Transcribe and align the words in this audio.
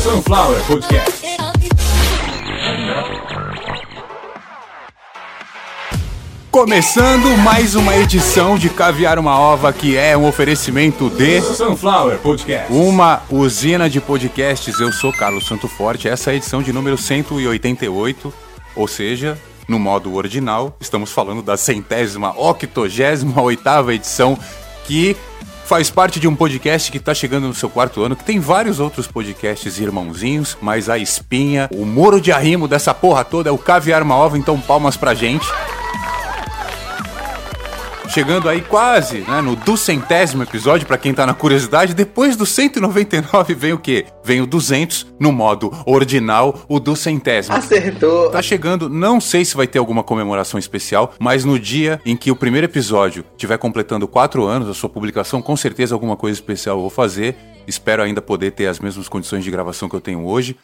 Sunflower 0.00 0.58
Podcast. 0.66 1.26
Começando 6.50 7.36
mais 7.36 7.74
uma 7.74 7.94
edição 7.94 8.56
de 8.56 8.70
Caviar 8.70 9.18
uma 9.18 9.38
Ova, 9.38 9.70
que 9.74 9.98
é 9.98 10.16
um 10.16 10.26
oferecimento 10.26 11.10
de 11.10 11.42
Sunflower 11.42 12.16
Podcast. 12.18 12.72
Uma 12.72 13.22
usina 13.28 13.90
de 13.90 14.00
podcasts. 14.00 14.80
Eu 14.80 14.90
sou 14.90 15.12
Carlos 15.12 15.46
Santo 15.46 15.68
Forte. 15.68 16.08
Essa 16.08 16.30
é 16.30 16.32
a 16.32 16.36
edição 16.36 16.62
de 16.62 16.72
número 16.72 16.96
188, 16.96 18.32
ou 18.74 18.88
seja, 18.88 19.38
no 19.68 19.78
modo 19.78 20.14
ordinal, 20.14 20.74
estamos 20.80 21.12
falando 21.12 21.42
da 21.42 21.58
centésima, 21.58 22.34
octogésima 22.38 23.42
oitava 23.42 23.94
edição, 23.94 24.38
que 24.86 25.14
faz 25.70 25.88
parte 25.88 26.18
de 26.18 26.26
um 26.26 26.34
podcast 26.34 26.90
que 26.90 26.98
está 26.98 27.14
chegando 27.14 27.46
no 27.46 27.54
seu 27.54 27.70
quarto 27.70 28.02
ano, 28.02 28.16
que 28.16 28.24
tem 28.24 28.40
vários 28.40 28.80
outros 28.80 29.06
podcasts 29.06 29.78
irmãozinhos, 29.78 30.58
mas 30.60 30.88
a 30.88 30.98
espinha, 30.98 31.70
o 31.72 31.86
muro 31.86 32.20
de 32.20 32.32
arrimo 32.32 32.66
dessa 32.66 32.92
porra 32.92 33.24
toda 33.24 33.50
é 33.50 33.52
o 33.52 33.56
Caviar 33.56 34.02
uma 34.02 34.36
então 34.36 34.60
palmas 34.60 34.96
pra 34.96 35.14
gente. 35.14 35.46
Chegando 38.10 38.48
aí 38.48 38.60
quase, 38.60 39.20
né, 39.20 39.40
no 39.40 39.54
duzentésimo 39.54 40.42
episódio, 40.42 40.84
para 40.84 40.98
quem 40.98 41.14
tá 41.14 41.24
na 41.24 41.32
curiosidade, 41.32 41.94
depois 41.94 42.34
do 42.34 42.44
199 42.44 43.54
vem 43.54 43.72
o 43.72 43.78
quê? 43.78 44.04
Vem 44.24 44.40
o 44.40 44.46
200 44.46 45.06
no 45.20 45.30
modo 45.30 45.72
ordinal, 45.86 46.60
o 46.68 46.80
duzentésimo. 46.80 47.54
Acertou. 47.54 48.28
Tá 48.30 48.42
chegando, 48.42 48.88
não 48.88 49.20
sei 49.20 49.44
se 49.44 49.56
vai 49.56 49.68
ter 49.68 49.78
alguma 49.78 50.02
comemoração 50.02 50.58
especial, 50.58 51.14
mas 51.20 51.44
no 51.44 51.56
dia 51.56 52.00
em 52.04 52.16
que 52.16 52.32
o 52.32 52.36
primeiro 52.36 52.66
episódio 52.66 53.24
estiver 53.30 53.58
completando 53.58 54.08
4 54.08 54.44
anos, 54.44 54.68
a 54.68 54.74
sua 54.74 54.88
publicação, 54.88 55.40
com 55.40 55.56
certeza 55.56 55.94
alguma 55.94 56.16
coisa 56.16 56.36
especial 56.36 56.78
eu 56.78 56.80
vou 56.80 56.90
fazer. 56.90 57.36
Espero 57.64 58.02
ainda 58.02 58.20
poder 58.20 58.50
ter 58.50 58.66
as 58.66 58.80
mesmas 58.80 59.08
condições 59.08 59.44
de 59.44 59.50
gravação 59.52 59.88
que 59.88 59.94
eu 59.94 60.00
tenho 60.00 60.26
hoje. 60.26 60.56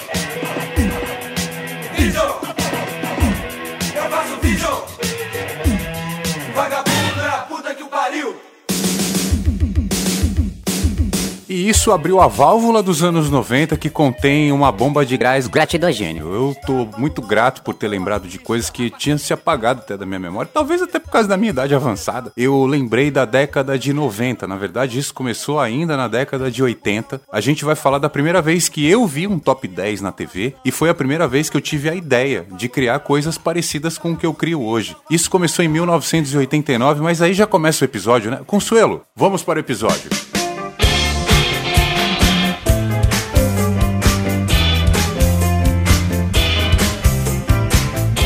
E 11.61 11.69
isso 11.69 11.91
abriu 11.91 12.19
a 12.19 12.27
válvula 12.27 12.81
dos 12.81 13.03
anos 13.03 13.29
90 13.29 13.77
que 13.77 13.87
contém 13.87 14.51
uma 14.51 14.71
bomba 14.71 15.05
de 15.05 15.15
gás 15.15 15.45
Gratidogênio. 15.45 16.33
Eu 16.33 16.55
tô 16.65 16.87
muito 16.97 17.21
grato 17.21 17.61
por 17.61 17.75
ter 17.75 17.87
lembrado 17.87 18.27
de 18.27 18.39
coisas 18.39 18.71
que 18.71 18.89
tinham 18.89 19.15
se 19.15 19.31
apagado 19.31 19.81
até 19.81 19.95
da 19.95 20.03
minha 20.03 20.19
memória, 20.19 20.49
talvez 20.51 20.81
até 20.81 20.97
por 20.97 21.11
causa 21.11 21.27
da 21.27 21.37
minha 21.37 21.51
idade 21.51 21.75
avançada. 21.75 22.33
Eu 22.35 22.65
lembrei 22.65 23.11
da 23.11 23.25
década 23.25 23.77
de 23.77 23.93
90, 23.93 24.47
na 24.47 24.55
verdade 24.55 24.97
isso 24.97 25.13
começou 25.13 25.59
ainda 25.59 25.95
na 25.95 26.07
década 26.07 26.49
de 26.49 26.63
80. 26.63 27.21
A 27.31 27.39
gente 27.39 27.63
vai 27.63 27.75
falar 27.75 27.99
da 27.99 28.09
primeira 28.09 28.41
vez 28.41 28.67
que 28.67 28.89
eu 28.89 29.05
vi 29.05 29.27
um 29.27 29.37
top 29.37 29.67
10 29.67 30.01
na 30.01 30.11
TV 30.11 30.55
e 30.65 30.71
foi 30.71 30.89
a 30.89 30.95
primeira 30.95 31.27
vez 31.27 31.47
que 31.47 31.55
eu 31.55 31.61
tive 31.61 31.91
a 31.91 31.93
ideia 31.93 32.43
de 32.53 32.67
criar 32.67 32.97
coisas 33.01 33.37
parecidas 33.37 33.99
com 33.99 34.13
o 34.13 34.17
que 34.17 34.25
eu 34.25 34.33
crio 34.33 34.63
hoje. 34.63 34.97
Isso 35.11 35.29
começou 35.29 35.63
em 35.63 35.67
1989, 35.67 37.01
mas 37.03 37.21
aí 37.21 37.35
já 37.35 37.45
começa 37.45 37.85
o 37.85 37.87
episódio, 37.87 38.31
né? 38.31 38.41
Consuelo, 38.47 39.03
vamos 39.15 39.43
para 39.43 39.57
o 39.57 39.59
episódio. 39.59 40.09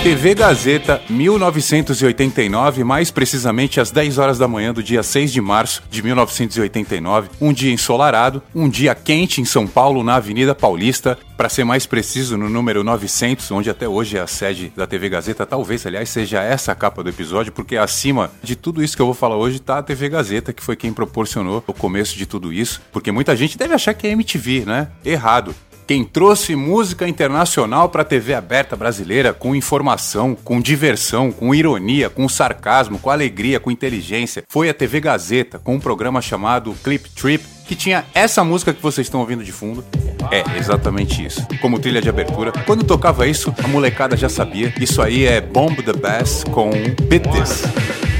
TV 0.06 0.36
Gazeta 0.36 1.02
1989, 1.10 2.84
mais 2.84 3.10
precisamente 3.10 3.82
às 3.82 3.90
10 3.90 4.20
horas 4.20 4.38
da 4.38 4.48
manhã 4.48 4.72
do 4.72 4.84
dia 4.84 5.02
6 5.02 5.34
de 5.34 5.42
março 5.42 5.82
de 5.90 6.04
1989, 6.04 7.30
um 7.42 7.52
dia 7.52 7.74
ensolarado, 7.74 8.40
um 8.54 8.70
dia 8.70 8.94
quente 8.94 9.42
em 9.42 9.46
São 9.46 9.66
Paulo, 9.66 10.04
na 10.04 10.18
Avenida 10.18 10.54
Paulista, 10.54 11.18
para 11.36 11.50
ser 11.50 11.64
mais 11.64 11.88
preciso, 11.88 12.38
no 12.38 12.48
número 12.48 12.84
900, 12.84 13.50
onde 13.50 13.68
até 13.68 13.90
hoje 13.90 14.16
é 14.16 14.22
a 14.22 14.28
sede 14.28 14.72
da 14.76 14.86
TV 14.86 15.10
Gazeta, 15.10 15.44
talvez, 15.44 15.84
aliás, 15.88 16.08
seja 16.08 16.40
essa 16.40 16.72
a 16.72 16.76
capa 16.76 17.02
do 17.02 17.10
episódio, 17.10 17.52
porque 17.52 17.76
acima 17.76 18.30
de 18.44 18.56
tudo 18.56 18.84
isso 18.84 18.96
que 18.96 19.02
eu 19.02 19.08
vou 19.08 19.16
falar 19.16 19.38
hoje 19.38 19.58
tá 19.58 19.80
a 19.80 19.84
TV 19.84 20.08
Gazeta, 20.08 20.54
que 20.54 20.62
foi 20.62 20.76
quem 20.76 20.94
proporcionou 20.94 21.64
o 21.66 21.74
começo 21.74 22.16
de 22.16 22.28
tudo 22.28 22.54
isso, 22.54 22.80
porque 22.94 23.12
muita 23.12 23.36
gente 23.36 23.58
deve 23.58 23.74
achar 23.74 23.96
que 23.96 24.06
é 24.06 24.12
MTV, 24.12 24.66
né? 24.68 24.88
Errado. 25.04 25.56
Quem 25.88 26.04
trouxe 26.04 26.56
música 26.56 27.08
internacional 27.08 27.90
para 27.90 28.02
a 28.02 28.06
TV 28.06 28.34
aberta 28.34 28.76
brasileira 28.76 29.32
com 29.34 29.56
informação, 29.56 30.34
com 30.34 30.60
diversão, 30.60 31.32
com 31.32 31.54
ironia, 31.54 32.10
com 32.10 32.28
sarcasmo, 32.28 32.98
com 32.98 33.12
alegria, 33.12 33.60
com 33.60 33.70
inteligência, 33.70 34.44
foi 34.50 34.68
a 34.68 34.74
TV 34.74 35.00
Gazeta 35.00 35.60
com 35.60 35.76
um 35.76 35.80
programa 35.80 36.24
chamado 36.24 36.74
Clip 36.84 37.08
Trip, 37.12 37.46
que 37.68 37.76
tinha 37.76 38.04
essa 38.16 38.44
música 38.44 38.74
que 38.74 38.82
vocês 38.82 39.06
estão 39.06 39.20
ouvindo 39.20 39.44
de 39.44 39.52
fundo. 39.52 39.86
É, 40.32 40.58
exatamente 40.58 41.24
isso. 41.24 41.46
Como 41.62 41.78
trilha 41.78 42.02
de 42.02 42.10
abertura. 42.10 42.52
Quando 42.66 42.84
tocava 42.84 43.28
isso, 43.28 43.54
a 43.64 43.68
molecada 43.68 44.18
já 44.18 44.28
sabia. 44.28 44.74
Isso 44.80 45.04
aí 45.04 45.26
é 45.26 45.40
Bomb 45.40 45.84
the 45.84 45.94
Bass 45.94 46.44
com 46.46 46.72
This. 46.72 48.15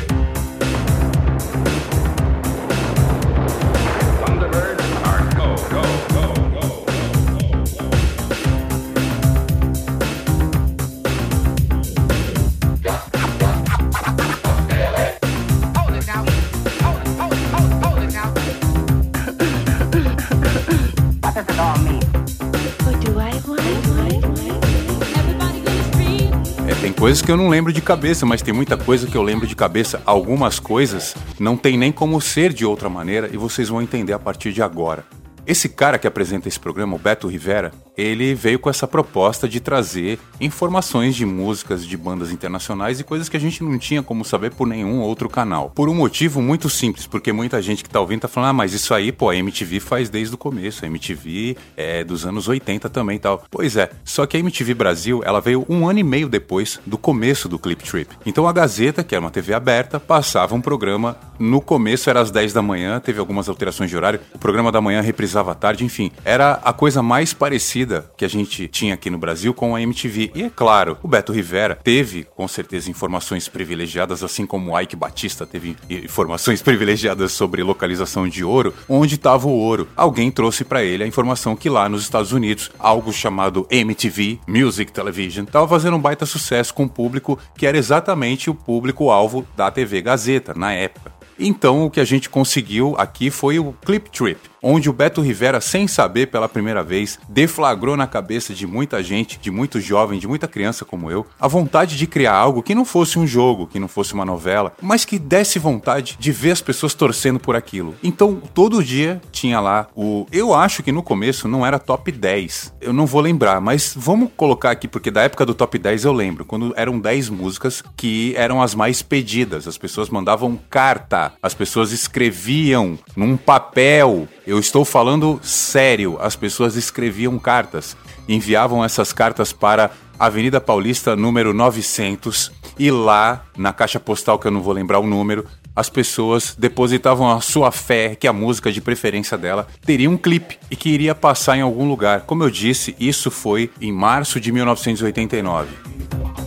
Coisas 27.06 27.22
que 27.22 27.32
eu 27.32 27.38
não 27.38 27.50
lembro 27.50 27.72
de 27.72 27.84
cabeça, 27.84 28.26
mas 28.26 28.42
tem 28.42 28.52
muita 28.52 28.76
coisa 28.76 29.06
que 29.06 29.16
eu 29.16 29.22
lembro 29.22 29.46
de 29.46 29.56
cabeça. 29.56 30.02
Algumas 30.08 30.60
coisas 30.60 31.14
não 31.40 31.56
tem 31.56 31.78
nem 31.78 31.92
como 31.92 32.20
ser 32.20 32.52
de 32.52 32.66
outra 32.66 32.90
maneira 32.90 33.30
e 33.32 33.38
vocês 33.38 33.70
vão 33.70 33.80
entender 33.80 34.12
a 34.12 34.18
partir 34.18 34.52
de 34.52 34.64
agora. 34.64 35.06
Esse 35.48 35.70
cara 35.70 36.00
que 36.00 36.08
apresenta 36.08 36.48
esse 36.48 36.60
programa, 36.60 36.96
o 36.96 37.00
Beto 37.00 37.28
Rivera, 37.28 37.72
ele 37.96 38.34
veio 38.34 38.58
com 38.58 38.68
essa 38.68 38.88
proposta 38.88 39.48
de 39.48 39.60
trazer 39.60 40.18
informações 40.42 41.16
de 41.16 41.24
músicas 41.24 41.86
de 41.86 41.96
bandas 41.96 42.32
internacionais 42.32 43.00
e 43.00 43.04
coisas 43.04 43.30
que 43.30 43.38
a 43.38 43.40
gente 43.40 43.64
não 43.64 43.78
tinha 43.78 44.02
como 44.02 44.26
saber 44.26 44.52
por 44.52 44.68
nenhum 44.68 45.02
outro 45.02 45.30
canal. 45.30 45.72
Por 45.76 45.88
um 45.88 45.94
motivo 45.94 46.42
muito 46.42 46.68
simples, 46.68 47.06
porque 47.06 47.32
muita 47.32 47.62
gente 47.62 47.84
que 47.84 47.90
tá 47.90 48.00
ouvindo 48.00 48.22
tá 48.22 48.28
falando, 48.28 48.50
ah, 48.50 48.54
mas 48.54 48.74
isso 48.74 48.92
aí, 48.92 49.12
pô, 49.12 49.30
a 49.30 49.36
MTV 49.36 49.80
faz 49.80 50.10
desde 50.10 50.34
o 50.34 50.38
começo, 50.38 50.84
a 50.84 50.88
MTV 50.88 51.56
é 51.78 52.04
dos 52.04 52.26
anos 52.26 52.48
80 52.48 52.90
também 52.90 53.18
e 53.18 53.20
tal. 53.20 53.44
Pois 53.52 53.78
é, 53.78 53.92
só 54.04 54.26
que 54.26 54.38
a 54.38 54.40
MTV 54.40 54.74
Brasil, 54.74 55.22
ela 55.24 55.40
veio 55.40 55.64
um 55.70 55.88
ano 55.88 56.00
e 56.00 56.04
meio 56.04 56.28
depois 56.28 56.80
do 56.88 56.98
começo 56.98 57.48
do 57.48 57.60
Clip 57.60 57.84
Trip. 57.84 58.18
Então 58.26 58.48
a 58.48 58.52
Gazeta, 58.52 59.04
que 59.04 59.14
era 59.14 59.24
uma 59.24 59.30
TV 59.30 59.54
aberta, 59.54 60.00
passava 60.00 60.56
um 60.56 60.62
programa, 60.62 61.16
no 61.38 61.62
começo 61.62 62.10
era 62.10 62.20
às 62.20 62.32
10 62.32 62.52
da 62.52 62.64
manhã, 62.64 63.00
teve 63.00 63.20
algumas 63.20 63.48
alterações 63.48 63.92
de 63.92 63.96
horário, 63.96 64.20
o 64.34 64.40
programa 64.40 64.72
da 64.72 64.82
manhã 64.82 65.02
reprisava 65.02 65.35
à 65.40 65.56
tarde, 65.56 65.84
enfim, 65.84 66.12
era 66.24 66.54
a 66.64 66.74
coisa 66.74 67.02
mais 67.02 67.34
parecida 67.34 68.12
que 68.18 68.26
a 68.26 68.28
gente 68.28 68.68
tinha 68.68 68.94
aqui 68.94 69.10
no 69.10 69.18
Brasil 69.18 69.54
com 69.54 69.76
a 69.76 69.82
MTV. 69.82 70.32
E 70.34 70.44
é 70.44 70.50
claro, 70.50 70.98
o 71.02 71.08
Beto 71.08 71.32
Rivera 71.32 71.80
teve, 71.84 72.26
com 72.36 72.48
certeza, 72.48 72.90
informações 72.90 73.48
privilegiadas, 73.48 74.24
assim 74.24 74.46
como 74.46 74.72
o 74.72 74.80
Ike 74.80 74.96
Batista 74.96 75.46
teve 75.46 75.76
informações 75.90 76.62
privilegiadas 76.64 77.32
sobre 77.32 77.64
localização 77.64 78.28
de 78.28 78.44
ouro, 78.44 78.74
onde 78.88 79.16
estava 79.16 79.48
o 79.48 79.52
ouro. 79.52 79.88
Alguém 79.96 80.32
trouxe 80.32 80.64
para 80.64 80.84
ele 80.84 81.04
a 81.04 81.08
informação 81.08 81.56
que 81.56 81.70
lá 81.70 81.90
nos 81.90 82.04
Estados 82.04 82.32
Unidos, 82.32 82.72
algo 82.80 83.12
chamado 83.12 83.68
MTV, 83.70 84.40
Music 84.48 84.92
Television, 84.92 85.46
estava 85.46 85.68
fazendo 85.68 85.98
um 85.98 86.02
baita 86.02 86.26
sucesso 86.26 86.74
com 86.74 86.84
o 86.84 86.90
público 86.90 87.38
que 87.58 87.66
era 87.66 87.78
exatamente 87.78 88.50
o 88.50 88.56
público-alvo 88.56 89.46
da 89.56 89.70
TV 89.72 90.02
Gazeta 90.02 90.54
na 90.54 90.74
época. 90.74 91.14
Então 91.38 91.86
o 91.86 91.92
que 91.92 92.00
a 92.00 92.06
gente 92.06 92.30
conseguiu 92.30 92.96
aqui 92.98 93.30
foi 93.30 93.60
o 93.60 93.74
Clip 93.86 94.10
Trip, 94.10 94.40
onde 94.68 94.90
o 94.90 94.94
Beto 94.94 95.22
Rivera, 95.22 95.62
sem 95.62 95.88
saber 95.88 96.26
pela 96.28 96.50
primeira 96.50 96.82
vez, 96.82 97.20
deflagrou 97.30 97.96
na 97.96 98.08
cabeça 98.08 98.52
de 98.52 98.66
muita 98.66 99.04
gente, 99.04 99.38
de 99.40 99.52
muito 99.52 99.80
jovem, 99.80 100.18
de 100.18 100.28
muita 100.28 100.48
criança 100.48 100.84
como 100.84 101.12
eu, 101.12 101.24
a 101.40 101.48
vontade 101.48 101.96
de 101.96 102.08
criar 102.08 102.34
algo 102.34 102.64
que 102.64 102.74
não 102.74 102.84
fosse 102.84 103.20
um 103.20 103.28
jogo, 103.28 103.68
que 103.68 103.80
não 103.80 103.88
fosse 103.88 104.16
uma 104.16 104.26
novela, 104.26 104.74
mas 104.82 105.06
que 105.06 105.20
desse 105.20 105.60
vontade 105.60 106.18
de 106.20 106.32
ver 106.32 106.52
as 106.52 106.62
pessoas 106.62 106.96
torcendo 106.96 107.40
por 107.40 107.56
aquilo. 107.56 107.94
Então 108.04 108.42
todo 108.56 108.84
dia 108.84 109.22
tinha 109.32 109.60
lá 109.60 109.88
o. 109.96 110.26
Eu 110.32 110.54
acho 110.56 110.82
que 110.82 110.92
no 110.92 111.04
começo 111.04 111.48
não 111.48 111.64
era 111.64 111.78
top 111.78 112.12
10, 112.12 112.74
eu 112.82 112.92
não 112.92 113.06
vou 113.06 113.22
lembrar, 113.22 113.62
mas 113.62 113.94
vamos 113.96 114.30
colocar 114.36 114.72
aqui, 114.72 114.88
porque 114.88 115.12
da 115.12 115.22
época 115.22 115.46
do 115.46 115.54
top 115.54 115.78
10 115.78 116.06
eu 116.06 116.14
lembro, 116.14 116.44
quando 116.44 116.74
eram 116.76 117.00
10 117.00 117.30
músicas 117.30 117.84
que 117.96 118.34
eram 118.36 118.64
as 118.64 118.74
mais 118.74 119.04
pedidas, 119.04 119.68
as 119.68 119.78
pessoas 119.78 120.10
mandavam 120.10 120.58
carta, 120.70 121.34
as 121.42 121.54
pessoas 121.54 121.92
escreviam 121.92 122.98
num 123.16 123.38
papel. 123.38 124.28
Eu 124.48 124.55
estou 124.60 124.86
falando 124.86 125.40
sério, 125.44 126.18
as 126.20 126.36
pessoas 126.36 126.76
escreviam 126.76 127.38
cartas, 127.40 127.96
enviavam 128.28 128.84
essas 128.84 129.12
cartas 129.12 129.52
para 129.52 129.92
Avenida 130.20 130.62
Paulista, 130.62 131.16
número 131.16 131.54
900, 131.54 132.52
e 132.78 132.92
lá, 132.92 133.46
na 133.58 133.74
caixa 133.74 134.00
postal 134.00 134.40
que 134.40 134.48
eu 134.48 134.52
não 134.52 134.62
vou 134.62 134.74
lembrar 134.74 135.00
o 135.00 135.08
número, 135.08 135.46
as 135.76 135.90
pessoas 135.90 136.56
depositavam 136.58 137.30
a 137.30 137.42
sua 137.42 137.72
fé 137.72 138.16
que 138.16 138.28
a 138.28 138.34
música 138.34 138.72
de 138.72 138.80
preferência 138.80 139.38
dela 139.38 139.68
teria 139.86 140.10
um 140.10 140.18
clipe 140.18 140.58
e 140.72 140.76
que 140.76 140.90
iria 140.90 141.14
passar 141.14 141.58
em 141.58 141.62
algum 141.62 141.88
lugar. 141.88 142.22
Como 142.22 142.44
eu 142.44 142.50
disse, 142.50 142.96
isso 142.98 143.30
foi 143.30 143.70
em 143.82 143.92
março 143.92 144.40
de 144.40 144.52
1989. 144.52 146.45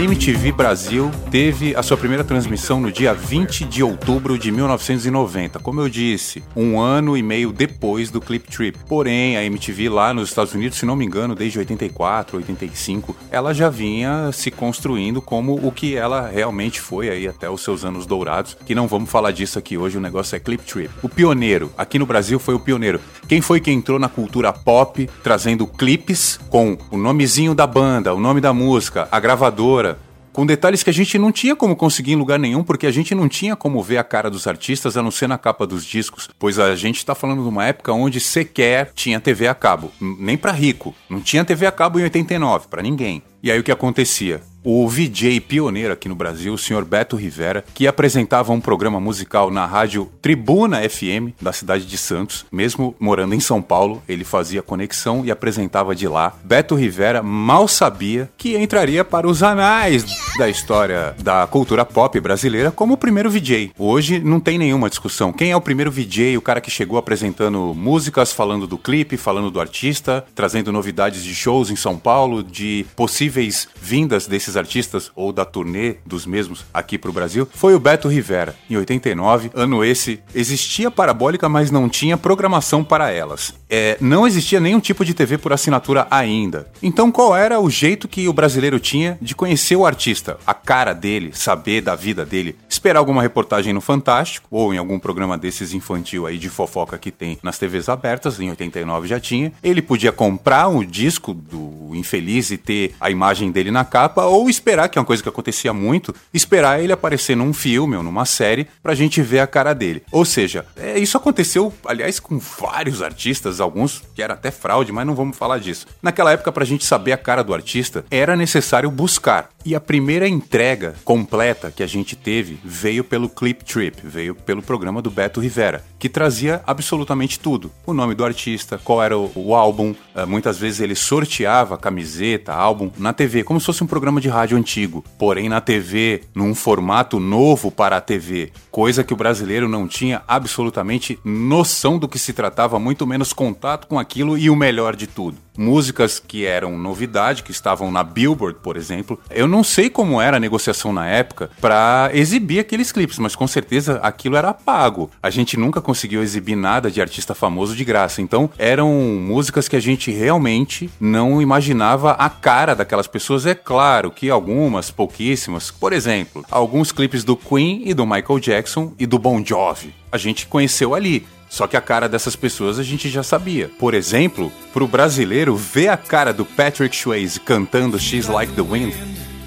MTV 0.00 0.52
Brasil 0.52 1.10
teve 1.30 1.76
a 1.76 1.82
sua 1.82 1.94
primeira 1.94 2.24
transmissão 2.24 2.80
no 2.80 2.90
dia 2.90 3.12
20 3.12 3.66
de 3.66 3.82
outubro 3.82 4.38
de 4.38 4.50
1990. 4.50 5.58
Como 5.58 5.78
eu 5.78 5.90
disse, 5.90 6.42
um 6.56 6.80
ano 6.80 7.18
e 7.18 7.22
meio 7.22 7.52
depois 7.52 8.10
do 8.10 8.18
Clip 8.18 8.50
Trip. 8.50 8.78
Porém, 8.88 9.36
a 9.36 9.44
MTV 9.44 9.90
lá 9.90 10.14
nos 10.14 10.30
Estados 10.30 10.54
Unidos, 10.54 10.78
se 10.78 10.86
não 10.86 10.96
me 10.96 11.04
engano, 11.04 11.34
desde 11.34 11.58
84, 11.58 12.38
85, 12.38 13.14
ela 13.30 13.52
já 13.52 13.68
vinha 13.68 14.32
se 14.32 14.50
construindo 14.50 15.20
como 15.20 15.54
o 15.54 15.70
que 15.70 15.94
ela 15.94 16.30
realmente 16.30 16.80
foi 16.80 17.10
aí 17.10 17.28
até 17.28 17.50
os 17.50 17.62
seus 17.62 17.84
anos 17.84 18.06
dourados. 18.06 18.56
Que 18.64 18.74
não 18.74 18.88
vamos 18.88 19.10
falar 19.10 19.32
disso 19.32 19.58
aqui 19.58 19.76
hoje, 19.76 19.98
o 19.98 20.00
negócio 20.00 20.34
é 20.34 20.40
Clip 20.40 20.64
Trip. 20.64 20.90
O 21.02 21.10
pioneiro, 21.10 21.70
aqui 21.76 21.98
no 21.98 22.06
Brasil 22.06 22.38
foi 22.38 22.54
o 22.54 22.60
pioneiro. 22.60 23.00
Quem 23.28 23.42
foi 23.42 23.60
que 23.60 23.70
entrou 23.70 23.98
na 23.98 24.08
cultura 24.08 24.50
pop 24.50 25.08
trazendo 25.22 25.66
clipes 25.66 26.40
com 26.48 26.78
o 26.90 26.96
nomezinho 26.96 27.54
da 27.54 27.66
banda, 27.66 28.14
o 28.14 28.18
nome 28.18 28.40
da 28.40 28.54
música, 28.54 29.06
a 29.12 29.20
gravadora, 29.20 29.89
com 30.32 30.46
detalhes 30.46 30.82
que 30.82 30.90
a 30.90 30.92
gente 30.92 31.18
não 31.18 31.32
tinha 31.32 31.56
como 31.56 31.76
conseguir 31.76 32.12
em 32.12 32.16
lugar 32.16 32.38
nenhum, 32.38 32.62
porque 32.62 32.86
a 32.86 32.90
gente 32.90 33.14
não 33.14 33.28
tinha 33.28 33.56
como 33.56 33.82
ver 33.82 33.98
a 33.98 34.04
cara 34.04 34.30
dos 34.30 34.46
artistas 34.46 34.96
a 34.96 35.02
não 35.02 35.10
ser 35.10 35.28
na 35.28 35.38
capa 35.38 35.66
dos 35.66 35.84
discos, 35.84 36.28
pois 36.38 36.58
a 36.58 36.74
gente 36.76 36.96
está 36.96 37.14
falando 37.14 37.42
de 37.42 37.48
uma 37.48 37.66
época 37.66 37.92
onde 37.92 38.20
sequer 38.20 38.92
tinha 38.94 39.20
TV 39.20 39.48
a 39.48 39.54
cabo, 39.54 39.92
nem 40.00 40.36
para 40.36 40.52
rico. 40.52 40.94
Não 41.08 41.20
tinha 41.20 41.44
TV 41.44 41.66
a 41.66 41.72
cabo 41.72 41.98
em 41.98 42.04
89, 42.04 42.68
para 42.68 42.82
ninguém. 42.82 43.22
E 43.42 43.50
aí 43.50 43.58
o 43.58 43.62
que 43.62 43.72
acontecia? 43.72 44.49
O 44.62 44.86
VJ 44.86 45.40
pioneiro 45.40 45.94
aqui 45.94 46.06
no 46.06 46.14
Brasil, 46.14 46.52
o 46.52 46.58
senhor 46.58 46.84
Beto 46.84 47.16
Rivera, 47.16 47.64
que 47.72 47.86
apresentava 47.86 48.52
um 48.52 48.60
programa 48.60 49.00
musical 49.00 49.50
na 49.50 49.64
rádio 49.64 50.10
Tribuna 50.20 50.86
FM 50.86 51.32
da 51.40 51.50
cidade 51.50 51.86
de 51.86 51.96
Santos, 51.96 52.44
mesmo 52.52 52.94
morando 53.00 53.34
em 53.34 53.40
São 53.40 53.62
Paulo, 53.62 54.02
ele 54.06 54.22
fazia 54.22 54.60
conexão 54.60 55.24
e 55.24 55.30
apresentava 55.30 55.94
de 55.94 56.06
lá. 56.06 56.34
Beto 56.44 56.74
Rivera 56.74 57.22
mal 57.22 57.66
sabia 57.66 58.30
que 58.36 58.54
entraria 58.54 59.02
para 59.02 59.26
os 59.26 59.42
anais 59.42 60.04
da 60.36 60.46
história 60.46 61.14
da 61.22 61.46
cultura 61.46 61.86
pop 61.86 62.20
brasileira 62.20 62.70
como 62.70 62.94
o 62.94 62.98
primeiro 62.98 63.30
VJ. 63.30 63.72
Hoje 63.78 64.20
não 64.20 64.40
tem 64.40 64.58
nenhuma 64.58 64.90
discussão. 64.90 65.32
Quem 65.32 65.52
é 65.52 65.56
o 65.56 65.60
primeiro 65.60 65.90
VJ, 65.90 66.36
o 66.36 66.42
cara 66.42 66.60
que 66.60 66.70
chegou 66.70 66.98
apresentando 66.98 67.72
músicas, 67.74 68.30
falando 68.30 68.66
do 68.66 68.76
clipe, 68.76 69.16
falando 69.16 69.50
do 69.50 69.58
artista, 69.58 70.22
trazendo 70.34 70.70
novidades 70.70 71.24
de 71.24 71.34
shows 71.34 71.70
em 71.70 71.76
São 71.76 71.96
Paulo, 71.96 72.42
de 72.42 72.84
possíveis 72.94 73.66
vindas 73.80 74.26
desses 74.26 74.49
artistas 74.56 75.10
ou 75.14 75.32
da 75.32 75.44
turnê 75.44 75.96
dos 76.04 76.26
mesmos 76.26 76.64
aqui 76.72 76.98
pro 76.98 77.12
Brasil, 77.12 77.48
foi 77.52 77.74
o 77.74 77.80
Beto 77.80 78.08
Rivera. 78.08 78.54
Em 78.68 78.76
89, 78.76 79.50
ano 79.54 79.84
esse, 79.84 80.20
existia 80.34 80.90
parabólica, 80.90 81.48
mas 81.48 81.70
não 81.70 81.88
tinha 81.88 82.16
programação 82.16 82.82
para 82.84 83.10
elas. 83.10 83.54
É, 83.68 83.96
não 84.00 84.26
existia 84.26 84.60
nenhum 84.60 84.80
tipo 84.80 85.04
de 85.04 85.14
TV 85.14 85.38
por 85.38 85.52
assinatura 85.52 86.06
ainda. 86.10 86.66
Então 86.82 87.10
qual 87.10 87.36
era 87.36 87.60
o 87.60 87.70
jeito 87.70 88.08
que 88.08 88.28
o 88.28 88.32
brasileiro 88.32 88.80
tinha 88.80 89.18
de 89.20 89.34
conhecer 89.34 89.76
o 89.76 89.86
artista, 89.86 90.38
a 90.46 90.54
cara 90.54 90.92
dele, 90.92 91.30
saber 91.32 91.80
da 91.80 91.94
vida 91.94 92.24
dele, 92.24 92.56
esperar 92.80 92.98
alguma 92.98 93.20
reportagem 93.20 93.74
no 93.74 93.80
Fantástico 93.82 94.48
ou 94.50 94.72
em 94.72 94.78
algum 94.78 94.98
programa 94.98 95.36
desses 95.36 95.74
infantil 95.74 96.26
aí 96.26 96.38
de 96.38 96.48
fofoca 96.48 96.96
que 96.96 97.10
tem 97.10 97.38
nas 97.42 97.58
TVs 97.58 97.90
abertas, 97.90 98.40
em 98.40 98.48
89 98.48 99.06
já 99.06 99.20
tinha. 99.20 99.52
Ele 99.62 99.82
podia 99.82 100.10
comprar 100.10 100.68
o 100.68 100.82
disco 100.82 101.34
do 101.34 101.94
infeliz 101.94 102.50
e 102.50 102.56
ter 102.56 102.94
a 102.98 103.10
imagem 103.10 103.50
dele 103.50 103.70
na 103.70 103.84
capa 103.84 104.24
ou 104.24 104.48
esperar, 104.48 104.88
que 104.88 104.98
é 104.98 105.00
uma 105.00 105.06
coisa 105.06 105.22
que 105.22 105.28
acontecia 105.28 105.74
muito, 105.74 106.14
esperar 106.32 106.82
ele 106.82 106.90
aparecer 106.90 107.36
num 107.36 107.52
filme 107.52 107.96
ou 107.96 108.02
numa 108.02 108.24
série 108.24 108.66
pra 108.82 108.94
gente 108.94 109.20
ver 109.20 109.40
a 109.40 109.46
cara 109.46 109.74
dele. 109.74 110.02
Ou 110.10 110.24
seja, 110.24 110.64
é, 110.74 110.98
isso 110.98 111.18
aconteceu, 111.18 111.70
aliás, 111.84 112.18
com 112.18 112.38
vários 112.38 113.02
artistas, 113.02 113.60
alguns 113.60 114.02
que 114.14 114.22
era 114.22 114.32
até 114.32 114.50
fraude, 114.50 114.90
mas 114.90 115.06
não 115.06 115.14
vamos 115.14 115.36
falar 115.36 115.58
disso. 115.58 115.86
Naquela 116.02 116.32
época, 116.32 116.50
pra 116.50 116.64
gente 116.64 116.86
saber 116.86 117.12
a 117.12 117.18
cara 117.18 117.44
do 117.44 117.52
artista, 117.52 118.06
era 118.10 118.34
necessário 118.34 118.90
buscar. 118.90 119.50
E 119.62 119.74
a 119.74 119.80
primeira 119.80 120.26
entrega 120.26 120.94
completa 121.04 121.70
que 121.70 121.82
a 121.82 121.86
gente 121.86 122.16
teve 122.16 122.58
veio 122.64 123.04
pelo 123.04 123.28
Clip 123.28 123.62
Trip, 123.62 124.00
veio 124.02 124.34
pelo 124.34 124.62
programa 124.62 125.02
do 125.02 125.10
Beto 125.10 125.38
Rivera, 125.38 125.84
que 125.98 126.08
trazia 126.08 126.62
absolutamente 126.66 127.38
tudo. 127.38 127.70
O 127.86 127.92
nome 127.92 128.14
do 128.14 128.24
artista, 128.24 128.80
qual 128.82 129.02
era 129.02 129.18
o, 129.18 129.30
o 129.34 129.54
álbum, 129.54 129.94
eh, 130.14 130.24
muitas 130.24 130.58
vezes 130.58 130.80
ele 130.80 130.94
sorteava 130.94 131.76
camiseta, 131.76 132.54
álbum, 132.54 132.90
na 132.96 133.12
TV, 133.12 133.44
como 133.44 133.60
se 133.60 133.66
fosse 133.66 133.84
um 133.84 133.86
programa 133.86 134.18
de 134.18 134.30
rádio 134.30 134.56
antigo. 134.56 135.04
Porém, 135.18 135.50
na 135.50 135.60
TV, 135.60 136.22
num 136.34 136.54
formato 136.54 137.20
novo 137.20 137.70
para 137.70 137.98
a 137.98 138.00
TV, 138.00 138.52
coisa 138.70 139.04
que 139.04 139.12
o 139.12 139.16
brasileiro 139.16 139.68
não 139.68 139.86
tinha 139.86 140.22
absolutamente 140.26 141.18
noção 141.22 141.98
do 141.98 142.08
que 142.08 142.18
se 142.18 142.32
tratava, 142.32 142.78
muito 142.78 143.06
menos 143.06 143.34
contato 143.34 143.86
com 143.86 143.98
aquilo 143.98 144.38
e 144.38 144.48
o 144.48 144.56
melhor 144.56 144.96
de 144.96 145.06
tudo. 145.06 145.36
Músicas 145.60 146.18
que 146.18 146.46
eram 146.46 146.78
novidade, 146.78 147.42
que 147.42 147.50
estavam 147.50 147.90
na 147.90 148.02
Billboard, 148.02 148.60
por 148.62 148.78
exemplo. 148.78 149.20
Eu 149.28 149.46
não 149.46 149.62
sei 149.62 149.90
como 149.90 150.18
era 150.18 150.38
a 150.38 150.40
negociação 150.40 150.90
na 150.90 151.06
época 151.06 151.50
para 151.60 152.08
exibir 152.14 152.60
aqueles 152.60 152.90
clipes, 152.90 153.18
mas 153.18 153.36
com 153.36 153.46
certeza 153.46 154.00
aquilo 154.02 154.36
era 154.36 154.54
pago. 154.54 155.10
A 155.22 155.28
gente 155.28 155.58
nunca 155.58 155.82
conseguiu 155.82 156.22
exibir 156.22 156.56
nada 156.56 156.90
de 156.90 156.98
artista 157.02 157.34
famoso 157.34 157.76
de 157.76 157.84
graça. 157.84 158.22
Então 158.22 158.48
eram 158.56 158.90
músicas 158.90 159.68
que 159.68 159.76
a 159.76 159.80
gente 159.80 160.10
realmente 160.10 160.88
não 160.98 161.42
imaginava 161.42 162.12
a 162.12 162.30
cara 162.30 162.74
daquelas 162.74 163.06
pessoas. 163.06 163.44
É 163.44 163.54
claro 163.54 164.10
que 164.10 164.30
algumas, 164.30 164.90
pouquíssimas, 164.90 165.70
por 165.70 165.92
exemplo, 165.92 166.42
alguns 166.50 166.90
clipes 166.90 167.22
do 167.22 167.36
Queen 167.36 167.82
e 167.84 167.92
do 167.92 168.06
Michael 168.06 168.40
Jackson 168.40 168.94
e 168.98 169.04
do 169.04 169.18
Bon 169.18 169.44
Jovi. 169.44 169.94
A 170.10 170.16
gente 170.16 170.46
conheceu 170.46 170.94
ali. 170.94 171.26
Só 171.50 171.66
que 171.66 171.76
a 171.76 171.80
cara 171.80 172.08
dessas 172.08 172.36
pessoas 172.36 172.78
a 172.78 172.82
gente 172.84 173.10
já 173.10 173.24
sabia. 173.24 173.68
Por 173.76 173.92
exemplo, 173.92 174.52
pro 174.72 174.86
brasileiro 174.86 175.56
ver 175.56 175.88
a 175.88 175.96
cara 175.96 176.32
do 176.32 176.46
Patrick 176.46 176.94
Swayze 176.96 177.40
cantando 177.40 177.98
She's 177.98 178.28
Like 178.28 178.52
the 178.52 178.62
Wind, 178.62 178.94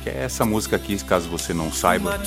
que 0.03 0.09
é 0.09 0.23
essa 0.25 0.43
música 0.43 0.75
aqui, 0.75 1.01
caso 1.05 1.29
você 1.29 1.53
não 1.53 1.71
saiba. 1.71 2.19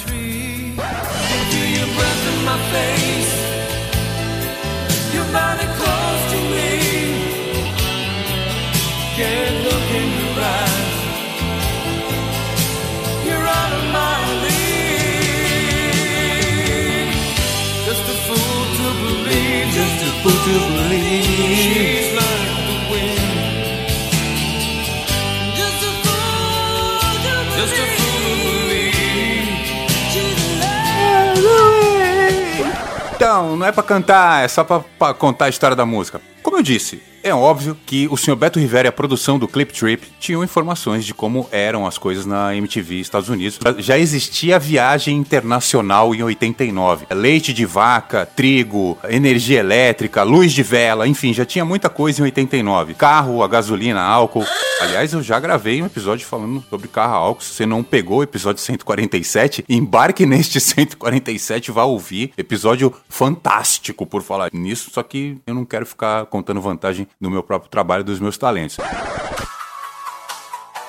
Então, 33.14 33.56
não 33.56 33.66
é 33.66 33.72
pra 33.72 33.82
cantar, 33.82 34.44
é 34.44 34.48
só 34.48 34.62
pra, 34.62 34.80
pra 34.80 35.14
contar 35.14 35.46
a 35.46 35.48
história 35.48 35.74
da 35.74 35.86
música. 35.86 36.20
Como 36.42 36.58
eu 36.58 36.62
disse, 36.62 37.02
é 37.26 37.34
óbvio 37.34 37.76
que 37.84 38.06
o 38.08 38.16
Sr. 38.16 38.36
Beto 38.36 38.60
Rivera 38.60 38.86
e 38.86 38.90
a 38.90 38.92
produção 38.92 39.36
do 39.36 39.48
Clip 39.48 39.72
Trip 39.72 40.06
tinham 40.20 40.44
informações 40.44 41.04
de 41.04 41.12
como 41.12 41.48
eram 41.50 41.84
as 41.84 41.98
coisas 41.98 42.24
na 42.24 42.54
MTV 42.54 43.00
Estados 43.00 43.28
Unidos. 43.28 43.58
Já 43.78 43.98
existia 43.98 44.60
viagem 44.60 45.16
internacional 45.16 46.14
em 46.14 46.22
89. 46.22 47.06
Leite 47.10 47.52
de 47.52 47.66
vaca, 47.66 48.24
trigo, 48.24 48.96
energia 49.08 49.58
elétrica, 49.58 50.22
luz 50.22 50.52
de 50.52 50.62
vela, 50.62 51.08
enfim, 51.08 51.34
já 51.34 51.44
tinha 51.44 51.64
muita 51.64 51.88
coisa 51.90 52.20
em 52.20 52.24
89. 52.24 52.94
Carro, 52.94 53.42
a 53.42 53.48
gasolina, 53.48 54.00
álcool. 54.00 54.46
Aliás, 54.78 55.12
eu 55.12 55.22
já 55.22 55.40
gravei 55.40 55.82
um 55.82 55.86
episódio 55.86 56.26
falando 56.26 56.62
sobre 56.68 56.86
carro 56.86 57.14
a 57.14 57.16
álcool. 57.16 57.42
Se 57.42 57.54
você 57.54 57.66
não 57.66 57.82
pegou 57.82 58.18
o 58.18 58.22
episódio 58.22 58.62
147, 58.62 59.64
embarque 59.68 60.26
neste 60.26 60.60
147 60.60 61.68
e 61.68 61.72
vá 61.72 61.84
ouvir. 61.84 62.32
Episódio 62.36 62.92
fantástico 63.08 64.04
por 64.04 64.22
falar 64.22 64.50
nisso, 64.52 64.90
só 64.92 65.02
que 65.02 65.38
eu 65.46 65.54
não 65.54 65.64
quero 65.64 65.86
ficar 65.86 66.26
contando 66.26 66.60
vantagem 66.60 67.08
do 67.20 67.30
meu 67.30 67.42
próprio 67.42 67.70
trabalho 67.70 68.04
dos 68.04 68.20
meus 68.20 68.36
talentos. 68.38 68.76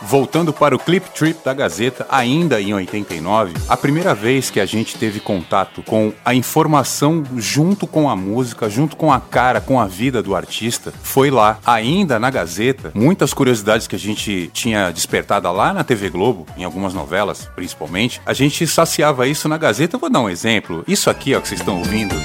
Voltando 0.02 0.54
para 0.54 0.76
o 0.76 0.80
Clip 0.80 1.10
Trip 1.10 1.44
da 1.44 1.54
Gazeta, 1.54 2.06
ainda 2.10 2.62
em 2.62 2.74
89, 2.74 3.54
a 3.68 3.76
primeira 3.76 4.14
vez 4.14 4.50
que 4.50 4.60
a 4.60 4.66
gente 4.66 4.96
teve 4.96 5.20
contato 5.20 5.82
com 5.82 6.14
a 6.24 6.36
informação 6.36 7.24
junto 7.36 7.88
com 7.88 8.08
a 8.08 8.16
música, 8.16 8.70
junto 8.70 8.96
com 8.96 9.12
a 9.12 9.20
cara, 9.20 9.60
com 9.60 9.80
a 9.80 9.88
vida 9.88 10.22
do 10.22 10.36
artista, 10.36 10.94
foi 11.02 11.32
lá, 11.32 11.60
ainda 11.66 12.20
na 12.20 12.30
Gazeta. 12.30 12.92
Muitas 12.94 13.34
curiosidades 13.34 13.88
que 13.88 13.96
a 13.96 14.00
gente 14.00 14.52
tinha 14.54 14.92
despertada 14.92 15.50
lá 15.50 15.74
na 15.74 15.84
TV 15.84 16.10
Globo, 16.10 16.46
em 16.56 16.64
algumas 16.64 16.94
novelas 16.94 17.50
principalmente, 17.56 18.22
a 18.26 18.34
gente 18.34 18.68
saciava 18.68 19.28
isso 19.28 19.50
na 19.50 19.58
Gazeta. 19.58 19.96
Eu 19.96 20.00
vou 20.00 20.10
dar 20.10 20.22
um 20.22 20.30
exemplo. 20.30 20.84
Isso 20.88 21.10
aqui, 21.10 21.34
ó, 21.34 21.42
que 21.42 21.48
vocês 21.48 21.60
estão 21.60 21.80
ouvindo. 21.80 22.16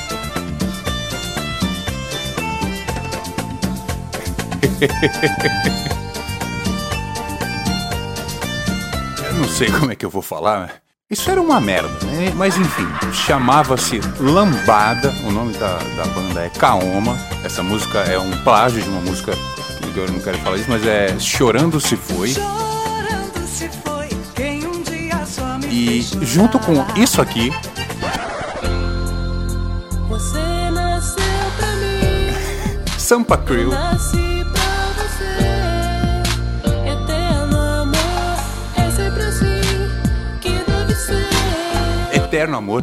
Eu 9.24 9.34
não 9.34 9.48
sei 9.48 9.70
como 9.70 9.90
é 9.92 9.96
que 9.96 10.04
eu 10.04 10.10
vou 10.10 10.22
falar. 10.22 10.82
Isso 11.10 11.30
era 11.30 11.40
uma 11.40 11.60
merda, 11.60 11.90
né? 12.06 12.32
Mas 12.34 12.56
enfim, 12.56 12.86
chamava-se 13.12 14.00
Lambada, 14.18 15.12
o 15.26 15.30
nome 15.30 15.52
da, 15.54 15.76
da 15.76 16.04
banda 16.06 16.42
é 16.42 16.48
Kaoma. 16.48 17.18
Essa 17.44 17.62
música 17.62 17.98
é 18.00 18.18
um 18.18 18.30
plágio 18.42 18.82
de 18.82 18.88
uma 18.88 19.00
música, 19.02 19.32
que 19.92 19.98
eu 19.98 20.10
não 20.10 20.20
quero 20.20 20.38
falar 20.38 20.56
isso, 20.56 20.70
mas 20.70 20.86
é 20.86 21.18
Chorando 21.18 21.78
Se 21.78 21.96
Foi. 21.96 22.32
Chorando 22.32 23.46
se 23.46 23.68
foi 23.84 24.08
quem 24.34 24.66
um 24.66 24.82
dia 24.82 25.24
só 25.26 25.58
me 25.58 25.66
E 25.66 26.02
junto 26.22 26.58
com 26.58 26.82
isso 26.96 27.20
aqui, 27.20 27.52
Você 30.08 30.70
nasceu 30.70 31.22
pra 31.58 31.66
mim, 31.76 32.88
Sampa 32.98 33.36
Crew, 33.36 33.70
Eterno 42.32 42.56
Amor. 42.56 42.82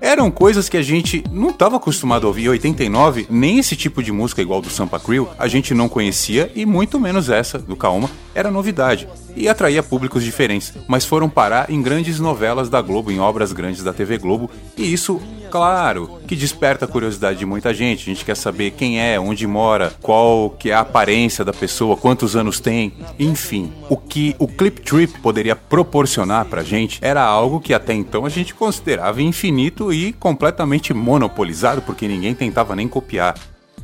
Eram 0.00 0.30
coisas 0.30 0.66
que 0.66 0.76
a 0.78 0.82
gente 0.82 1.22
não 1.30 1.50
estava 1.50 1.76
acostumado 1.76 2.24
a 2.24 2.28
ouvir. 2.28 2.44
Em 2.44 2.48
89, 2.48 3.26
nem 3.28 3.58
esse 3.58 3.76
tipo 3.76 4.02
de 4.02 4.10
música 4.10 4.40
igual 4.40 4.62
do 4.62 4.70
Sampa 4.70 4.98
Crew 4.98 5.28
a 5.38 5.46
gente 5.46 5.74
não 5.74 5.90
conhecia 5.90 6.50
e 6.54 6.64
muito 6.64 6.98
menos 6.98 7.28
essa 7.28 7.58
do 7.58 7.76
Kaoma 7.76 8.08
era 8.34 8.50
novidade 8.50 9.06
e 9.36 9.46
atraía 9.46 9.82
públicos 9.82 10.24
diferentes, 10.24 10.72
mas 10.86 11.04
foram 11.04 11.28
parar 11.28 11.70
em 11.70 11.82
grandes 11.82 12.18
novelas 12.18 12.70
da 12.70 12.80
Globo, 12.80 13.10
em 13.10 13.20
obras 13.20 13.52
grandes 13.52 13.82
da 13.82 13.92
TV 13.92 14.16
Globo, 14.16 14.50
e 14.76 14.90
isso, 14.90 15.20
claro, 15.48 16.20
que 16.26 16.36
desperta 16.36 16.84
a 16.84 16.88
curiosidade 16.88 17.38
de 17.38 17.46
muita 17.46 17.72
gente. 17.74 18.02
A 18.02 18.14
gente 18.14 18.24
quer 18.24 18.36
saber 18.36 18.72
quem 18.72 19.00
é, 19.00 19.18
onde 19.18 19.46
mora, 19.46 19.92
qual 20.02 20.50
que 20.50 20.70
é 20.70 20.74
a 20.74 20.80
aparência 20.80 21.44
da 21.44 21.52
pessoa, 21.52 21.96
quantos 21.96 22.36
anos 22.36 22.60
tem, 22.60 22.92
enfim. 23.18 23.72
O 23.88 23.96
que 23.96 24.36
o 24.38 24.46
Clip 24.46 24.80
Trip 24.80 25.18
poderia 25.20 25.56
proporcionar 25.56 26.44
pra 26.44 26.62
gente 26.62 26.98
era 27.02 27.22
algo 27.22 27.60
que 27.60 27.74
até 27.74 27.94
então 27.94 28.24
a 28.24 28.28
gente 28.28 28.54
considerava 28.54 29.22
infinito 29.22 29.92
e 29.92 30.12
completamente 30.12 30.92
monopolizado, 30.94 31.82
porque 31.82 32.06
ninguém 32.06 32.34
tentava 32.34 32.76
nem 32.76 32.86
copiar. 32.86 33.34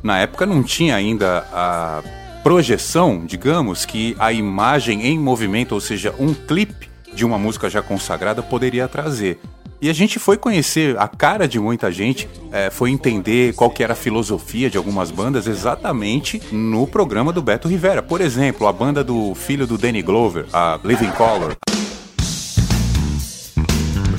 Na 0.02 0.18
época 0.18 0.44
não 0.44 0.62
tinha 0.62 0.94
ainda 0.94 1.47
a 1.52 2.02
projeção, 2.42 3.25
digamos, 3.25 3.87
que 3.87 4.14
a 4.18 4.30
imagem 4.30 5.06
em 5.06 5.18
movimento, 5.18 5.73
ou 5.73 5.80
seja, 5.80 6.14
um 6.18 6.35
clipe 6.35 6.90
de 7.14 7.25
uma 7.25 7.38
música 7.38 7.71
já 7.71 7.80
consagrada 7.80 8.42
poderia 8.42 8.87
trazer. 8.87 9.40
E 9.84 9.90
a 9.90 9.92
gente 9.92 10.18
foi 10.18 10.38
conhecer 10.38 10.98
a 10.98 11.06
cara 11.06 11.46
de 11.46 11.60
muita 11.60 11.92
gente, 11.92 12.26
eh, 12.50 12.70
foi 12.70 12.90
entender 12.90 13.52
qual 13.52 13.68
que 13.68 13.82
era 13.84 13.92
a 13.92 13.94
filosofia 13.94 14.70
de 14.70 14.78
algumas 14.78 15.10
bandas 15.10 15.46
exatamente 15.46 16.40
no 16.50 16.86
programa 16.86 17.34
do 17.34 17.42
Beto 17.42 17.68
Rivera. 17.68 18.02
Por 18.02 18.22
exemplo, 18.22 18.66
a 18.66 18.72
banda 18.72 19.04
do 19.04 19.34
filho 19.34 19.66
do 19.66 19.76
Danny 19.76 20.00
Glover, 20.00 20.46
a 20.54 20.80
Living 20.82 21.10
Color. 21.10 21.54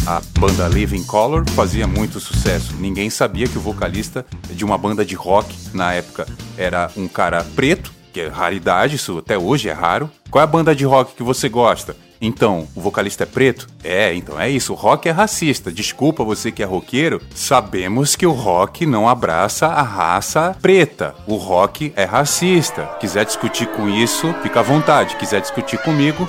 A 0.05 0.21
banda 0.39 0.67
Living 0.67 1.03
Color 1.03 1.49
fazia 1.49 1.87
muito 1.87 2.19
sucesso. 2.19 2.75
Ninguém 2.79 3.09
sabia 3.09 3.47
que 3.47 3.57
o 3.57 3.61
vocalista 3.61 4.23
de 4.51 4.63
uma 4.63 4.77
banda 4.77 5.03
de 5.03 5.15
rock 5.15 5.51
na 5.73 5.93
época 5.93 6.27
era 6.55 6.91
um 6.95 7.07
cara 7.07 7.43
preto, 7.55 7.91
que 8.15 8.21
é 8.21 8.27
raridade, 8.29 8.95
isso 8.95 9.17
até 9.17 9.37
hoje 9.37 9.67
é 9.67 9.73
raro. 9.73 10.09
Qual 10.31 10.39
é 10.39 10.45
a 10.45 10.47
banda 10.47 10.73
de 10.73 10.85
rock 10.85 11.15
que 11.15 11.21
você 11.21 11.49
gosta? 11.49 11.97
Então, 12.21 12.65
o 12.73 12.79
vocalista 12.79 13.23
é 13.23 13.25
preto? 13.25 13.67
É, 13.83 14.13
então 14.13 14.39
é 14.39 14.49
isso. 14.49 14.71
O 14.71 14.75
rock 14.75 15.09
é 15.09 15.11
racista. 15.11 15.69
Desculpa 15.69 16.23
você 16.23 16.49
que 16.49 16.63
é 16.63 16.65
roqueiro. 16.65 17.21
Sabemos 17.35 18.15
que 18.15 18.25
o 18.25 18.31
rock 18.31 18.85
não 18.85 19.09
abraça 19.09 19.67
a 19.67 19.81
raça 19.81 20.55
preta. 20.61 21.13
O 21.27 21.35
rock 21.35 21.91
é 21.93 22.05
racista. 22.05 22.85
Quiser 23.01 23.25
discutir 23.25 23.67
com 23.67 23.89
isso, 23.89 24.33
fica 24.41 24.61
à 24.61 24.63
vontade. 24.63 25.17
Quiser 25.17 25.41
discutir 25.41 25.77
comigo, 25.79 26.25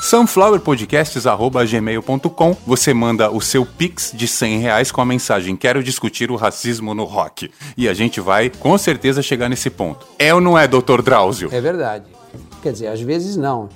sunflowerpodcasts.gmail.com 0.00 2.56
Você 2.66 2.94
manda 2.94 3.30
o 3.30 3.40
seu 3.40 3.66
pix 3.66 4.12
de 4.14 4.26
100 4.26 4.58
reais 4.58 4.90
com 4.90 5.00
a 5.00 5.04
mensagem 5.04 5.56
Quero 5.56 5.82
discutir 5.82 6.30
o 6.30 6.36
racismo 6.36 6.94
no 6.94 7.04
rock. 7.04 7.50
E 7.76 7.88
a 7.88 7.94
gente 7.94 8.20
vai, 8.20 8.50
com 8.50 8.76
certeza, 8.78 9.22
chegar 9.22 9.48
nesse 9.48 9.70
ponto. 9.70 10.06
É 10.18 10.34
ou 10.34 10.40
não 10.40 10.58
é, 10.58 10.66
Dr. 10.66 11.02
Drauzio? 11.02 11.48
É 11.52 11.60
verdade. 11.60 12.04
Quer 12.62 12.72
dizer, 12.72 12.88
às 12.88 13.00
vezes 13.00 13.36
não. 13.36 13.68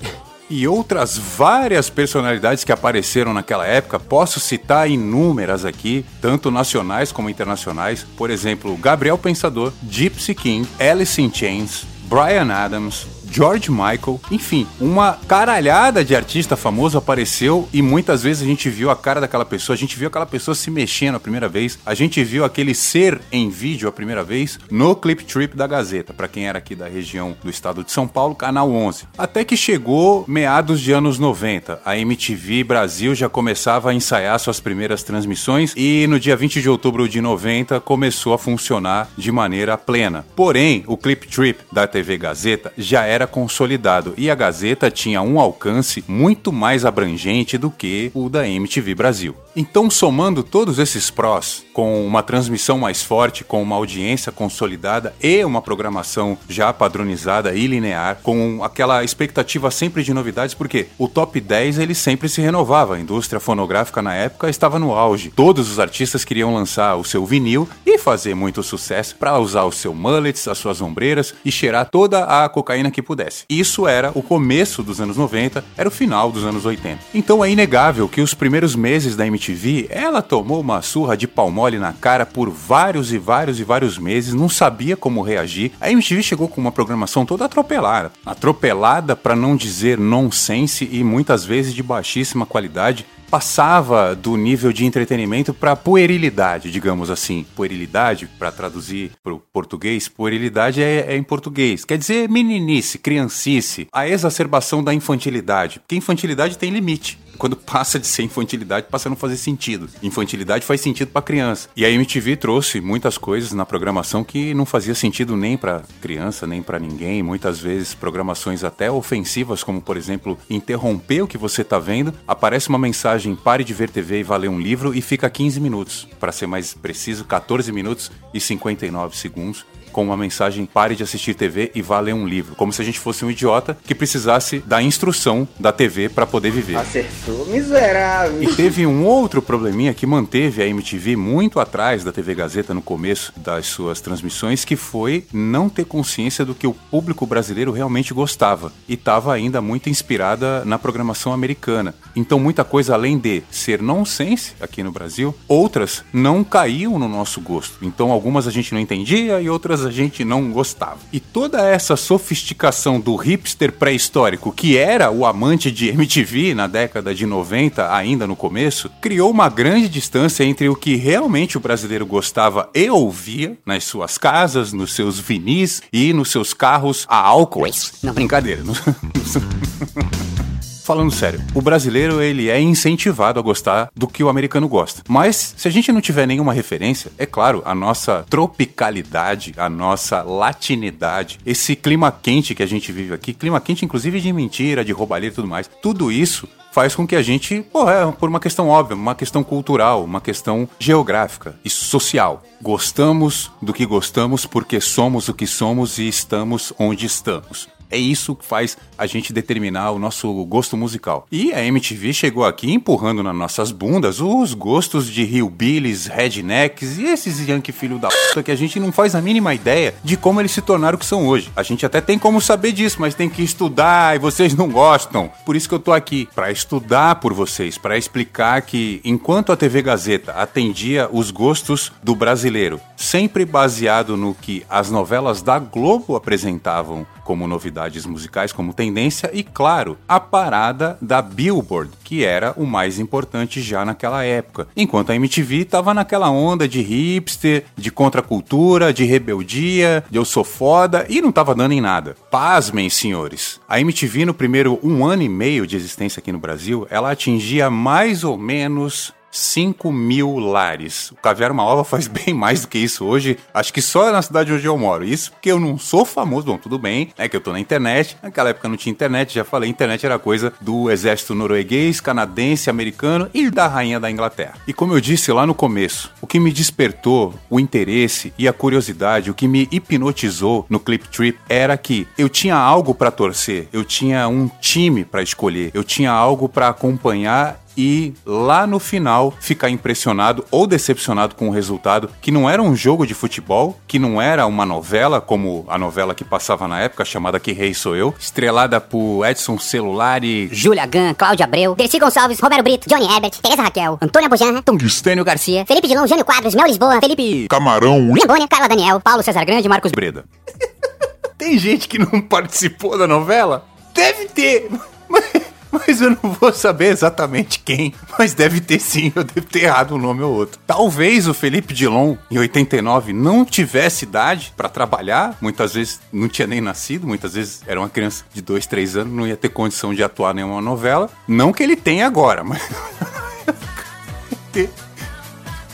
E 0.49 0.69
outras 0.69 1.17
várias 1.17 1.89
personalidades 1.89 2.65
que 2.65 2.73
apareceram 2.73 3.33
naquela 3.33 3.67
época, 3.67 3.99
posso 3.99 4.39
citar 4.39 4.91
inúmeras 4.91 5.65
aqui, 5.65 6.05
tanto 6.21 6.51
nacionais 6.51 7.11
como 7.11 7.31
internacionais. 7.31 8.07
Por 8.17 8.31
exemplo, 8.31 8.77
Gabriel 8.77 9.17
Pensador, 9.17 9.73
Gypsy 9.89 10.35
King, 10.35 10.69
Alice 10.79 11.21
in 11.21 11.33
Chains, 11.33 11.87
Brian 12.09 12.53
Adams, 12.53 13.07
George 13.35 13.69
Michael, 13.69 14.21
enfim, 14.31 14.65
uma 14.81 15.19
caralhada 15.27 16.05
de 16.05 16.15
artista 16.15 16.57
famoso 16.57 16.97
apareceu 16.97 17.69
e 17.73 17.83
muitas 17.83 18.23
vezes 18.23 18.45
a 18.45 18.47
gente 18.47 18.71
viu 18.71 18.91
a 18.91 18.97
cara 18.97 19.21
daquela 19.21 19.45
pessoa, 19.45 19.75
a 19.75 19.77
gente 19.77 19.99
viu 19.99 20.07
aquela 20.07 20.25
pessoa 20.25 20.55
se 20.55 20.71
mexendo 20.71 21.17
a 21.17 21.21
primeira 21.21 21.49
vez, 21.49 21.77
a 21.85 21.95
gente 21.95 22.23
viu 22.23 22.45
aquele 22.45 22.77
ser 22.77 23.21
em 23.33 23.51
vídeo 23.51 23.89
a 23.89 23.93
primeira 23.93 24.23
vez 24.23 24.57
no 24.71 24.95
Clip 24.95 25.25
Trip 25.25 25.57
da 25.57 25.67
Gazeta, 25.67 26.15
para 26.15 26.29
quem 26.29 26.47
era 26.47 26.59
aqui 26.59 26.77
da 26.77 26.87
região 26.87 27.37
do 27.43 27.51
estado 27.51 27.83
de 27.83 27.91
São 27.91 28.07
Paulo, 28.07 28.37
canal 28.37 28.71
11. 28.71 29.09
Até 29.19 29.43
que 29.43 29.57
chegou 29.57 30.25
meados 30.29 30.81
de 30.81 30.93
anos 30.93 31.19
90, 31.19 31.81
a 31.85 31.99
MTV 31.99 32.63
Brasil 32.63 33.17
já 33.17 33.29
começava 33.29 33.91
a 33.91 33.95
ensaiar 33.95 34.39
suas 34.39 34.61
primeiras 34.61 35.03
transmissões 35.03 35.73
e 35.77 36.07
no 36.07 36.21
dia 36.21 36.37
20 36.37 36.63
de 36.63 36.71
outubro 36.71 37.09
de 37.09 37.21
90 37.21 37.81
começou 37.81 38.33
a 38.33 38.39
funcionar 38.39 39.09
de 39.19 39.33
maneira 39.33 39.77
plena. 39.77 40.25
Porém, 40.37 40.85
o 40.87 40.97
Clip 40.97 41.27
Trip 41.27 41.65
da 41.73 41.89
TV 41.89 42.17
Gazeta 42.17 42.73
já 42.79 43.03
era 43.05 43.24
era 43.25 43.27
consolidado 43.27 44.13
e 44.17 44.31
a 44.31 44.35
Gazeta 44.35 44.91
tinha 44.91 45.23
um 45.23 45.41
alcance 45.41 46.05
muito 46.07 46.53
mais 46.53 46.85
abrangente 46.85 47.57
do 47.57 47.71
que 47.71 48.11
o 48.15 48.29
da 48.29 48.47
MTV 48.47 48.95
Brasil. 48.95 49.35
Então, 49.57 49.89
somando 49.89 50.43
todos 50.43 50.81
esses 50.81 51.11
prós, 51.11 51.65
com 51.73 52.05
uma 52.05 52.25
transmissão 52.25 52.77
mais 52.77 53.05
forte, 53.05 53.45
com 53.45 53.63
uma 53.63 53.77
audiência 53.77 54.33
consolidada 54.33 55.15
e 55.23 55.45
uma 55.45 55.63
programação 55.63 56.37
já 56.49 56.73
padronizada 56.73 57.55
e 57.55 57.69
linear, 57.69 58.19
com 58.21 58.65
aquela 58.65 59.05
expectativa 59.05 59.71
sempre 59.71 60.03
de 60.03 60.13
novidades, 60.13 60.55
porque 60.55 60.89
o 60.99 61.07
top 61.07 61.41
10 61.41 61.79
ele 61.79 61.95
sempre 61.95 62.29
se 62.29 62.41
renovava. 62.41 62.97
A 62.97 63.01
indústria 63.01 63.39
fonográfica 63.39 64.03
na 64.03 64.13
época 64.13 64.51
estava 64.51 64.79
no 64.79 64.93
auge. 64.93 65.31
Todos 65.31 65.71
os 65.71 65.79
artistas 65.79 66.25
queriam 66.25 66.53
lançar 66.53 66.97
o 66.97 67.05
seu 67.05 67.25
vinil 67.25 67.69
e 67.87 67.97
fazer 67.97 68.35
muito 68.35 68.61
sucesso 68.61 69.15
para 69.15 69.39
usar 69.39 69.63
o 69.65 69.73
seu 69.73 69.95
mullets, 69.95 70.49
as 70.49 70.59
suas 70.59 70.81
ombreiras 70.81 71.33
e 71.45 71.53
cheirar 71.53 71.89
toda 71.89 72.25
a 72.25 72.49
cocaína 72.49 72.91
que 72.91 73.03
pudesse. 73.05 73.45
Isso 73.49 73.87
era 73.87 74.11
o 74.15 74.23
começo 74.23 74.83
dos 74.83 75.01
anos 75.01 75.17
90, 75.17 75.65
era 75.77 75.89
o 75.89 75.93
final 75.93 76.33
dos 76.33 76.45
anos 76.45 76.65
80. 76.65 76.99
Então 77.15 77.45
é 77.45 77.51
inegável 77.51 78.09
que 78.09 78.21
os 78.21 78.35
primeiros 78.35 78.75
meses 78.75 79.15
da 79.15 79.27
MTV, 79.27 79.87
ela 79.91 80.23
tomou 80.23 80.61
uma 80.61 80.83
surra 80.83 81.17
de 81.17 81.29
pau 81.29 81.51
mole 81.51 81.79
na 81.79 81.93
cara 81.93 82.27
por 82.27 82.51
vários 82.51 83.13
e 83.13 83.19
vários 83.19 83.61
e 83.61 83.65
vários 83.65 83.99
meses, 83.99 84.35
não 84.35 84.49
sabia 84.49 84.97
como 84.97 85.23
reagir. 85.23 85.73
A 85.81 85.91
MTV 85.91 86.23
chegou 86.23 86.49
com 86.49 86.61
uma 86.61 86.73
programação 86.73 87.25
toda 87.25 87.45
atropelada. 87.45 88.11
Atropelada 88.25 89.15
para 89.15 89.37
não 89.37 89.57
dizer 89.57 89.99
nonsense 89.99 90.89
e 90.91 91.05
muitas 91.05 91.45
vezes 91.45 91.75
de 91.75 91.83
baixíssima 91.83 92.47
qualidade 92.47 93.07
passava 93.35 94.15
do 94.15 94.37
nível 94.37 94.73
de 94.73 94.85
entretenimento 94.85 95.53
para 95.53 95.75
puerilidade, 95.75 96.71
digamos 96.71 97.11
assim. 97.11 97.45
Puerilidade, 97.57 98.29
para 98.39 98.53
traduzir 98.53 99.11
para 99.25 99.35
o 99.35 99.41
português, 99.41 100.07
puerilidade 100.07 100.81
é, 100.81 101.13
é, 101.13 101.17
em 101.17 101.23
português. 101.25 101.85
Quer 101.85 101.99
dizer 101.99 102.29
meninice, 102.29 102.97
criancice, 102.97 103.89
a 103.93 104.09
exacerbação 104.09 104.85
da 104.85 104.95
infantilidade. 104.95 105.81
Porque 105.81 105.97
infantilidade 105.97 106.57
tem 106.57 106.71
limite. 106.71 107.19
Quando 107.39 107.57
passa 107.57 107.99
de 107.99 108.07
ser 108.07 108.23
infantilidade, 108.23 108.87
passa 108.91 109.09
a 109.09 109.11
não 109.11 109.17
fazer 109.17 109.37
sentido. 109.37 109.89
Infantilidade 110.03 110.65
faz 110.65 110.81
sentido 110.81 111.09
para 111.09 111.23
criança. 111.23 111.69
E 111.77 111.85
a 111.85 111.91
MTV 111.91 112.37
trouxe 112.37 112.81
muitas 112.81 113.19
coisas 113.19 113.53
na 113.53 113.67
programação 113.67 114.25
que 114.25 114.55
não 114.55 114.67
fazia 114.67 114.95
sentido 114.95 115.37
nem 115.37 115.57
para 115.57 115.83
criança, 116.01 116.47
nem 116.47 116.63
para 116.63 116.79
ninguém. 116.79 117.23
Muitas 117.23 117.59
vezes 117.59 117.95
programações 117.95 118.65
até 118.65 118.91
ofensivas, 118.91 119.63
como 119.63 119.81
por 119.81 119.97
exemplo, 119.97 120.39
interromper 120.49 121.23
o 121.23 121.29
que 121.29 121.39
você 121.39 121.65
tá 121.65 121.79
vendo, 121.79 122.13
aparece 122.27 122.69
uma 122.69 122.79
mensagem 122.79 123.35
pare 123.35 123.65
de 123.65 123.75
ver 123.75 123.91
TV 123.91 124.21
e 124.21 124.23
vá 124.23 124.37
ler 124.37 124.49
um 124.49 124.61
livro 124.61 124.95
e 124.95 125.01
fica 125.01 125.29
15 125.29 125.61
minutos. 125.61 126.09
Para 126.19 126.33
ser 126.33 126.47
mais 126.47 126.75
preciso, 126.75 127.25
14 127.25 127.71
minutos 127.73 128.11
e 128.33 128.41
59 128.41 129.17
segundos 129.17 129.65
com 129.95 130.03
uma 130.05 130.17
mensagem 130.17 130.67
pare 130.67 130.97
de 130.97 131.05
assistir 131.05 131.35
TV 131.35 131.71
e 131.73 131.81
vá 131.81 132.01
ler 132.01 132.13
um 132.13 132.27
livro, 132.27 132.57
como 132.57 132.73
se 132.73 132.83
a 132.83 132.85
gente 132.85 132.99
fosse 132.99 133.25
um 133.25 133.31
idiota 133.31 133.79
que 133.85 133.95
precisasse 133.95 134.59
da 134.59 134.83
instrução 134.83 135.47
da 135.59 135.71
TV 135.71 136.09
para 136.09 136.27
poder 136.27 136.51
viver. 136.51 136.77
Acertou, 136.77 137.47
miserável. 137.47 138.43
E 138.43 138.53
teve 138.55 138.85
um 138.85 139.05
outro 139.07 139.41
probleminha 139.41 139.95
que 139.95 140.05
manteve 140.05 140.61
a 140.63 140.67
MTV 140.67 141.15
muito 141.15 141.61
atrás 141.61 142.03
da 142.03 142.11
TV 142.11 142.35
Gazeta 142.35 142.75
no 142.75 142.83
começo 142.83 143.33
das 143.37 143.67
suas 143.67 144.01
transmissões, 144.01 144.65
que 144.65 144.75
foi 144.75 145.25
não 145.33 145.69
ter 145.69 145.85
consciência 145.85 146.45
do 146.45 146.57
que 146.57 146.67
o 146.67 146.75
público 146.75 147.25
brasileiro 147.25 147.71
realmente 147.71 148.13
gostava 148.13 148.73
e 148.89 148.95
estava 148.95 149.33
ainda 149.33 149.63
muito 149.63 149.89
inspirada 149.89 150.65
na 150.65 150.77
programação 150.77 151.33
americana. 151.33 151.95
Então 152.17 152.41
muita 152.41 152.65
coisa 152.65 152.95
além 152.95 153.17
de 153.17 153.45
ser 153.49 153.81
nonsense 153.81 154.55
aqui 154.61 154.83
no 154.83 154.91
Brasil, 154.91 155.33
outras 155.47 156.03
não 156.13 156.43
caíam 156.43 156.99
no 156.99 157.09
nosso 157.09 157.41
gosto. 157.41 157.79
Então 157.81 158.11
algumas 158.11 158.49
a 158.49 158.51
gente 158.51 158.75
não 158.75 158.81
entendia 158.81 159.41
e 159.41 159.49
outras 159.49 159.84
a 159.85 159.91
gente 159.91 160.25
não 160.25 160.51
gostava. 160.51 160.99
E 161.13 161.21
toda 161.21 161.67
essa 161.67 161.97
sofisticação 161.97 163.01
do 163.01 163.15
hipster 163.17 163.73
pré-histórico, 163.73 164.53
que 164.53 164.77
era 164.77 165.11
o 165.11 165.27
amante 165.27 165.71
de 165.71 165.89
MTV 165.89 166.55
na 166.55 166.67
década 166.67 167.15
de 167.15 167.27
90, 167.27 167.95
ainda 167.95 168.27
no 168.27 168.37
começo, 168.37 168.91
criou 169.01 169.31
uma 169.31 169.49
grande 169.49 169.89
distância 169.89 170.45
entre 170.45 170.69
o 170.69 170.77
que 170.77 170.97
realmente 170.97 171.57
o 171.57 171.61
brasileiro 171.61 172.07
gostava 172.07 172.69
e 172.75 172.89
ouvia 172.91 173.57
nas 173.65 173.85
suas 173.85 174.19
casas, 174.19 174.73
nos 174.73 174.95
seus 174.95 175.19
vinis 175.19 175.83
e 175.93 176.13
nos 176.13 176.31
seus 176.31 176.53
carros 176.53 177.07
a 177.09 177.17
álcool. 177.17 177.65
Não, 178.03 178.13
brincadeira. 178.13 178.63
Falando 180.85 181.11
sério, 181.11 181.41
o 181.55 181.63
brasileiro 181.63 182.21
ele 182.21 182.51
é 182.51 182.61
incentivado 182.61 183.41
a 183.41 183.43
gostar 183.43 183.91
do 183.97 184.07
que 184.07 184.23
o 184.23 184.29
americano 184.29 184.69
gosta. 184.69 185.03
Mas 185.09 185.55
se 185.57 185.67
a 185.67 185.71
gente 185.71 185.91
não 185.91 185.99
tiver 185.99 186.27
nenhuma 186.27 186.53
referência, 186.53 187.11
é 187.17 187.25
claro, 187.25 187.63
a 187.65 187.75
nossa 187.75 188.27
tropicalidade, 188.29 189.55
a 189.57 189.67
nossa 189.71 190.21
latinidade, 190.21 191.39
esse 191.47 191.75
clima 191.75 192.13
quente 192.13 192.55
que 192.55 192.63
a 192.63 192.67
gente 192.67 192.93
vive 192.93 193.15
aqui, 193.15 193.33
clima 193.33 193.63
quente 193.63 193.83
inclusive 193.83 194.21
de 194.21 194.31
mentira, 194.31 194.85
de 194.85 194.93
roubalheira 194.93 195.33
e 195.33 195.37
tudo 195.37 195.49
mais, 195.49 195.71
tudo 195.81 196.13
isso 196.13 196.47
faz 196.71 196.95
com 196.95 197.07
que 197.07 197.17
a 197.17 197.23
gente, 197.23 197.65
é 197.89 198.13
por 198.19 198.29
uma 198.29 198.41
questão 198.41 198.69
óbvia, 198.69 198.95
uma 198.95 199.15
questão 199.15 199.43
cultural, 199.43 200.05
uma 200.05 200.21
questão 200.21 200.69
geográfica 200.79 201.55
e 201.65 201.71
social. 201.71 202.43
Gostamos 202.61 203.51
do 203.63 203.73
que 203.73 203.87
gostamos 203.87 204.45
porque 204.45 204.83
somos 204.83 205.29
o 205.29 205.35
que 205.35 205.47
somos 205.47 205.99
e 205.99 206.09
estamos 206.09 206.75
onde 206.79 207.07
estamos. 207.07 207.69
É 207.95 207.97
isso 207.97 208.35
que 208.35 208.45
faz 208.45 208.77
a 208.99 209.07
gente 209.07 209.33
determinar 209.33 209.93
o 209.93 210.01
nosso 210.01 210.45
gosto 210.47 210.77
musical. 210.77 211.29
E 211.31 211.53
a 211.53 211.65
MTV 211.65 212.13
chegou 212.13 212.45
aqui 212.45 212.73
empurrando 212.73 213.23
nas 213.23 213.37
nossas 213.37 213.71
bundas 213.71 214.21
os 214.21 214.53
gostos 214.53 215.07
de 215.07 215.23
hillbillies, 215.23 216.07
rednecks 216.07 216.99
e 216.99 217.05
esses 217.05 217.39
yankee 217.47 217.71
filho 217.71 217.97
da 217.97 218.09
puta 218.09 218.43
que 218.43 218.51
a 218.51 218.57
gente 218.57 218.81
não 218.81 218.91
faz 218.91 219.15
a 219.15 219.23
mínima 219.23 219.55
ideia 219.55 219.95
de 220.03 220.17
como 220.17 220.41
eles 220.41 220.51
se 220.51 220.61
tornaram 220.61 220.97
o 220.97 220.99
que 220.99 221.07
são 221.07 221.29
hoje. 221.29 221.53
A 221.55 221.63
gente 221.63 221.87
até 221.87 222.01
tem 222.01 222.19
como 222.19 222.41
saber 222.41 222.73
disso, 222.73 222.97
mas 222.99 223.15
tem 223.15 223.31
que 223.31 223.45
estudar 223.45 224.17
e 224.17 224.19
vocês 224.19 224.57
não 224.57 224.69
gostam. 224.69 225.31
Por 225.47 225.55
isso 225.55 225.69
que 225.69 225.75
eu 225.77 225.79
tô 225.79 225.93
aqui, 225.93 226.29
para 226.35 226.51
estudar 226.51 227.21
por 227.21 227.33
vocês, 227.33 227.79
para 227.79 227.97
explicar 227.97 228.61
que 228.63 229.01
enquanto 229.05 229.53
a 229.53 229.57
TV 229.57 229.83
Gazeta 229.83 230.33
atendia 230.33 231.09
os 231.13 231.31
gostos 231.31 231.93
do 232.03 232.17
brasileiro, 232.17 232.81
sempre 232.97 233.45
baseado 233.45 234.17
no 234.17 234.35
que 234.35 234.67
as 234.69 234.91
novelas 234.91 235.43
da 235.43 235.61
Globo 235.61 236.17
apresentavam 236.17 237.07
como 237.25 237.49
novidades 237.49 238.07
musicais, 238.07 238.53
como 238.53 238.75
tendência, 238.75 239.31
e 239.33 239.43
claro, 239.43 239.99
a 240.07 240.21
parada 240.21 240.97
da 241.01 241.21
Billboard, 241.23 241.91
que 242.05 242.25
era 242.25 242.53
o 242.57 242.67
mais 242.67 242.99
importante 242.99 243.61
já 243.61 243.85
naquela 243.85 244.23
época. 244.25 244.69
Enquanto 244.77 245.11
a 245.11 245.17
MTV 245.17 245.63
estava 245.63 245.95
naquela 245.95 246.31
onda 246.31 246.69
de 246.69 246.81
hipster, 246.81 247.65
de 247.77 247.91
contracultura, 247.91 248.93
de 248.93 249.05
rebeldia, 249.05 250.05
de 250.11 250.19
eu 250.19 250.25
sou 250.25 250.45
foda, 250.45 251.07
e 251.09 251.21
não 251.21 251.31
estava 251.31 251.55
dando 251.55 251.73
em 251.73 251.81
nada. 251.81 252.15
Pasmem, 252.31 252.91
senhores. 252.91 253.61
A 253.69 253.81
MTV, 253.81 254.27
no 254.27 254.35
primeiro 254.35 254.79
um 254.83 255.05
ano 255.05 255.23
e 255.23 255.29
meio 255.29 255.67
de 255.67 255.77
existência 255.77 256.21
aqui 256.21 256.31
no 256.31 256.39
Brasil, 256.39 256.87
ela 256.91 257.11
atingia 257.11 257.71
mais 257.71 258.25
ou 258.25 258.37
menos 258.37 259.13
5 259.35 259.93
mil 259.93 260.39
lares. 260.39 261.11
O 261.11 261.17
Caviar 261.17 261.51
uma 261.51 261.65
Ova 261.65 261.85
faz 261.85 262.07
bem 262.09 262.33
mais 262.33 262.63
do 262.63 262.69
que 262.69 262.79
isso 262.79 263.05
hoje. 263.05 263.37
Acho 263.53 263.73
que 263.73 263.83
só 263.83 264.11
na 264.13 264.23
cidade 264.23 264.53
onde 264.53 264.65
eu 264.65 264.79
moro. 264.79 265.05
Isso 265.05 265.33
porque 265.33 265.51
eu 265.51 265.59
não 265.59 265.77
sou 265.77 266.05
famoso. 266.05 266.47
Bom, 266.47 266.57
tudo 266.57 266.79
bem, 266.79 267.11
é 267.19 267.29
que 267.29 267.37
eu 267.37 267.41
tô 267.41 267.53
na 267.53 267.61
internet. 267.61 268.17
Naquela 268.23 268.51
época 268.51 268.69
não 268.69 268.77
tinha 268.77 268.93
internet, 268.93 269.35
já 269.35 269.45
falei, 269.45 269.69
internet 269.69 270.07
era 270.07 270.19
coisa 270.19 270.53
do 270.61 270.91
exército 270.91 271.35
norueguês, 271.35 272.01
canadense, 272.01 272.71
americano 272.71 273.29
e 273.35 273.51
da 273.51 273.67
rainha 273.67 273.99
da 273.99 274.11
Inglaterra. 274.11 274.55
E 274.67 274.73
como 274.73 274.95
eu 274.95 275.01
disse 275.01 275.33
lá 275.33 275.47
no 275.47 275.55
começo, 275.55 276.13
o 276.21 276.27
que 276.27 276.39
me 276.39 276.53
despertou 276.53 277.35
o 277.51 277.59
interesse 277.59 278.33
e 278.39 278.47
a 278.47 278.53
curiosidade, 278.53 279.31
o 279.31 279.35
que 279.35 279.49
me 279.49 279.69
hipnotizou 279.71 280.67
no 280.69 280.79
Clip 280.79 281.09
Trip 281.09 281.39
era 281.49 281.77
que 281.77 282.07
eu 282.17 282.29
tinha 282.29 282.57
algo 282.57 282.95
para 282.95 283.11
torcer, 283.11 283.69
eu 283.73 283.85
tinha 283.85 284.29
um 284.29 284.49
time 284.61 285.05
para 285.05 285.23
escolher, 285.23 285.71
eu 285.75 285.83
tinha 285.83 286.11
algo 286.11 286.49
para 286.49 286.69
acompanhar 286.69 287.64
e 287.77 288.15
lá 288.25 288.67
no 288.67 288.79
final 288.79 289.33
ficar 289.41 289.71
impressionado 289.71 290.45
ou 290.51 290.67
decepcionado 290.67 291.35
com 291.35 291.49
o 291.49 291.53
resultado, 291.53 292.11
que 292.21 292.31
não 292.31 292.49
era 292.49 292.63
um 292.63 292.75
jogo 292.75 293.07
de 293.07 293.15
futebol, 293.15 293.79
que 293.87 293.99
não 293.99 294.21
era 294.21 294.47
uma 294.47 294.65
novela 294.65 295.21
como 295.21 295.65
a 295.69 295.79
novela 295.79 296.15
que 296.15 296.25
passava 296.25 296.69
na 296.69 296.81
época 296.81 297.05
chamada 297.05 297.41
Que 297.41 297.53
Rei 297.53 297.75
Sou 297.75 297.97
Eu, 297.97 298.15
estrelada 298.19 298.81
por 298.81 299.25
Edson 299.25 299.59
Celulari, 299.59 300.49
Júlia 300.53 300.87
Gan, 300.87 301.15
Cláudia 301.15 301.45
Abreu, 301.45 301.75
Dercy 301.75 301.99
Gonçalves, 301.99 302.41
Romero 302.41 302.63
Brito, 302.63 302.89
Johnny 302.89 303.07
Herbert, 303.07 303.33
Tereza 303.43 303.63
Raquel, 303.63 303.99
Antônia 304.01 304.29
Bojan, 304.29 304.63
Tungstênio 304.63 305.25
Garcia, 305.25 305.65
Felipe 305.67 305.89
Dilon, 305.89 306.07
Jânio 306.07 306.25
Quadros, 306.25 306.55
Mel 306.55 306.67
Lisboa, 306.67 307.01
Felipe 307.01 307.47
Camarão 307.49 308.13
Lembônia, 308.13 308.49
Carla 308.49 308.69
Daniel, 308.69 309.01
Paulo 309.01 309.23
César 309.23 309.45
Grande, 309.45 309.69
Marcos 309.69 309.93
Breda. 309.93 310.25
Tem 311.37 311.59
gente 311.59 311.89
que 311.89 311.99
não 311.99 312.21
participou 312.21 312.97
da 312.97 313.07
novela? 313.07 313.67
Deve 313.93 314.27
ter, 314.27 314.71
mas, 315.09 315.25
mas 315.75 316.01
eu 316.01 316.11
não 316.11 316.33
vou 316.33 316.53
saber 316.53 316.87
exatamente 316.87 317.59
quem. 317.59 317.93
Mas 318.19 318.33
deve 318.33 318.61
ter 318.61 318.79
sim, 318.81 319.13
eu 319.15 319.25
devo 319.25 319.47
ter 319.47 319.65
errado 319.65 319.95
um 319.95 319.99
nome 319.99 320.23
ou 320.23 320.33
outro. 320.33 320.61
Talvez 320.67 321.27
o 321.27 321.35
Felipe 321.35 321.75
Dilon, 321.75 322.17
em 322.31 322.39
89, 322.39 323.13
não 323.13 323.45
tivesse 323.45 324.05
idade 324.05 324.53
para 324.57 324.69
trabalhar, 324.69 325.37
muitas 325.41 325.75
vezes 325.75 326.01
não 326.13 326.29
tinha 326.29 326.47
nem 326.47 326.61
nascido, 326.61 327.07
muitas 327.07 327.35
vezes 327.35 327.63
era 327.67 327.81
uma 327.81 327.89
criança 327.89 328.25
de 328.33 328.41
2, 328.41 328.67
3 328.67 328.97
anos, 328.99 329.13
não 329.13 329.27
ia 329.27 329.37
ter 329.37 329.49
condição 329.49 329.93
de 329.93 330.03
atuar 330.03 330.33
nenhuma 330.33 330.61
novela. 330.61 331.11
Não 331.27 331.53
que 331.53 331.63
ele 331.63 331.77
tenha 331.77 332.07
agora, 332.07 332.45
mas. 332.45 332.63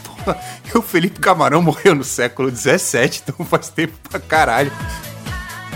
Porra, 0.05 0.41
o 0.75 0.83
Felipe 0.83 1.21
Camarão 1.21 1.61
morreu 1.63 1.95
no 1.95 2.05
século 2.05 2.51
17, 2.51 3.25
então 3.25 3.45
faz 3.45 3.69
tempo 3.69 3.95
pra 4.09 4.19
caralho. 4.19 4.73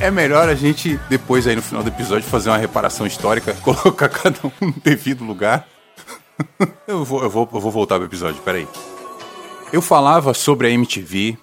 É 0.01 0.11
melhor 0.11 0.49
a 0.49 0.55
gente, 0.55 0.99
depois 1.09 1.47
aí 1.47 1.57
no 1.57 1.63
final 1.63 1.83
do 1.83 1.89
episódio, 1.89 2.29
fazer 2.29 2.51
uma 2.51 2.59
reparação 2.59 3.07
histórica, 3.07 3.55
colocar 3.63 4.09
cada 4.09 4.39
um 4.47 4.67
no 4.67 4.75
devido 4.83 5.25
lugar. 5.25 5.67
eu, 6.87 7.05
vou, 7.05 7.23
eu, 7.23 7.31
vou, 7.31 7.49
eu 7.53 7.61
vou 7.61 7.71
voltar 7.71 7.97
pro 7.97 8.07
episódio, 8.07 8.41
peraí. 8.43 8.67
Eu 9.73 9.81
falava 9.81 10.35
sobre 10.35 10.69
a 10.69 10.71
MTV, 10.71 11.39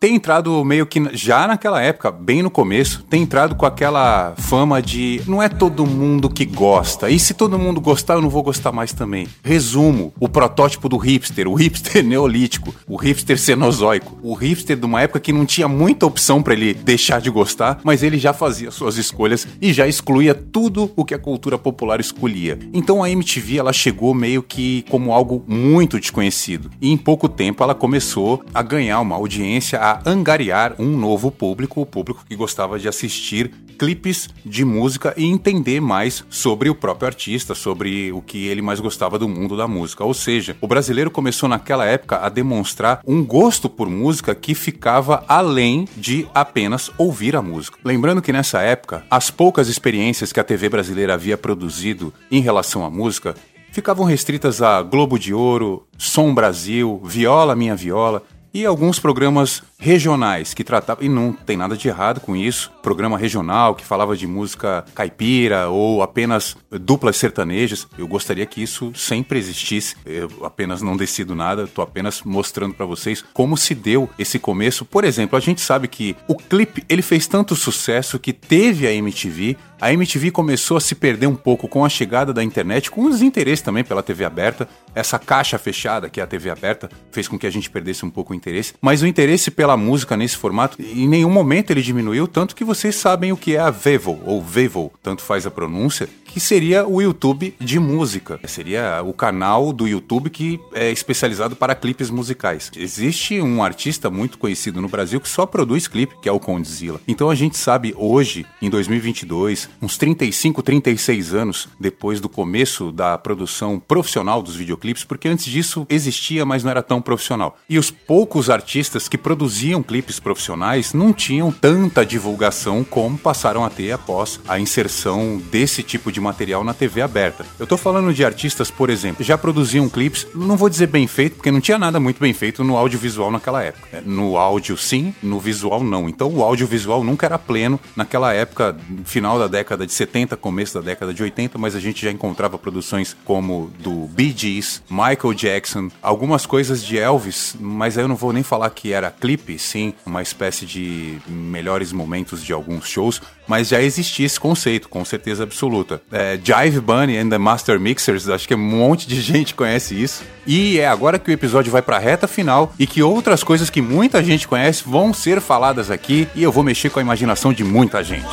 tem 0.00 0.14
entrado 0.14 0.64
meio 0.64 0.86
que 0.86 1.02
já 1.12 1.46
naquela 1.46 1.82
época, 1.82 2.10
bem 2.10 2.42
no 2.42 2.50
começo, 2.50 3.02
tem 3.10 3.22
entrado 3.22 3.56
com 3.56 3.66
aquela 3.66 4.34
fama 4.36 4.80
de 4.80 5.20
não 5.26 5.42
é 5.42 5.48
todo 5.48 5.84
mundo 5.84 6.30
que 6.30 6.44
gosta. 6.44 7.10
E 7.10 7.18
se 7.18 7.34
todo 7.34 7.58
mundo 7.58 7.80
gostar, 7.80 8.14
eu 8.14 8.22
não 8.22 8.30
vou 8.30 8.42
gostar 8.42 8.70
mais 8.70 8.92
também. 8.92 9.26
Resumo: 9.42 10.12
o 10.20 10.28
protótipo 10.28 10.88
do 10.88 10.96
hipster, 10.96 11.48
o 11.48 11.54
hipster 11.54 12.02
neolítico, 12.04 12.74
o 12.86 12.96
hipster 12.96 13.38
cenozoico, 13.38 14.18
o 14.22 14.34
hipster 14.34 14.76
de 14.76 14.86
uma 14.86 15.02
época 15.02 15.20
que 15.20 15.32
não 15.32 15.44
tinha 15.44 15.66
muita 15.66 16.06
opção 16.06 16.42
para 16.42 16.54
ele 16.54 16.74
deixar 16.74 17.20
de 17.20 17.30
gostar, 17.30 17.80
mas 17.82 18.02
ele 18.02 18.18
já 18.18 18.32
fazia 18.32 18.70
suas 18.70 18.96
escolhas 18.96 19.46
e 19.60 19.72
já 19.72 19.86
excluía 19.86 20.34
tudo 20.34 20.92
o 20.94 21.04
que 21.04 21.14
a 21.14 21.18
cultura 21.18 21.58
popular 21.58 21.98
escolhia. 21.98 22.58
Então 22.72 23.02
a 23.02 23.10
MTV 23.10 23.58
ela 23.58 23.72
chegou 23.72 24.14
meio 24.14 24.42
que 24.42 24.84
como 24.88 25.12
algo 25.12 25.42
muito 25.46 25.98
desconhecido. 25.98 26.70
E 26.80 26.92
em 26.92 26.96
pouco 26.96 27.28
tempo 27.28 27.62
ela 27.64 27.74
começou 27.74 28.44
a 28.54 28.62
ganhar 28.62 29.00
uma 29.00 29.16
audiência, 29.16 29.87
a 29.88 30.02
angariar 30.04 30.74
um 30.78 30.98
novo 30.98 31.30
público, 31.30 31.80
o 31.80 31.86
público 31.86 32.22
que 32.28 32.36
gostava 32.36 32.78
de 32.78 32.86
assistir 32.86 33.50
clipes 33.78 34.28
de 34.44 34.64
música 34.64 35.14
e 35.16 35.24
entender 35.24 35.80
mais 35.80 36.24
sobre 36.28 36.68
o 36.68 36.74
próprio 36.74 37.06
artista, 37.06 37.54
sobre 37.54 38.12
o 38.12 38.20
que 38.20 38.46
ele 38.48 38.60
mais 38.60 38.80
gostava 38.80 39.18
do 39.18 39.28
mundo 39.28 39.56
da 39.56 39.66
música. 39.66 40.04
Ou 40.04 40.12
seja, 40.12 40.56
o 40.60 40.66
brasileiro 40.66 41.10
começou 41.10 41.48
naquela 41.48 41.86
época 41.86 42.18
a 42.18 42.28
demonstrar 42.28 43.00
um 43.06 43.24
gosto 43.24 43.70
por 43.70 43.88
música 43.88 44.34
que 44.34 44.54
ficava 44.54 45.24
além 45.26 45.88
de 45.96 46.26
apenas 46.34 46.90
ouvir 46.98 47.34
a 47.34 47.40
música. 47.40 47.78
Lembrando 47.82 48.20
que 48.20 48.32
nessa 48.32 48.60
época, 48.60 49.04
as 49.10 49.30
poucas 49.30 49.68
experiências 49.68 50.32
que 50.32 50.40
a 50.40 50.44
TV 50.44 50.68
brasileira 50.68 51.14
havia 51.14 51.38
produzido 51.38 52.12
em 52.30 52.42
relação 52.42 52.84
à 52.84 52.90
música 52.90 53.34
ficavam 53.70 54.04
restritas 54.04 54.60
a 54.60 54.82
Globo 54.82 55.18
de 55.18 55.32
Ouro, 55.32 55.86
Som 55.96 56.34
Brasil, 56.34 57.00
Viola 57.04 57.54
Minha 57.54 57.76
Viola 57.76 58.22
e 58.52 58.64
alguns 58.64 58.98
programas 58.98 59.62
regionais 59.78 60.52
que 60.52 60.64
tratavam, 60.64 61.04
e 61.04 61.08
não 61.08 61.32
tem 61.32 61.56
nada 61.56 61.76
de 61.76 61.86
errado 61.88 62.20
com 62.20 62.34
isso, 62.34 62.72
programa 62.82 63.16
regional 63.16 63.74
que 63.74 63.84
falava 63.84 64.16
de 64.16 64.26
música 64.26 64.84
caipira 64.94 65.68
ou 65.68 66.02
apenas 66.02 66.56
duplas 66.70 67.16
sertanejas. 67.16 67.86
Eu 67.96 68.08
gostaria 68.08 68.44
que 68.44 68.62
isso 68.62 68.92
sempre 68.94 69.38
existisse. 69.38 69.94
Eu 70.04 70.44
apenas 70.44 70.82
não 70.82 70.96
decido 70.96 71.34
nada, 71.34 71.64
estou 71.64 71.84
apenas 71.84 72.22
mostrando 72.22 72.74
para 72.74 72.86
vocês 72.86 73.24
como 73.32 73.56
se 73.56 73.74
deu 73.74 74.10
esse 74.18 74.38
começo. 74.38 74.84
Por 74.84 75.04
exemplo, 75.04 75.36
a 75.36 75.40
gente 75.40 75.60
sabe 75.60 75.86
que 75.86 76.16
o 76.26 76.34
clipe 76.34 76.82
ele 76.88 77.02
fez 77.02 77.26
tanto 77.26 77.54
sucesso 77.54 78.18
que 78.18 78.32
teve 78.32 78.86
a 78.86 78.92
MTV. 78.92 79.56
A 79.80 79.92
MTV 79.92 80.32
começou 80.32 80.76
a 80.76 80.80
se 80.80 80.96
perder 80.96 81.28
um 81.28 81.36
pouco 81.36 81.68
com 81.68 81.84
a 81.84 81.88
chegada 81.88 82.32
da 82.32 82.42
internet, 82.42 82.90
com 82.90 83.04
os 83.04 83.22
interesses 83.22 83.62
também 83.62 83.84
pela 83.84 84.02
TV 84.02 84.24
aberta. 84.24 84.68
Essa 84.92 85.20
caixa 85.20 85.56
fechada 85.56 86.08
que 86.08 86.20
é 86.20 86.24
a 86.24 86.26
TV 86.26 86.50
aberta 86.50 86.88
fez 87.12 87.28
com 87.28 87.38
que 87.38 87.46
a 87.46 87.50
gente 87.50 87.70
perdesse 87.70 88.04
um 88.04 88.10
pouco 88.10 88.32
o 88.32 88.36
interesse. 88.36 88.74
Mas 88.80 89.02
o 89.02 89.06
interesse 89.06 89.52
pela 89.52 89.67
música 89.76 90.16
nesse 90.16 90.36
formato, 90.36 90.80
em 90.80 91.08
nenhum 91.08 91.30
momento 91.30 91.70
ele 91.70 91.82
diminuiu, 91.82 92.26
tanto 92.26 92.54
que 92.54 92.64
vocês 92.64 92.94
sabem 92.94 93.32
o 93.32 93.36
que 93.36 93.56
é 93.56 93.58
a 93.58 93.70
Vevo, 93.70 94.20
ou 94.24 94.42
Vevo, 94.42 94.92
tanto 95.02 95.22
faz 95.22 95.46
a 95.46 95.50
pronúncia, 95.50 96.08
que 96.28 96.38
seria 96.38 96.86
o 96.86 97.00
YouTube 97.00 97.54
de 97.58 97.78
música. 97.78 98.38
Seria 98.46 99.02
o 99.02 99.12
canal 99.12 99.72
do 99.72 99.88
YouTube 99.88 100.30
que 100.30 100.60
é 100.72 100.90
especializado 100.90 101.56
para 101.56 101.74
clipes 101.74 102.10
musicais. 102.10 102.70
Existe 102.76 103.40
um 103.40 103.62
artista 103.62 104.10
muito 104.10 104.38
conhecido 104.38 104.80
no 104.80 104.88
Brasil 104.88 105.20
que 105.20 105.28
só 105.28 105.46
produz 105.46 105.88
clipe, 105.88 106.14
que 106.20 106.28
é 106.28 106.32
o 106.32 106.38
Condzilla. 106.38 107.00
Então 107.08 107.30
a 107.30 107.34
gente 107.34 107.56
sabe 107.56 107.94
hoje, 107.96 108.46
em 108.60 108.70
2022, 108.70 109.68
uns 109.80 109.96
35, 109.96 110.62
36 110.62 111.34
anos 111.34 111.68
depois 111.80 112.20
do 112.20 112.28
começo 112.28 112.92
da 112.92 113.16
produção 113.18 113.80
profissional 113.80 114.42
dos 114.42 114.54
videoclipes, 114.54 115.04
porque 115.04 115.28
antes 115.28 115.46
disso 115.46 115.86
existia, 115.88 116.44
mas 116.44 116.62
não 116.62 116.70
era 116.70 116.82
tão 116.82 117.00
profissional. 117.00 117.58
E 117.68 117.78
os 117.78 117.90
poucos 117.90 118.50
artistas 118.50 119.08
que 119.08 119.18
produziam 119.18 119.57
clipes 119.82 120.20
profissionais 120.20 120.92
não 120.92 121.12
tinham 121.12 121.50
tanta 121.50 122.06
divulgação 122.06 122.84
como 122.84 123.18
passaram 123.18 123.64
a 123.64 123.70
ter 123.70 123.90
após 123.90 124.38
a 124.46 124.58
inserção 124.58 125.42
desse 125.50 125.82
tipo 125.82 126.12
de 126.12 126.20
material 126.20 126.62
na 126.62 126.72
TV 126.72 127.02
aberta. 127.02 127.44
Eu 127.58 127.66
tô 127.66 127.76
falando 127.76 128.14
de 128.14 128.24
artistas, 128.24 128.70
por 128.70 128.88
exemplo, 128.88 129.24
já 129.24 129.36
produziam 129.36 129.88
clipes, 129.88 130.26
não 130.34 130.56
vou 130.56 130.68
dizer 130.68 130.86
bem 130.86 131.06
feito, 131.06 131.36
porque 131.36 131.50
não 131.50 131.60
tinha 131.60 131.78
nada 131.78 131.98
muito 131.98 132.20
bem 132.20 132.32
feito 132.32 132.62
no 132.62 132.76
audiovisual 132.76 133.30
naquela 133.30 133.62
época. 133.62 133.88
É, 133.92 134.00
No 134.00 134.36
áudio 134.36 134.76
sim, 134.76 135.12
no 135.22 135.40
visual 135.40 135.82
não. 135.82 136.08
Então 136.08 136.28
o 136.32 136.42
audiovisual 136.42 137.02
nunca 137.02 137.26
era 137.26 137.38
pleno 137.38 137.80
naquela 137.96 138.32
época, 138.32 138.76
final 139.04 139.38
da 139.38 139.48
década 139.48 139.84
de 139.84 139.92
70, 139.92 140.36
começo 140.36 140.74
da 140.74 140.80
década 140.80 141.12
de 141.12 141.22
80, 141.22 141.58
mas 141.58 141.74
a 141.74 141.80
gente 141.80 142.04
já 142.04 142.12
encontrava 142.12 142.58
produções 142.58 143.16
como 143.24 143.72
do 143.80 144.06
Bee 144.06 144.34
Gees, 144.36 144.82
Michael 144.88 145.34
Jackson, 145.34 145.88
algumas 146.00 146.46
coisas 146.46 146.84
de 146.84 146.96
Elvis, 146.96 147.56
mas 147.58 147.98
aí 147.98 148.04
eu 148.04 148.08
não 148.08 148.16
vou 148.16 148.32
nem 148.32 148.42
falar 148.42 148.70
que 148.70 148.92
era 148.92 149.10
clipe, 149.10 149.47
sim, 149.56 149.94
uma 150.04 150.20
espécie 150.20 150.66
de 150.66 151.18
melhores 151.28 151.92
momentos 151.92 152.42
de 152.42 152.52
alguns 152.52 152.88
shows, 152.88 153.22
mas 153.46 153.68
já 153.68 153.80
existia 153.80 154.26
esse 154.26 154.40
conceito, 154.40 154.88
com 154.88 155.04
certeza 155.04 155.44
absoluta. 155.44 156.02
É, 156.10 156.36
Jive 156.42 156.80
Bunny 156.80 157.16
and 157.16 157.28
the 157.28 157.38
Master 157.38 157.78
Mixers, 157.78 158.28
acho 158.28 158.48
que 158.48 158.54
um 158.54 158.58
monte 158.58 159.06
de 159.06 159.20
gente 159.22 159.54
conhece 159.54 159.94
isso. 160.00 160.24
E 160.44 160.80
é 160.80 160.88
agora 160.88 161.18
que 161.18 161.30
o 161.30 161.32
episódio 161.32 161.70
vai 161.70 161.82
pra 161.82 161.98
reta 161.98 162.26
final 162.26 162.74
e 162.78 162.86
que 162.86 163.02
outras 163.02 163.44
coisas 163.44 163.70
que 163.70 163.80
muita 163.80 164.22
gente 164.22 164.48
conhece 164.48 164.82
vão 164.84 165.14
ser 165.14 165.40
faladas 165.40 165.90
aqui 165.90 166.26
e 166.34 166.42
eu 166.42 166.50
vou 166.50 166.64
mexer 166.64 166.90
com 166.90 166.98
a 166.98 167.02
imaginação 167.02 167.52
de 167.52 167.62
muita 167.62 168.02
gente. 168.02 168.26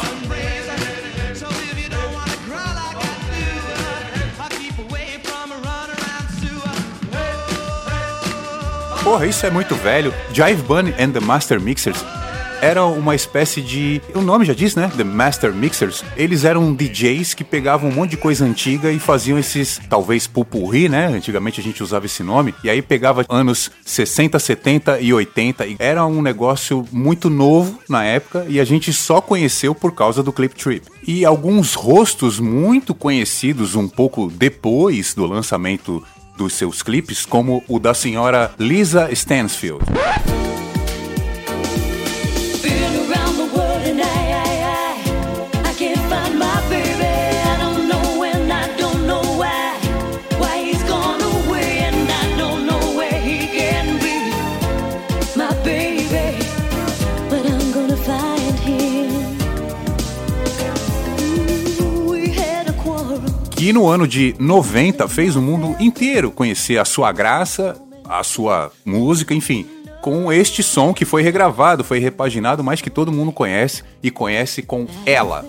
Porra, 9.05 9.27
isso 9.27 9.45
é 9.45 9.51
muito 9.51 9.75
velho. 9.75 10.11
Jive 10.33 10.63
Bunny 10.63 10.91
and 10.99 11.11
the 11.11 11.19
Master 11.19 11.61
Mixers 11.61 12.03
era 12.59 12.83
uma 12.83 13.13
espécie 13.13 13.61
de. 13.61 14.01
O 14.15 14.21
nome 14.21 14.45
já 14.45 14.53
diz, 14.53 14.75
né? 14.75 14.91
The 14.97 15.03
Master 15.03 15.53
Mixers. 15.53 16.03
Eles 16.17 16.43
eram 16.43 16.73
DJs 16.73 17.35
que 17.35 17.43
pegavam 17.43 17.91
um 17.91 17.93
monte 17.93 18.11
de 18.11 18.17
coisa 18.17 18.43
antiga 18.43 18.91
e 18.91 18.97
faziam 18.97 19.37
esses, 19.37 19.79
talvez, 19.87 20.25
pupurri, 20.25 20.89
né? 20.89 21.05
Antigamente 21.05 21.61
a 21.61 21.63
gente 21.63 21.83
usava 21.83 22.07
esse 22.07 22.23
nome. 22.23 22.55
E 22.63 22.69
aí 22.69 22.81
pegava 22.81 23.23
anos 23.29 23.69
60, 23.85 24.39
70 24.39 24.99
e 24.99 25.13
80. 25.13 25.67
E 25.67 25.75
era 25.77 26.03
um 26.07 26.23
negócio 26.23 26.83
muito 26.91 27.29
novo 27.29 27.79
na 27.87 28.03
época 28.03 28.47
e 28.49 28.59
a 28.59 28.65
gente 28.65 28.91
só 28.91 29.21
conheceu 29.21 29.75
por 29.75 29.91
causa 29.91 30.23
do 30.23 30.33
Clip 30.33 30.55
Trip. 30.55 30.87
E 31.07 31.23
alguns 31.23 31.75
rostos 31.75 32.39
muito 32.39 32.95
conhecidos 32.95 33.75
um 33.75 33.87
pouco 33.87 34.31
depois 34.33 35.13
do 35.13 35.27
lançamento 35.27 36.03
dos 36.37 36.53
seus 36.53 36.81
clipes, 36.81 37.25
como 37.25 37.63
o 37.67 37.79
da 37.79 37.93
senhora 37.93 38.53
Lisa 38.59 39.09
Stansfield. 39.13 39.83
Que 63.65 63.73
no 63.73 63.87
ano 63.87 64.07
de 64.07 64.35
90 64.37 65.07
fez 65.07 65.35
o 65.35 65.41
mundo 65.41 65.75
inteiro 65.79 66.29
conhecer 66.29 66.77
a 66.77 66.85
sua 66.85 67.11
graça, 67.11 67.75
a 68.07 68.21
sua 68.21 68.71
música, 68.85 69.33
enfim, 69.33 69.65
com 70.03 70.31
este 70.31 70.61
som 70.61 70.93
que 70.93 71.03
foi 71.03 71.23
regravado, 71.23 71.83
foi 71.83 71.97
repaginado, 71.97 72.63
mas 72.63 72.79
que 72.79 72.91
todo 72.91 73.11
mundo 73.11 73.31
conhece 73.31 73.81
e 74.03 74.11
conhece 74.11 74.61
com 74.61 74.85
ela. 75.03 75.43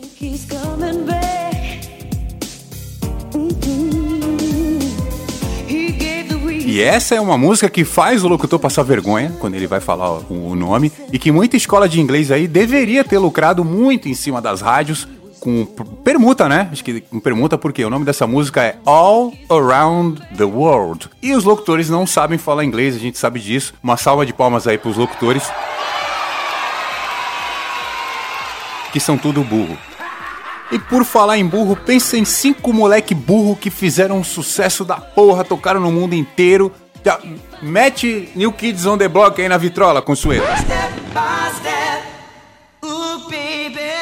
E 6.77 6.81
essa 6.81 7.15
é 7.15 7.21
uma 7.21 7.37
música 7.37 7.69
que 7.69 7.85
faz 7.85 8.25
o 8.25 8.29
locutor 8.29 8.59
passar 8.59 8.83
vergonha 8.83 9.35
quando 9.39 9.57
ele 9.57 9.67
vai 9.67 9.81
falar 9.81 10.21
o 10.31 10.55
nome 10.55 10.91
e 11.13 11.19
que 11.19 11.31
muita 11.31 11.57
escola 11.57 11.87
de 11.87 12.01
inglês 12.01 12.31
aí 12.31 12.49
deveria 12.49 13.05
ter 13.05 13.19
lucrado 13.19 13.63
muito 13.63 14.09
em 14.09 14.15
cima 14.15 14.41
das 14.41 14.63
rádios 14.63 15.07
com 15.47 15.65
permuta, 16.03 16.49
né? 16.49 16.69
Acho 16.73 16.83
que 16.83 17.01
com 17.03 17.21
permuta 17.21 17.57
porque 17.57 17.85
o 17.85 17.89
nome 17.89 18.05
dessa 18.05 18.27
música 18.27 18.65
é 18.65 18.79
All 18.85 19.33
Around 19.49 20.21
the 20.37 20.43
World. 20.43 21.09
E 21.23 21.33
os 21.35 21.45
locutores 21.45 21.89
não 21.89 22.05
sabem 22.05 22.37
falar 22.37 22.65
inglês, 22.65 22.97
a 22.97 22.99
gente 22.99 23.17
sabe 23.17 23.39
disso. 23.39 23.73
Uma 23.81 23.97
salva 23.97 24.27
de 24.27 24.33
palmas 24.33 24.67
aí 24.67 24.77
pros 24.77 24.97
locutores. 24.97 25.45
Que 28.93 28.99
são 28.99 29.17
tudo 29.17 29.45
burro. 29.45 29.79
E 30.73 30.81
por 30.81 31.05
falar 31.05 31.39
em 31.39 31.47
burro, 31.47 31.77
pensa 31.77 32.19
em 32.19 32.25
cinco 32.25 32.73
moleque 32.73 33.15
burro 33.15 33.55
que 33.55 33.71
fizeram 33.71 34.19
um 34.19 34.25
sucesso 34.25 34.85
da 34.85 34.97
porra, 34.97 35.45
tocaram 35.45 35.81
no 35.81 35.93
mundo 35.93 36.17
inteiro. 36.17 36.73
Já, 37.05 37.21
mete 37.63 38.33
New 38.35 38.51
Kids 38.51 38.85
on 38.85 38.99
the 38.99 39.07
Block 39.07 39.41
aí 39.41 39.49
na 39.49 39.59
vitrola, 39.59 40.03
Consuelo. 40.03 40.45
Step 40.57 40.93
by 41.15 41.55
step, 41.55 42.03
ooh 42.85 43.21
baby, 43.31 43.96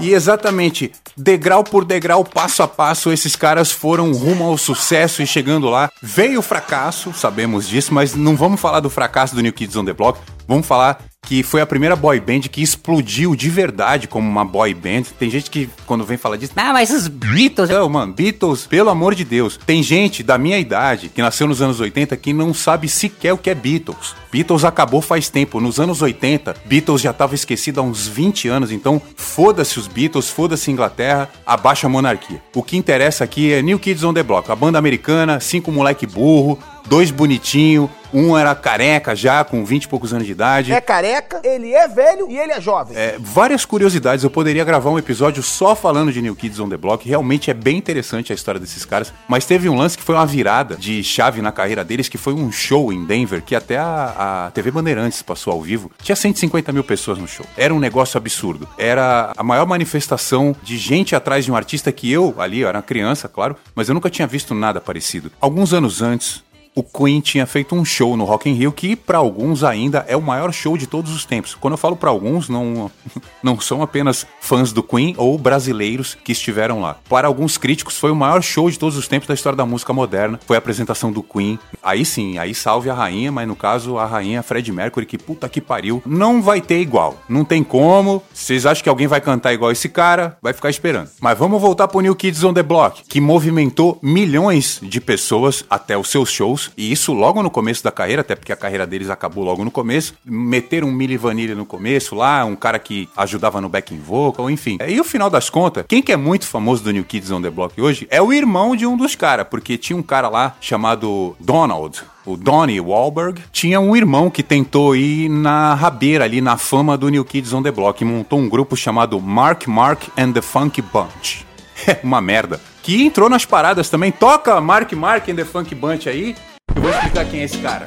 E 0.00 0.12
exatamente, 0.12 0.90
degrau 1.16 1.62
por 1.62 1.84
degrau, 1.84 2.24
passo 2.24 2.62
a 2.62 2.68
passo, 2.68 3.12
esses 3.12 3.36
caras 3.36 3.70
foram 3.70 4.12
rumo 4.12 4.44
ao 4.44 4.58
sucesso 4.58 5.22
e 5.22 5.26
chegando 5.26 5.68
lá. 5.68 5.90
Veio 6.02 6.40
o 6.40 6.42
fracasso, 6.42 7.12
sabemos 7.12 7.68
disso, 7.68 7.92
mas 7.92 8.14
não 8.14 8.36
vamos 8.36 8.60
falar 8.60 8.80
do 8.80 8.90
fracasso 8.90 9.34
do 9.34 9.42
New 9.42 9.52
Kids 9.52 9.76
on 9.76 9.84
the 9.84 9.92
Block, 9.92 10.18
vamos 10.48 10.66
falar 10.66 11.09
que 11.22 11.42
foi 11.42 11.60
a 11.60 11.66
primeira 11.66 11.94
boy 11.94 12.18
band 12.18 12.40
que 12.40 12.62
explodiu 12.62 13.36
de 13.36 13.48
verdade 13.48 14.08
como 14.08 14.28
uma 14.28 14.44
boy 14.44 14.74
band. 14.74 15.02
Tem 15.18 15.30
gente 15.30 15.50
que, 15.50 15.68
quando 15.86 16.04
vem 16.04 16.16
falar 16.16 16.36
disso, 16.36 16.52
ah, 16.56 16.72
mas 16.72 16.90
os 16.90 17.06
Beatles. 17.08 17.70
Não, 17.70 17.88
mano, 17.88 18.12
Beatles, 18.12 18.66
pelo 18.66 18.90
amor 18.90 19.14
de 19.14 19.24
Deus. 19.24 19.58
Tem 19.64 19.82
gente 19.82 20.22
da 20.22 20.36
minha 20.36 20.58
idade, 20.58 21.08
que 21.08 21.22
nasceu 21.22 21.46
nos 21.46 21.62
anos 21.62 21.78
80, 21.78 22.16
que 22.16 22.32
não 22.32 22.52
sabe 22.52 22.88
sequer 22.88 23.32
o 23.32 23.38
que 23.38 23.50
é 23.50 23.54
Beatles. 23.54 24.14
Beatles 24.32 24.64
acabou 24.64 25.00
faz 25.00 25.28
tempo. 25.28 25.60
Nos 25.60 25.78
anos 25.78 26.02
80, 26.02 26.56
Beatles 26.64 27.00
já 27.00 27.10
estava 27.10 27.34
esquecido 27.34 27.80
há 27.80 27.82
uns 27.82 28.08
20 28.08 28.48
anos, 28.48 28.72
então 28.72 29.00
foda-se 29.16 29.78
os 29.78 29.86
Beatles, 29.86 30.28
foda-se 30.28 30.70
Inglaterra, 30.70 31.28
abaixa 31.46 31.86
a 31.86 31.90
monarquia. 31.90 32.42
O 32.54 32.62
que 32.62 32.76
interessa 32.76 33.24
aqui 33.24 33.52
é 33.52 33.62
New 33.62 33.78
Kids 33.78 34.02
on 34.02 34.14
the 34.14 34.22
Block, 34.22 34.50
a 34.50 34.56
banda 34.56 34.78
americana, 34.78 35.38
cinco 35.38 35.70
moleque 35.70 36.06
burro, 36.06 36.58
dois 36.86 37.10
bonitinho, 37.10 37.90
um 38.12 38.36
era 38.36 38.54
careca 38.54 39.14
já, 39.14 39.44
com 39.44 39.64
20 39.64 39.84
e 39.84 39.88
poucos 39.88 40.12
anos 40.12 40.26
de 40.26 40.32
idade. 40.32 40.72
É 40.72 40.80
careca, 40.80 41.40
ele 41.44 41.72
é 41.72 41.86
velho 41.86 42.28
e 42.30 42.38
ele 42.38 42.52
é 42.52 42.60
jovem. 42.60 42.96
É, 42.96 43.16
várias 43.18 43.64
curiosidades, 43.64 44.24
eu 44.24 44.30
poderia 44.30 44.64
gravar 44.64 44.90
um 44.90 44.98
episódio 44.98 45.42
só 45.42 45.74
falando 45.74 46.12
de 46.12 46.20
New 46.20 46.34
Kids 46.34 46.58
on 46.58 46.68
the 46.68 46.76
Block, 46.76 47.08
realmente 47.08 47.50
é 47.50 47.54
bem 47.54 47.76
interessante 47.76 48.32
a 48.32 48.34
história 48.34 48.60
desses 48.60 48.84
caras, 48.84 49.12
mas 49.28 49.44
teve 49.44 49.68
um 49.68 49.76
lance 49.76 49.96
que 49.96 50.02
foi 50.02 50.14
uma 50.14 50.26
virada 50.26 50.76
de 50.76 51.02
chave 51.02 51.40
na 51.40 51.52
carreira 51.52 51.84
deles, 51.84 52.08
que 52.08 52.18
foi 52.18 52.34
um 52.34 52.50
show 52.50 52.92
em 52.92 53.04
Denver, 53.04 53.42
que 53.42 53.54
até 53.54 53.78
a, 53.78 54.46
a 54.46 54.50
TV 54.50 54.70
Bandeirantes 54.70 55.22
passou 55.22 55.52
ao 55.52 55.62
vivo, 55.62 55.90
tinha 56.02 56.16
150 56.16 56.72
mil 56.72 56.84
pessoas 56.84 57.18
no 57.18 57.28
show, 57.28 57.46
era 57.56 57.72
um 57.72 57.78
negócio 57.78 58.18
absurdo, 58.18 58.68
era 58.76 59.32
a 59.36 59.42
maior 59.42 59.66
manifestação 59.66 60.54
de 60.62 60.76
gente 60.76 61.14
atrás 61.14 61.44
de 61.44 61.52
um 61.52 61.56
artista 61.56 61.92
que 61.92 62.10
eu, 62.10 62.34
ali, 62.38 62.60
eu 62.60 62.68
era 62.68 62.82
criança, 62.82 63.28
claro, 63.28 63.56
mas 63.74 63.88
eu 63.88 63.94
nunca 63.94 64.10
tinha 64.10 64.26
visto 64.26 64.54
nada 64.54 64.80
parecido. 64.80 65.30
Alguns 65.40 65.72
anos 65.72 66.02
antes, 66.02 66.42
o 66.74 66.82
Queen 66.82 67.20
tinha 67.20 67.46
feito 67.46 67.74
um 67.74 67.84
show 67.84 68.16
no 68.16 68.24
Rock 68.24 68.48
in 68.48 68.54
Rio 68.54 68.72
que 68.72 68.94
para 68.94 69.18
alguns 69.18 69.64
ainda 69.64 70.04
é 70.08 70.16
o 70.16 70.22
maior 70.22 70.52
show 70.52 70.76
de 70.76 70.86
todos 70.86 71.12
os 71.12 71.24
tempos. 71.24 71.54
Quando 71.54 71.72
eu 71.74 71.78
falo 71.78 71.96
para 71.96 72.10
alguns, 72.10 72.48
não 72.48 72.90
não 73.42 73.60
são 73.60 73.82
apenas 73.82 74.26
fãs 74.40 74.72
do 74.72 74.82
Queen 74.82 75.14
ou 75.16 75.36
brasileiros 75.36 76.16
que 76.24 76.32
estiveram 76.32 76.80
lá. 76.80 76.96
Para 77.08 77.26
alguns 77.26 77.58
críticos 77.58 77.98
foi 77.98 78.10
o 78.10 78.16
maior 78.16 78.42
show 78.42 78.70
de 78.70 78.78
todos 78.78 78.96
os 78.96 79.08
tempos 79.08 79.28
da 79.28 79.34
história 79.34 79.56
da 79.56 79.66
música 79.66 79.92
moderna. 79.92 80.38
Foi 80.46 80.56
a 80.56 80.58
apresentação 80.58 81.10
do 81.10 81.22
Queen. 81.22 81.58
Aí 81.82 82.04
sim, 82.04 82.38
aí 82.38 82.54
salve 82.54 82.88
a 82.88 82.94
rainha, 82.94 83.32
mas 83.32 83.48
no 83.48 83.56
caso 83.56 83.98
a 83.98 84.06
rainha 84.06 84.42
Fred 84.42 84.70
Mercury 84.70 85.06
que 85.06 85.18
puta 85.18 85.48
que 85.48 85.60
pariu, 85.60 86.02
não 86.06 86.40
vai 86.40 86.60
ter 86.60 86.80
igual. 86.80 87.18
Não 87.28 87.44
tem 87.44 87.64
como. 87.64 88.22
Vocês 88.32 88.64
acham 88.64 88.82
que 88.82 88.88
alguém 88.88 89.06
vai 89.06 89.20
cantar 89.20 89.52
igual 89.52 89.72
esse 89.72 89.88
cara? 89.88 90.36
Vai 90.40 90.52
ficar 90.52 90.70
esperando. 90.70 91.10
Mas 91.20 91.38
vamos 91.38 91.60
voltar 91.60 91.88
pro 91.88 92.00
New 92.00 92.14
Kids 92.14 92.44
on 92.44 92.54
the 92.54 92.62
Block, 92.62 93.02
que 93.08 93.20
movimentou 93.20 93.98
milhões 94.02 94.78
de 94.82 95.00
pessoas 95.00 95.64
até 95.68 95.96
os 95.98 96.08
seus 96.08 96.30
shows 96.30 96.59
e 96.76 96.90
isso 96.90 97.12
logo 97.12 97.42
no 97.42 97.50
começo 97.50 97.82
da 97.82 97.90
carreira, 97.90 98.22
até 98.22 98.34
porque 98.34 98.52
a 98.52 98.56
carreira 98.56 98.86
deles 98.86 99.10
acabou 99.10 99.44
logo 99.44 99.64
no 99.64 99.70
começo. 99.70 100.14
Meteram 100.24 100.88
um 100.88 100.92
Milli 100.92 101.16
Vanilli 101.16 101.54
no 101.54 101.64
começo 101.64 102.14
lá, 102.14 102.44
um 102.44 102.56
cara 102.56 102.78
que 102.78 103.08
ajudava 103.16 103.60
no 103.60 103.68
backing 103.68 103.98
vocal, 103.98 104.50
enfim. 104.50 104.78
E 104.86 105.00
o 105.00 105.04
final 105.04 105.30
das 105.30 105.48
contas, 105.48 105.84
quem 105.88 106.02
que 106.02 106.12
é 106.12 106.16
muito 106.16 106.46
famoso 106.46 106.82
do 106.82 106.90
New 106.90 107.04
Kids 107.04 107.30
on 107.30 107.40
the 107.40 107.50
Block 107.50 107.80
hoje 107.80 108.06
é 108.10 108.20
o 108.20 108.32
irmão 108.32 108.74
de 108.74 108.86
um 108.86 108.96
dos 108.96 109.14
caras, 109.14 109.46
porque 109.48 109.78
tinha 109.78 109.96
um 109.96 110.02
cara 110.02 110.28
lá 110.28 110.56
chamado 110.60 111.36
Donald, 111.40 112.02
o 112.26 112.36
Donnie 112.36 112.80
Wahlberg, 112.80 113.42
tinha 113.52 113.80
um 113.80 113.96
irmão 113.96 114.30
que 114.30 114.42
tentou 114.42 114.94
ir 114.94 115.28
na 115.28 115.74
rabeira 115.74 116.24
ali 116.24 116.40
na 116.40 116.56
fama 116.56 116.96
do 116.96 117.08
New 117.08 117.24
Kids 117.24 117.52
on 117.52 117.62
the 117.62 117.70
Block 117.70 118.02
e 118.02 118.04
montou 118.04 118.38
um 118.38 118.48
grupo 118.48 118.76
chamado 118.76 119.20
Mark 119.20 119.66
Mark 119.66 120.08
and 120.16 120.32
the 120.32 120.42
Funky 120.42 120.82
Bunch. 120.82 121.50
É 121.86 122.00
uma 122.02 122.20
merda. 122.20 122.60
Que 122.82 123.02
entrou 123.04 123.28
nas 123.28 123.44
paradas 123.44 123.88
também. 123.88 124.12
Toca 124.12 124.60
Mark 124.60 124.92
Mark 124.92 125.28
and 125.28 125.36
the 125.36 125.44
Funk 125.44 125.74
Bunch 125.74 126.08
aí. 126.08 126.34
Eu 126.74 126.82
vou 126.82 126.90
explicar 126.90 127.24
quem 127.26 127.40
é 127.40 127.44
esse 127.44 127.58
cara. 127.58 127.86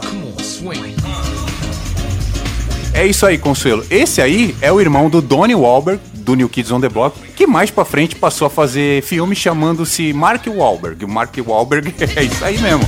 É 2.93 3.05
isso 3.05 3.25
aí, 3.25 3.37
Consuelo. 3.37 3.83
Esse 3.89 4.21
aí 4.21 4.55
é 4.61 4.71
o 4.71 4.79
irmão 4.79 5.09
do 5.09 5.21
Donnie 5.21 5.55
Wahlberg, 5.55 5.99
do 6.13 6.35
New 6.35 6.47
Kids 6.47 6.71
on 6.71 6.79
the 6.79 6.89
Block, 6.89 7.19
que 7.35 7.47
mais 7.47 7.71
pra 7.71 7.83
frente 7.83 8.15
passou 8.15 8.45
a 8.45 8.49
fazer 8.49 9.01
filme 9.01 9.35
chamando-se 9.35 10.13
Mark 10.13 10.45
Wahlberg. 10.47 11.03
O 11.03 11.07
Mark 11.07 11.35
Wahlberg 11.45 11.93
é 12.15 12.23
isso 12.23 12.45
aí 12.45 12.57
mesmo. 12.59 12.87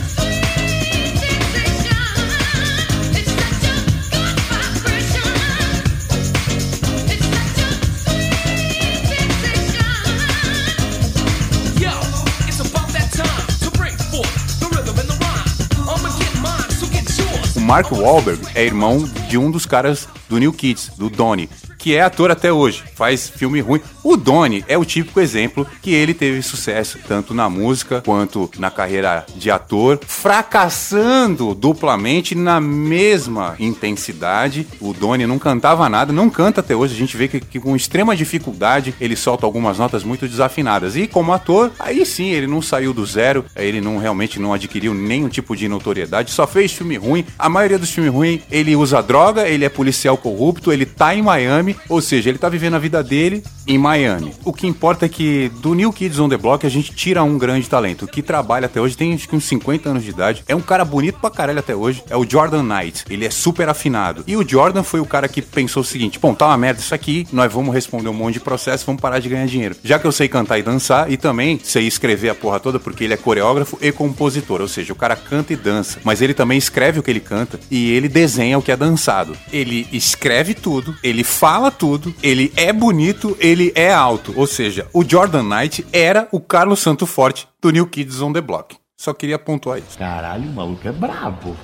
Mark 17.76 17.92
Wahlberg 17.92 18.42
é 18.56 18.64
irmão 18.64 19.04
de 19.28 19.38
um 19.38 19.52
dos 19.52 19.66
caras 19.66 20.08
do 20.30 20.38
New 20.38 20.54
Kids, 20.54 20.92
do 20.98 21.10
Donnie, 21.10 21.50
que 21.86 21.95
é 21.95 22.02
ator 22.02 22.32
até 22.32 22.52
hoje, 22.52 22.84
faz 22.95 23.30
filme 23.30 23.62
ruim. 23.62 23.80
O 24.04 24.17
Donnie 24.17 24.65
é 24.67 24.76
o 24.76 24.84
típico 24.84 25.19
exemplo 25.19 25.67
que 25.84 25.93
ele 25.93 26.15
teve 26.15 26.41
sucesso 26.41 26.98
tanto 27.08 27.32
na 27.32 27.48
música 27.48 28.02
quanto 28.04 28.50
na 28.58 28.71
carreira 28.71 29.24
de 29.36 29.52
ator, 29.52 30.00
fracassando 30.04 31.54
duplamente 31.54 32.34
na 32.34 32.60
mesma 32.60 33.56
intensidade. 33.60 34.67
O 34.82 34.93
Donnie 34.93 35.28
não 35.28 35.38
cantava 35.38 35.88
nada, 35.88 36.12
não 36.12 36.28
canta 36.28 36.60
até 36.60 36.76
hoje. 36.76 36.95
A 36.95 36.98
gente 36.98 37.15
vê 37.15 37.28
que, 37.28 37.39
que 37.39 37.60
com 37.60 37.76
extrema 37.76 38.15
dificuldade 38.15 38.95
ele 39.00 39.15
solta 39.15 39.45
algumas 39.45 39.78
notas 39.78 40.04
muito 40.04 40.28
desafinadas. 40.28 40.95
E 40.95 41.06
como 41.06 41.34
ator, 41.34 41.71
aí 41.78 42.04
sim 42.04 42.32
ele 42.32 42.48
não 42.48 42.63
saiu 42.63 42.95
do 42.95 43.06
zero, 43.06 43.45
ele 43.56 43.80
não 43.80 44.00
realmente 44.00 44.39
não 44.39 44.56
adquiriu 44.56 44.95
nenhum 44.95 45.30
tipo 45.30 45.56
de 45.56 45.67
notoriedade, 45.67 46.32
só 46.32 46.48
fez 46.48 46.71
filme 46.71 46.98
ruim. 46.98 47.24
A 47.38 47.48
maioria 47.48 47.78
dos 47.78 47.91
filmes 47.91 48.12
ruins 48.12 48.41
ele 48.50 48.76
usa 48.76 49.04
droga, 49.04 49.48
ele 49.48 49.65
é 49.65 49.69
policial 49.69 50.17
corrupto, 50.17 50.74
ele 50.74 50.88
tá 50.88 51.13
em 51.13 51.21
Miami, 51.21 51.75
ou 51.90 52.02
seja, 52.02 52.30
ele 52.30 52.38
tá 52.38 52.50
vivendo 52.50 52.76
a 52.76 52.80
vida 52.80 53.04
dele 53.04 53.44
em 53.68 53.78
Miami. 53.78 54.34
O 54.44 54.54
que 54.54 54.68
importa 54.68 55.06
é 55.06 55.10
que 55.10 55.52
do 55.62 55.74
New 55.74 55.92
Kids 55.92 56.20
on 56.20 56.30
the 56.30 56.38
Block 56.38 56.66
a 56.66 56.70
gente 56.70 56.94
tira 56.94 57.24
um 57.24 57.38
grande 57.38 57.70
talento 57.70 58.08
que 58.08 58.22
trabalha 58.22 58.66
até 58.66 58.80
hoje, 58.80 58.98
tem 58.98 59.14
acho 59.14 59.28
que 59.28 59.36
uns 59.36 59.46
50 59.46 59.90
anos 59.90 60.04
de 60.04 60.10
idade, 60.10 60.44
é 60.48 60.56
um 60.56 60.62
cara 60.62 60.86
bonito 60.86 61.20
pra 61.20 61.30
caralho 61.30 61.60
até 61.60 61.76
hoje, 61.76 62.04
é 62.10 62.16
o 62.16 62.30
Jordan 62.30 62.64
Knight. 62.64 63.06
Ele 63.10 63.26
é 63.26 63.30
super 63.30 63.70
afinado. 63.70 64.24
E 64.28 64.36
o 64.36 64.48
Jordan 64.48 64.84
foi 64.84 65.00
o 65.00 65.06
cara 65.06 65.28
que 65.28 65.42
pensou 65.42 65.82
o 65.82 65.86
seguinte: 65.86 66.20
bom, 66.20 66.34
tá 66.34 66.48
uma 66.48 66.58
merda 66.58 66.80
isso 66.80 66.94
aqui, 66.94 67.28
nós 67.32 67.52
vamos 67.52 67.74
responder 67.74 68.10
um 68.10 68.14
monte 68.14 68.36
de 68.36 68.40
processo, 68.40 68.86
vamos 68.86 69.02
parar 69.02 69.20
de 69.20 69.30
ganhar 69.30 69.46
dinheiro. 69.46 69.76
Já 69.84 70.00
que 70.00 70.06
eu 70.06 70.12
sei 70.12 70.28
cantar 70.28 70.58
e 70.60 70.64
dançar, 70.64 71.12
e 71.12 71.18
também 71.18 71.60
sei 71.64 71.88
escrever 71.88 72.30
a 72.30 72.36
porra 72.36 72.60
toda, 72.60 72.80
porque 72.80 73.04
ele 73.04 73.14
é 73.14 73.18
coreógrafo 73.18 73.78
e 73.82 73.92
compositor, 73.92 74.62
ou 74.62 74.68
seja, 74.68 74.94
o 74.94 74.96
cara 74.96 75.16
canta 75.16 75.54
e 75.54 75.56
dança, 75.56 76.00
mas 76.04 76.22
ele 76.22 76.34
também 76.34 76.58
escreve 76.58 77.00
o 77.00 77.04
que 77.04 77.12
ele 77.12 77.20
canta 77.20 77.60
e 77.70 77.92
ele 77.92 78.08
desenha 78.08 78.58
o 78.58 78.62
que 78.62 78.72
é 78.72 78.78
dançado. 78.78 79.36
Ele 79.52 79.88
escreve 79.92 80.54
tudo, 80.54 80.96
ele 81.04 81.24
fala 81.24 81.64
tudo, 81.71 82.13
ele 82.21 82.51
é 82.56 82.71
bonito, 82.71 83.36
ele 83.39 83.71
é 83.75 83.93
alto. 83.93 84.34
Ou 84.36 84.47
seja, 84.47 84.88
o 84.93 85.04
Jordan 85.04 85.43
Knight 85.43 85.86
era 85.91 86.28
o 86.32 86.39
Carlos 86.39 86.80
Santo 86.80 87.06
Forte 87.06 87.47
do 87.62 87.69
New 87.69 87.88
Kids 87.88 88.21
on 88.21 88.34
the 88.34 88.41
Block. 88.41 88.75
Só 88.97 89.13
queria 89.13 89.38
pontuar 89.38 89.80
isso. 89.80 89.97
Caralho, 89.97 90.49
o 90.49 90.54
maluco 90.54 90.88
é 90.88 90.91
brabo. 90.91 91.56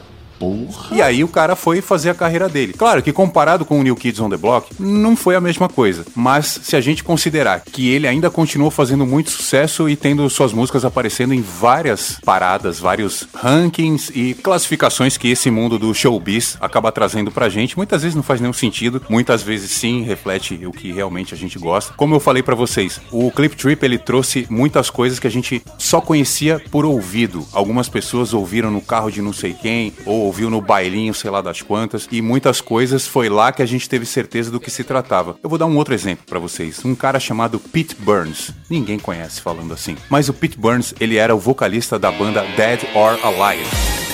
Porra. 0.41 0.95
E 0.95 1.01
aí 1.03 1.23
o 1.23 1.27
cara 1.27 1.55
foi 1.55 1.81
fazer 1.81 2.09
a 2.09 2.15
carreira 2.15 2.49
dele. 2.49 2.73
Claro 2.73 3.03
que 3.03 3.13
comparado 3.13 3.63
com 3.63 3.79
o 3.79 3.83
New 3.83 3.95
Kids 3.95 4.19
on 4.19 4.27
the 4.27 4.37
Block, 4.37 4.73
não 4.79 5.15
foi 5.15 5.35
a 5.35 5.41
mesma 5.41 5.69
coisa. 5.69 6.03
Mas 6.15 6.59
se 6.63 6.75
a 6.75 6.81
gente 6.81 7.03
considerar 7.03 7.61
que 7.61 7.91
ele 7.91 8.07
ainda 8.07 8.31
continuou 8.31 8.71
fazendo 8.71 9.05
muito 9.05 9.29
sucesso 9.29 9.87
e 9.87 9.95
tendo 9.95 10.27
suas 10.31 10.51
músicas 10.51 10.83
aparecendo 10.83 11.31
em 11.31 11.41
várias 11.41 12.19
paradas, 12.25 12.79
vários 12.79 13.27
rankings 13.35 14.11
e 14.15 14.33
classificações 14.33 15.15
que 15.15 15.27
esse 15.27 15.51
mundo 15.51 15.77
do 15.77 15.93
showbiz 15.93 16.57
acaba 16.59 16.91
trazendo 16.91 17.29
pra 17.29 17.47
gente, 17.47 17.77
muitas 17.77 18.01
vezes 18.01 18.15
não 18.15 18.23
faz 18.23 18.41
nenhum 18.41 18.53
sentido, 18.53 18.99
muitas 19.07 19.43
vezes 19.43 19.69
sim 19.69 20.01
reflete 20.01 20.65
o 20.65 20.71
que 20.71 20.91
realmente 20.91 21.35
a 21.35 21.37
gente 21.37 21.59
gosta. 21.59 21.93
Como 21.93 22.15
eu 22.15 22.19
falei 22.19 22.41
pra 22.41 22.55
vocês, 22.55 22.99
o 23.11 23.29
Clip 23.29 23.55
Trip 23.55 23.85
ele 23.85 23.99
trouxe 23.99 24.47
muitas 24.49 24.89
coisas 24.89 25.19
que 25.19 25.27
a 25.27 25.31
gente 25.31 25.61
só 25.77 26.01
conhecia 26.01 26.59
por 26.71 26.83
ouvido. 26.83 27.45
Algumas 27.53 27.87
pessoas 27.87 28.33
ouviram 28.33 28.71
no 28.71 28.81
carro 28.81 29.11
de 29.11 29.21
não 29.21 29.33
sei 29.33 29.53
quem 29.53 29.93
ou 30.03 30.30
ouviu 30.31 30.49
no 30.49 30.61
bailinho, 30.61 31.13
sei 31.13 31.29
lá 31.29 31.41
das 31.41 31.61
quantas, 31.61 32.07
e 32.09 32.21
muitas 32.21 32.61
coisas 32.61 33.05
foi 33.05 33.27
lá 33.27 33.51
que 33.51 33.61
a 33.61 33.65
gente 33.65 33.89
teve 33.89 34.05
certeza 34.05 34.49
do 34.49 34.61
que 34.61 34.71
se 34.71 34.81
tratava. 34.81 35.35
Eu 35.43 35.49
vou 35.49 35.59
dar 35.59 35.65
um 35.65 35.75
outro 35.75 35.93
exemplo 35.93 36.25
pra 36.25 36.39
vocês. 36.39 36.83
Um 36.85 36.95
cara 36.95 37.19
chamado 37.19 37.59
Pete 37.59 37.95
Burns. 37.95 38.51
Ninguém 38.69 38.97
conhece 38.97 39.41
falando 39.41 39.73
assim. 39.73 39.97
Mas 40.09 40.29
o 40.29 40.33
Pete 40.33 40.57
Burns, 40.57 40.95
ele 41.01 41.17
era 41.17 41.35
o 41.35 41.39
vocalista 41.39 41.99
da 41.99 42.11
banda 42.11 42.43
Dead 42.55 42.79
or 42.95 43.19
Alive. 43.25 44.10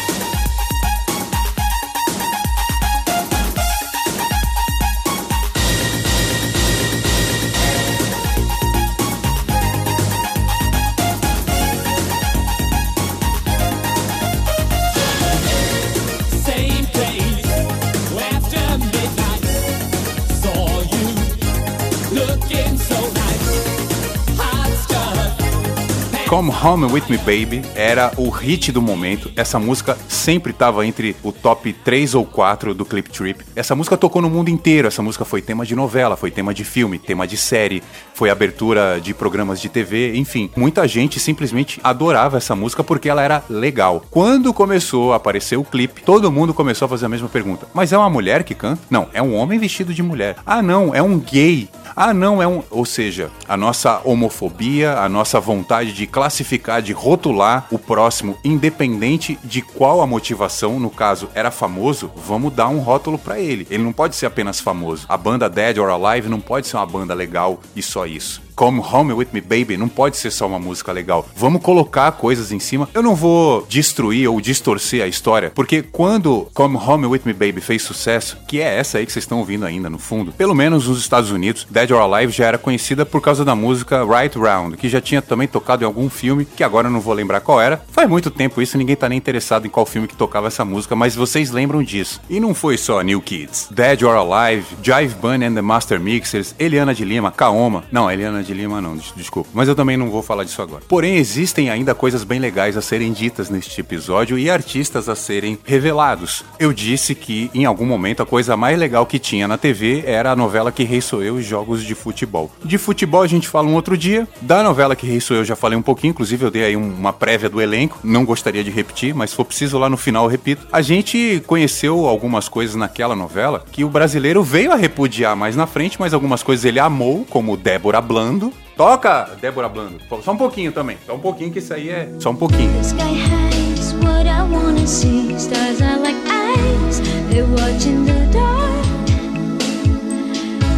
Come 26.27 26.51
Home 26.61 26.91
With 26.91 27.03
Me 27.07 27.17
Baby 27.17 27.61
era 27.73 28.11
o 28.17 28.29
hit 28.29 28.69
do 28.69 28.81
momento. 28.81 29.31
Essa 29.33 29.57
música 29.57 29.97
sempre 30.09 30.51
estava 30.51 30.85
entre 30.85 31.15
o 31.23 31.31
top 31.31 31.71
3 31.71 32.15
ou 32.15 32.25
4 32.25 32.73
do 32.73 32.83
Clip 32.83 33.09
Trip. 33.09 33.45
Essa 33.55 33.73
música 33.77 33.95
tocou 33.95 34.21
no 34.21 34.29
mundo 34.29 34.49
inteiro. 34.49 34.89
Essa 34.89 35.01
música 35.01 35.23
foi 35.23 35.41
tema 35.41 35.65
de 35.65 35.73
novela, 35.73 36.17
foi 36.17 36.29
tema 36.29 36.53
de 36.53 36.65
filme, 36.65 36.99
tema 36.99 37.25
de 37.25 37.37
série, 37.37 37.81
foi 38.13 38.29
abertura 38.29 38.99
de 39.01 39.13
programas 39.13 39.61
de 39.61 39.69
TV, 39.69 40.17
enfim. 40.17 40.51
Muita 40.57 40.85
gente 40.85 41.17
simplesmente 41.17 41.79
adorava 41.81 42.35
essa 42.35 42.57
música 42.57 42.83
porque 42.83 43.07
ela 43.07 43.21
era 43.21 43.41
legal. 43.49 44.03
Quando 44.11 44.53
começou 44.53 45.13
a 45.13 45.15
aparecer 45.15 45.55
o 45.55 45.63
clipe, 45.63 46.01
todo 46.01 46.29
mundo 46.29 46.53
começou 46.53 46.87
a 46.87 46.89
fazer 46.89 47.05
a 47.05 47.09
mesma 47.09 47.29
pergunta. 47.29 47.69
Mas 47.73 47.93
é 47.93 47.97
uma 47.97 48.09
mulher 48.09 48.43
que 48.43 48.53
canta? 48.53 48.81
Não, 48.89 49.07
é 49.13 49.21
um 49.21 49.33
homem 49.33 49.57
vestido 49.57 49.93
de 49.93 50.03
mulher. 50.03 50.35
Ah, 50.45 50.61
não, 50.61 50.93
é 50.93 51.01
um 51.01 51.17
gay. 51.17 51.69
Ah, 51.99 52.13
não, 52.13 52.39
é 52.39 52.47
um. 52.47 52.61
Ou 52.69 52.85
seja, 52.85 53.31
a 53.47 53.57
nossa 53.57 53.99
homofobia, 54.05 54.99
a 54.99 55.09
nossa 55.09 55.39
vontade 55.39 55.91
de 55.93 56.05
classificar, 56.05 56.79
de 56.79 56.93
rotular 56.93 57.65
o 57.71 57.79
próximo, 57.79 58.37
independente 58.45 59.39
de 59.43 59.63
qual 59.63 59.99
a 59.99 60.05
motivação, 60.05 60.79
no 60.79 60.91
caso, 60.91 61.27
era 61.33 61.49
famoso, 61.49 62.11
vamos 62.15 62.53
dar 62.53 62.67
um 62.67 62.77
rótulo 62.77 63.17
pra 63.17 63.39
ele. 63.39 63.65
Ele 63.71 63.81
não 63.81 63.91
pode 63.91 64.15
ser 64.15 64.27
apenas 64.27 64.59
famoso. 64.59 65.07
A 65.09 65.17
banda 65.17 65.49
Dead 65.49 65.79
or 65.79 65.89
Alive 65.89 66.29
não 66.29 66.39
pode 66.39 66.67
ser 66.67 66.77
uma 66.77 66.85
banda 66.85 67.15
legal 67.15 67.59
e 67.75 67.81
só 67.81 68.05
isso. 68.05 68.46
Come 68.57 68.81
Home 68.91 69.13
With 69.13 69.27
Me 69.31 69.39
Baby 69.39 69.77
não 69.77 69.87
pode 69.87 70.17
ser 70.17 70.31
só 70.31 70.47
uma 70.47 70.57
música 70.57 70.91
legal. 70.91 71.29
Vamos 71.35 71.61
colocar 71.61 72.11
coisas 72.13 72.51
em 72.51 72.57
cima. 72.57 72.89
Eu 72.91 73.03
não 73.03 73.13
vou 73.13 73.63
destruir 73.69 74.27
ou 74.27 74.41
distorcer 74.41 75.03
a 75.03 75.07
história, 75.07 75.51
porque 75.53 75.83
quando 75.83 76.49
Come 76.55 76.75
Home 76.75 77.05
With 77.05 77.21
Me 77.23 77.33
Baby 77.33 77.61
fez 77.61 77.83
sucesso, 77.83 78.35
que 78.47 78.59
é 78.59 78.79
essa 78.79 78.97
aí 78.97 79.05
que 79.05 79.11
vocês 79.11 79.25
estão 79.25 79.37
ouvindo 79.37 79.63
ainda 79.63 79.91
no 79.91 79.99
fundo, 79.99 80.31
pelo 80.31 80.55
menos 80.55 80.87
nos 80.87 80.99
Estados 80.99 81.29
Unidos, 81.29 81.67
Dead 81.69 81.91
or 81.91 82.01
Alive 82.01 82.33
já 82.33 82.47
era 82.47 82.57
conhecida 82.57 83.05
por 83.05 83.21
causa 83.21 83.45
da 83.45 83.55
música 83.55 84.03
Right 84.03 84.35
Round, 84.35 84.75
que 84.75 84.89
já 84.89 84.99
tinha 84.99 85.21
também 85.21 85.47
tocado 85.47 85.83
em 85.83 85.85
algum 85.85 86.09
filme, 86.09 86.43
que 86.43 86.63
agora 86.63 86.87
eu 86.87 86.91
não 86.91 86.99
vou 86.99 87.13
lembrar 87.13 87.41
qual 87.41 87.61
era. 87.61 87.85
Faz 87.91 88.09
muito 88.09 88.31
tempo 88.31 88.59
isso, 88.59 88.75
ninguém 88.75 88.95
tá 88.95 89.07
nem 89.07 89.19
interessado 89.19 89.67
em 89.67 89.69
qual 89.69 89.85
filme 89.85 90.07
que 90.07 90.15
tocava 90.15 90.47
essa 90.47 90.65
música, 90.65 90.95
mas 90.95 91.15
vocês 91.15 91.51
lembram 91.51 91.83
disso. 91.83 92.19
E 92.27 92.39
não 92.39 92.55
foi 92.55 92.75
só 92.75 93.01
New 93.01 93.21
Kids. 93.21 93.67
Dead 93.69 94.01
or 94.01 94.15
Alive, 94.15 94.65
Jive 94.81 95.13
Bunny 95.21 95.45
and 95.45 95.53
the 95.53 95.61
Master 95.61 95.99
Mixers, 95.99 96.55
Eliana 96.57 96.95
de 96.95 97.05
Lima, 97.05 97.31
Kaoma. 97.31 97.83
Não, 97.91 98.09
Eliana 98.09 98.46
de 98.47 98.53
Lima 98.53 98.81
não, 98.81 98.95
des- 98.95 99.13
desculpa. 99.15 99.49
Mas 99.53 99.67
eu 99.67 99.75
também 99.75 99.97
não 99.97 100.09
vou 100.09 100.23
falar 100.23 100.43
disso 100.43 100.61
agora. 100.61 100.83
Porém, 100.87 101.15
existem 101.17 101.69
ainda 101.69 101.93
coisas 101.93 102.23
bem 102.23 102.39
legais 102.39 102.75
a 102.77 102.81
serem 102.81 103.11
ditas 103.13 103.49
neste 103.49 103.79
episódio 103.81 104.37
e 104.39 104.49
artistas 104.49 105.07
a 105.09 105.15
serem 105.15 105.57
revelados. 105.65 106.43
Eu 106.59 106.73
disse 106.73 107.13
que 107.13 107.49
em 107.53 107.65
algum 107.65 107.85
momento 107.85 108.23
a 108.23 108.25
coisa 108.25 108.57
mais 108.57 108.77
legal 108.79 109.05
que 109.05 109.19
tinha 109.19 109.47
na 109.47 109.57
TV 109.57 110.03
era 110.05 110.31
a 110.31 110.35
novela 110.35 110.71
Que 110.71 110.83
Rei 110.83 111.01
Sou 111.01 111.23
Eu 111.23 111.39
e 111.39 111.43
jogos 111.43 111.83
de 111.83 111.93
futebol. 111.93 112.51
De 112.63 112.77
futebol 112.77 113.21
a 113.21 113.27
gente 113.27 113.47
fala 113.47 113.67
um 113.67 113.73
outro 113.75 113.97
dia. 113.97 114.27
Da 114.41 114.63
novela 114.63 114.95
Que 114.95 115.05
Rei 115.05 115.19
Sou 115.19 115.37
Eu 115.37 115.45
já 115.45 115.55
falei 115.55 115.77
um 115.77 115.81
pouquinho, 115.81 116.11
inclusive 116.11 116.45
eu 116.45 116.51
dei 116.51 116.63
aí 116.65 116.77
um- 116.77 116.93
uma 116.93 117.13
prévia 117.13 117.49
do 117.49 117.61
elenco. 117.61 117.99
Não 118.03 118.25
gostaria 118.25 118.63
de 118.63 118.71
repetir, 118.71 119.13
mas 119.13 119.29
se 119.31 119.35
for 119.35 119.45
preciso 119.45 119.77
lá 119.77 119.89
no 119.89 119.97
final 119.97 120.23
eu 120.25 120.29
repito. 120.29 120.67
A 120.71 120.81
gente 120.81 121.43
conheceu 121.45 122.05
algumas 122.07 122.47
coisas 122.49 122.75
naquela 122.75 123.15
novela 123.15 123.63
que 123.71 123.83
o 123.83 123.89
brasileiro 123.89 124.43
veio 124.43 124.71
a 124.71 124.75
repudiar 124.75 125.35
mais 125.35 125.55
na 125.55 125.67
frente, 125.67 125.97
mas 125.99 126.13
algumas 126.13 126.41
coisas 126.43 126.65
ele 126.65 126.79
amou, 126.79 127.25
como 127.29 127.57
Débora 127.57 128.01
Blando. 128.37 128.53
Toca, 128.75 129.35
Débora 129.41 129.67
Blando. 129.67 129.99
Só 130.23 130.31
um 130.31 130.37
pouquinho 130.37 130.71
também. 130.71 130.97
Só 131.05 131.15
um 131.15 131.19
pouquinho 131.19 131.51
que 131.51 131.59
isso 131.59 131.73
aí 131.73 131.89
é. 131.89 132.09
Só 132.19 132.29
um 132.29 132.35
pouquinho. 132.35 132.79
Sky 132.81 133.01
high 133.01 133.73
is 133.73 133.93
what 133.93 134.27
I 134.27 134.41
wanna 134.43 134.85
see. 134.85 135.33
Stars 135.37 135.81
are 135.81 135.97
like 135.99 136.17
eyes, 136.29 137.01
they're 137.29 137.45
watching 137.45 138.05
the 138.05 138.27
dark. 138.31 138.47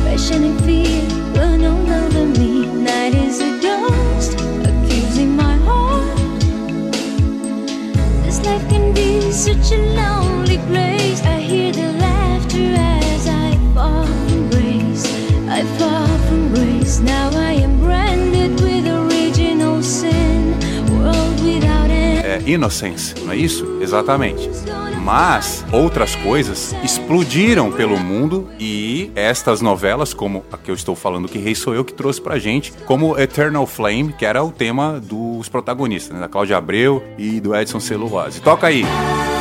Passion 0.05 0.43
and 0.43 0.61
fear 0.63 1.03
run 1.35 1.63
all 1.65 2.05
over 2.05 2.25
me. 2.39 2.65
Night 2.65 3.15
is 3.15 3.41
a 3.41 3.59
ghost, 3.61 4.33
accusing 4.63 5.35
my 5.35 5.55
heart. 5.65 6.17
This 8.23 8.43
life 8.45 8.67
can 8.69 8.93
be 8.93 9.31
such 9.31 9.71
a 9.71 9.77
lonely 9.77 10.57
place. 10.69 11.21
I 11.23 11.39
hear 11.39 11.71
the 11.73 11.91
laughter 11.99 12.75
as 12.77 13.27
I 13.27 13.57
fall 13.73 14.05
from 14.05 14.49
grace. 14.49 15.05
I 15.49 15.63
fall 15.77 16.07
from 16.27 16.53
grace. 16.53 16.99
Now 16.99 17.29
I 17.33 17.48
Innocence, 22.49 23.13
não 23.23 23.31
é 23.31 23.37
isso? 23.37 23.79
Exatamente. 23.81 24.49
Mas 25.03 25.65
outras 25.71 26.15
coisas 26.15 26.75
explodiram 26.83 27.71
pelo 27.71 27.97
mundo 27.97 28.49
e 28.59 29.11
estas 29.15 29.61
novelas, 29.61 30.13
como 30.13 30.43
a 30.51 30.57
que 30.57 30.69
eu 30.69 30.75
estou 30.75 30.95
falando, 30.95 31.27
que 31.27 31.37
Rei 31.37 31.55
Sou 31.55 31.73
Eu, 31.73 31.85
que 31.85 31.93
trouxe 31.93 32.21
pra 32.21 32.37
gente, 32.37 32.73
como 32.85 33.17
Eternal 33.17 33.65
Flame, 33.65 34.13
que 34.13 34.25
era 34.25 34.43
o 34.43 34.51
tema 34.51 34.99
dos 34.99 35.47
protagonistas, 35.47 36.13
né? 36.13 36.21
da 36.21 36.27
Cláudia 36.27 36.57
Abreu 36.57 37.03
e 37.17 37.39
do 37.39 37.55
Edson 37.55 37.79
Celulose. 37.79 38.41
Toca 38.41 38.67
aí! 38.67 38.83
Say 38.83 39.38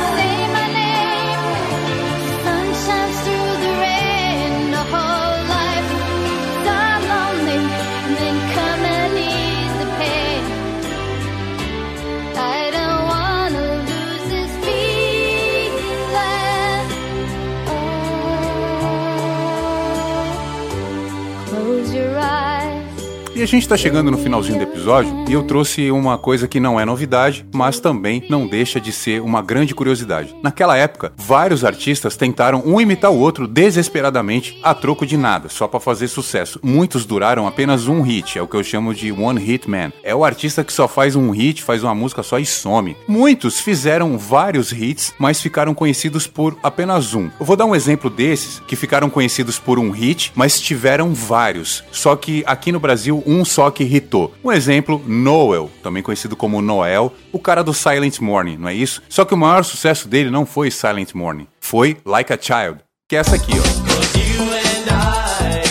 E 23.35 23.41
a 23.41 23.45
gente 23.45 23.67
tá 23.67 23.77
chegando 23.77 24.11
no 24.11 24.17
finalzinho 24.17 24.59
episódio 24.79 25.25
e 25.27 25.33
eu 25.33 25.43
trouxe 25.43 25.91
uma 25.91 26.17
coisa 26.17 26.47
que 26.47 26.59
não 26.59 26.79
é 26.79 26.85
novidade, 26.85 27.45
mas 27.53 27.81
também 27.81 28.23
não 28.29 28.47
deixa 28.47 28.79
de 28.79 28.93
ser 28.93 29.21
uma 29.21 29.41
grande 29.41 29.75
curiosidade. 29.75 30.33
Naquela 30.41 30.77
época, 30.77 31.11
vários 31.17 31.65
artistas 31.65 32.15
tentaram 32.15 32.63
um 32.65 32.79
imitar 32.79 33.11
o 33.11 33.19
outro 33.19 33.45
desesperadamente 33.45 34.57
a 34.63 34.73
troco 34.73 35.05
de 35.05 35.17
nada, 35.17 35.49
só 35.49 35.67
pra 35.67 35.81
fazer 35.81 36.07
sucesso. 36.07 36.59
Muitos 36.63 37.05
duraram 37.05 37.45
apenas 37.45 37.87
um 37.87 38.01
hit, 38.01 38.39
é 38.39 38.41
o 38.41 38.47
que 38.47 38.55
eu 38.55 38.63
chamo 38.63 38.93
de 38.93 39.11
One 39.11 39.39
Hit 39.39 39.69
Man. 39.69 39.91
É 40.01 40.15
o 40.15 40.23
artista 40.23 40.63
que 40.63 40.71
só 40.71 40.87
faz 40.87 41.15
um 41.15 41.29
hit, 41.31 41.61
faz 41.61 41.83
uma 41.83 41.93
música 41.93 42.23
só 42.23 42.39
e 42.39 42.45
some. 42.45 42.95
Muitos 43.05 43.59
fizeram 43.59 44.17
vários 44.17 44.71
hits, 44.71 45.13
mas 45.19 45.41
ficaram 45.41 45.73
conhecidos 45.73 46.25
por 46.25 46.57
apenas 46.63 47.13
um. 47.13 47.29
Eu 47.37 47.45
vou 47.45 47.57
dar 47.57 47.65
um 47.65 47.75
exemplo 47.75 48.09
desses 48.09 48.61
que 48.65 48.77
ficaram 48.77 49.09
conhecidos 49.09 49.59
por 49.59 49.77
um 49.77 49.91
hit, 49.91 50.31
mas 50.35 50.59
tiveram 50.59 51.13
vários. 51.13 51.83
Só 51.91 52.15
que 52.15 52.43
aqui 52.47 52.71
no 52.71 52.79
Brasil, 52.79 53.21
um 53.27 53.43
só 53.43 53.69
que 53.69 53.83
hitou. 53.83 54.33
Um 54.43 54.51
exemplo, 54.51 54.68
Noel, 55.07 55.69
também 55.81 56.03
conhecido 56.03 56.35
como 56.35 56.61
Noel, 56.61 57.11
o 57.31 57.39
cara 57.39 57.63
do 57.63 57.73
Silent 57.73 58.19
Morning, 58.19 58.57
não 58.57 58.69
é 58.69 58.73
isso? 58.73 59.01
Só 59.09 59.25
que 59.25 59.33
o 59.33 59.37
maior 59.37 59.63
sucesso 59.63 60.07
dele 60.07 60.29
não 60.29 60.45
foi 60.45 60.69
Silent 60.69 61.13
Morning, 61.13 61.47
foi 61.59 61.97
Like 62.05 62.31
a 62.31 62.37
Child, 62.39 62.79
que 63.07 63.15
é 63.15 63.19
essa 63.19 63.35
aqui, 63.35 63.53
ó. 63.53 65.68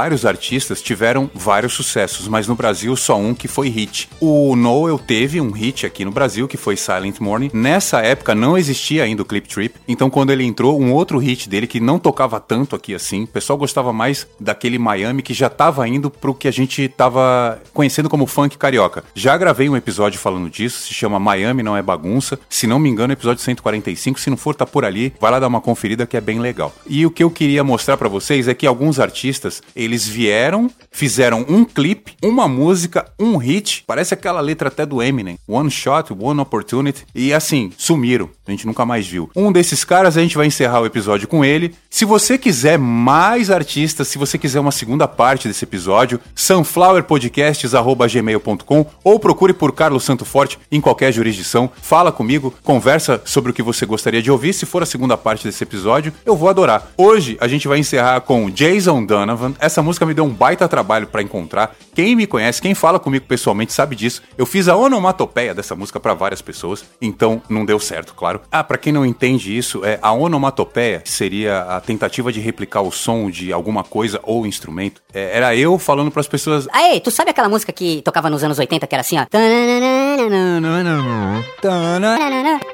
Vários 0.00 0.24
artistas 0.24 0.80
tiveram 0.80 1.30
vários 1.34 1.74
sucessos, 1.74 2.26
mas 2.26 2.48
no 2.48 2.54
Brasil 2.54 2.96
só 2.96 3.18
um 3.18 3.34
que 3.34 3.46
foi 3.46 3.68
hit. 3.68 4.08
O 4.18 4.56
Noel 4.56 4.98
teve 4.98 5.38
um 5.42 5.50
hit 5.50 5.84
aqui 5.84 6.06
no 6.06 6.10
Brasil 6.10 6.48
que 6.48 6.56
foi 6.56 6.74
Silent 6.74 7.20
Morning. 7.20 7.50
Nessa 7.52 8.00
época 8.00 8.34
não 8.34 8.56
existia 8.56 9.04
ainda 9.04 9.20
o 9.20 9.26
Clip 9.26 9.46
Trip, 9.46 9.78
então 9.86 10.08
quando 10.08 10.30
ele 10.30 10.42
entrou, 10.42 10.80
um 10.80 10.94
outro 10.94 11.18
hit 11.18 11.50
dele 11.50 11.66
que 11.66 11.80
não 11.80 11.98
tocava 11.98 12.40
tanto 12.40 12.74
aqui 12.74 12.94
assim, 12.94 13.24
o 13.24 13.26
pessoal 13.26 13.58
gostava 13.58 13.92
mais 13.92 14.26
daquele 14.40 14.78
Miami 14.78 15.20
que 15.20 15.34
já 15.34 15.50
tava 15.50 15.86
indo 15.86 16.10
pro 16.10 16.32
que 16.32 16.48
a 16.48 16.50
gente 16.50 16.88
tava 16.88 17.60
conhecendo 17.74 18.08
como 18.08 18.24
funk 18.24 18.56
carioca. 18.56 19.04
Já 19.14 19.36
gravei 19.36 19.68
um 19.68 19.76
episódio 19.76 20.18
falando 20.18 20.48
disso, 20.48 20.80
se 20.80 20.94
chama 20.94 21.18
Miami 21.18 21.62
não 21.62 21.76
é 21.76 21.82
bagunça. 21.82 22.40
Se 22.48 22.66
não 22.66 22.78
me 22.78 22.88
engano, 22.88 23.12
episódio 23.12 23.42
145, 23.42 24.18
se 24.18 24.30
não 24.30 24.38
for 24.38 24.54
tá 24.54 24.64
por 24.64 24.82
ali, 24.82 25.12
vai 25.20 25.30
lá 25.30 25.38
dar 25.38 25.48
uma 25.48 25.60
conferida 25.60 26.06
que 26.06 26.16
é 26.16 26.22
bem 26.22 26.40
legal. 26.40 26.74
E 26.86 27.04
o 27.04 27.10
que 27.10 27.22
eu 27.22 27.30
queria 27.30 27.62
mostrar 27.62 27.98
pra 27.98 28.08
vocês 28.08 28.48
é 28.48 28.54
que 28.54 28.66
alguns 28.66 28.98
artistas, 28.98 29.62
Eles 29.76 29.89
vieram, 30.06 30.70
fizeram 30.90 31.44
um 31.48 31.64
clipe, 31.64 32.14
uma 32.22 32.48
música, 32.48 33.06
um 33.18 33.36
hit, 33.36 33.84
parece 33.86 34.14
aquela 34.14 34.40
letra 34.40 34.68
até 34.68 34.84
do 34.84 35.02
Eminem. 35.02 35.38
One 35.46 35.70
shot, 35.70 36.12
one 36.12 36.40
opportunity. 36.40 37.06
E 37.14 37.32
assim, 37.32 37.72
sumiram. 37.76 38.28
A 38.46 38.50
gente 38.50 38.66
nunca 38.66 38.84
mais 38.84 39.06
viu. 39.06 39.30
Um 39.36 39.52
desses 39.52 39.84
caras, 39.84 40.16
a 40.16 40.20
gente 40.20 40.36
vai 40.36 40.46
encerrar 40.46 40.80
o 40.80 40.86
episódio 40.86 41.28
com 41.28 41.44
ele. 41.44 41.72
Se 41.88 42.04
você 42.04 42.36
quiser 42.36 42.76
mais 42.78 43.48
artistas, 43.50 44.08
se 44.08 44.18
você 44.18 44.36
quiser 44.36 44.58
uma 44.60 44.72
segunda 44.72 45.06
parte 45.06 45.46
desse 45.46 45.64
episódio, 45.64 46.18
sunflowerpodcasts.gmail.com 46.34 48.86
ou 49.04 49.20
procure 49.20 49.52
por 49.52 49.72
Carlos 49.72 50.04
Santo 50.04 50.24
Forte 50.24 50.58
em 50.70 50.80
qualquer 50.80 51.12
jurisdição. 51.12 51.70
Fala 51.80 52.10
comigo, 52.10 52.52
conversa 52.64 53.22
sobre 53.24 53.52
o 53.52 53.54
que 53.54 53.62
você 53.62 53.86
gostaria 53.86 54.22
de 54.22 54.30
ouvir. 54.30 54.52
Se 54.52 54.66
for 54.66 54.82
a 54.82 54.86
segunda 54.86 55.16
parte 55.16 55.44
desse 55.44 55.62
episódio, 55.62 56.12
eu 56.26 56.36
vou 56.36 56.48
adorar. 56.48 56.90
Hoje 56.96 57.36
a 57.40 57.46
gente 57.46 57.68
vai 57.68 57.78
encerrar 57.78 58.20
com 58.22 58.50
Jason 58.50 59.04
Donovan. 59.04 59.54
Essa 59.58 59.79
música 59.82 60.06
me 60.06 60.14
deu 60.14 60.24
um 60.24 60.30
baita 60.30 60.68
trabalho 60.68 61.06
pra 61.06 61.22
encontrar. 61.22 61.76
Quem 61.94 62.14
me 62.16 62.26
conhece, 62.26 62.60
quem 62.62 62.74
fala 62.74 62.98
comigo 62.98 63.26
pessoalmente 63.26 63.72
sabe 63.72 63.96
disso. 63.96 64.22
Eu 64.36 64.46
fiz 64.46 64.68
a 64.68 64.76
onomatopeia 64.76 65.54
dessa 65.54 65.74
música 65.74 66.00
pra 66.00 66.14
várias 66.14 66.40
pessoas, 66.40 66.84
então 67.00 67.42
não 67.48 67.64
deu 67.64 67.78
certo, 67.78 68.14
claro. 68.14 68.40
Ah, 68.50 68.64
pra 68.64 68.78
quem 68.78 68.92
não 68.92 69.04
entende 69.04 69.56
isso, 69.56 69.84
é 69.84 69.98
a 70.00 70.12
onomatopeia 70.12 71.02
seria 71.04 71.62
a 71.62 71.80
tentativa 71.80 72.32
de 72.32 72.40
replicar 72.40 72.82
o 72.82 72.90
som 72.90 73.30
de 73.30 73.52
alguma 73.52 73.84
coisa 73.84 74.20
ou 74.22 74.46
instrumento. 74.46 75.02
É, 75.12 75.36
era 75.36 75.54
eu 75.56 75.78
falando 75.78 76.10
pras 76.10 76.28
pessoas. 76.28 76.68
Aê, 76.72 77.00
tu 77.00 77.10
sabe 77.10 77.30
aquela 77.30 77.48
música 77.48 77.72
que 77.72 78.02
tocava 78.02 78.30
nos 78.30 78.42
anos 78.42 78.58
80 78.58 78.86
que 78.86 78.94
era 78.94 79.00
assim, 79.00 79.18
ó? 79.18 79.26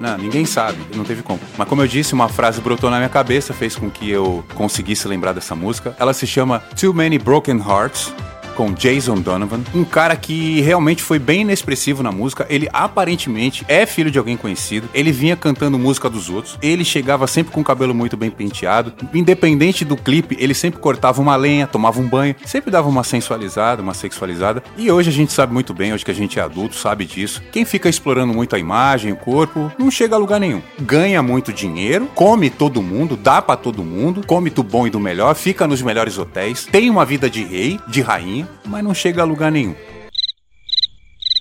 Não, 0.01 0.19
ninguém 0.19 0.45
sabe, 0.45 0.79
não 0.95 1.05
teve 1.05 1.23
como. 1.23 1.41
Mas 1.57 1.69
como 1.69 1.83
eu 1.83 1.87
disse, 1.87 2.15
uma 2.15 2.29
frase 2.29 2.61
brotou 2.61 2.91
na 2.91 2.97
minha 2.97 3.09
cabeça, 3.09 3.53
fez 3.53 3.77
com 3.77 3.91
que 3.91 4.11
eu 4.11 4.45
conseguisse 4.55 5.09
lembrar 5.09 5.33
dessa 5.33 5.55
música. 5.55 5.97
Ela 5.99 6.13
se 6.13 6.27
chama 6.27 6.63
Many 6.97 7.19
Broken 7.19 7.59
Hearts. 7.59 8.11
Com 8.57 8.73
Jason 8.73 9.17
Donovan, 9.17 9.61
um 9.75 9.85
cara 9.85 10.17
que 10.17 10.63
realmente 10.63 11.03
foi 11.03 11.19
bem 11.19 11.43
inexpressivo 11.43 12.03
na 12.03 12.11
música. 12.11 12.47
Ele 12.49 12.67
aparentemente 12.73 13.63
é 13.69 13.85
filho 13.85 14.11
de 14.11 14.19
alguém 14.19 14.35
conhecido. 14.35 14.89
Ele 14.95 15.13
vinha 15.13 15.37
cantando 15.37 15.79
música 15.79 16.09
dos 16.09 16.31
outros. 16.31 16.59
Ele 16.63 16.83
chegava 16.83 17.27
sempre 17.27 17.53
com 17.53 17.61
o 17.61 17.65
cabelo 17.65 17.95
muito 17.95 18.17
bem 18.17 18.31
penteado. 18.31 18.95
Independente 19.13 19.85
do 19.85 19.95
clipe, 19.95 20.39
ele 20.41 20.55
sempre 20.55 20.81
cortava 20.81 21.21
uma 21.21 21.37
lenha, 21.37 21.67
tomava 21.67 22.01
um 22.01 22.09
banho, 22.09 22.35
sempre 22.47 22.71
dava 22.71 22.89
uma 22.89 23.05
sensualizada, 23.05 23.83
uma 23.83 23.93
sexualizada. 23.93 24.63
E 24.77 24.91
hoje 24.91 25.11
a 25.11 25.13
gente 25.13 25.35
sabe 25.35 25.53
muito 25.53 25.75
bem, 25.75 25.93
hoje 25.93 26.05
que 26.05 26.11
a 26.11 26.15
gente 26.15 26.39
é 26.39 26.43
adulto, 26.43 26.77
sabe 26.77 27.05
disso. 27.05 27.43
Quem 27.53 27.67
fica 27.67 27.91
explorando 27.91 28.33
muito 28.33 28.57
a 28.57 28.59
imagem, 28.59 29.13
o 29.13 29.17
corpo, 29.17 29.71
não 29.79 29.91
chega 29.91 30.17
a 30.17 30.19
lugar 30.19 30.41
nenhum. 30.41 30.63
Ganha 30.81 31.23
muito 31.23 31.53
dinheiro, 31.53 32.09
come 32.15 32.49
todo 32.49 32.81
mundo, 32.81 33.19
dá 33.19 33.43
pra 33.43 33.55
todo 33.55 33.85
mundo, 33.85 34.23
come 34.27 34.49
do 34.49 34.63
bom 34.63 34.87
e 34.87 34.91
do 34.91 34.99
melhor, 34.99 35.35
fica 35.35 35.67
nos 35.67 35.83
melhores 35.83 36.17
hotéis, 36.17 36.65
tem 36.65 36.89
uma 36.89 37.05
vida 37.05 37.29
de 37.29 37.45
rei, 37.45 37.79
de 37.87 38.01
rainha, 38.01 38.46
mas 38.65 38.85
não 38.85 38.95
chega 38.95 39.23
a 39.23 39.25
lugar 39.25 39.51
nenhum. 39.51 39.75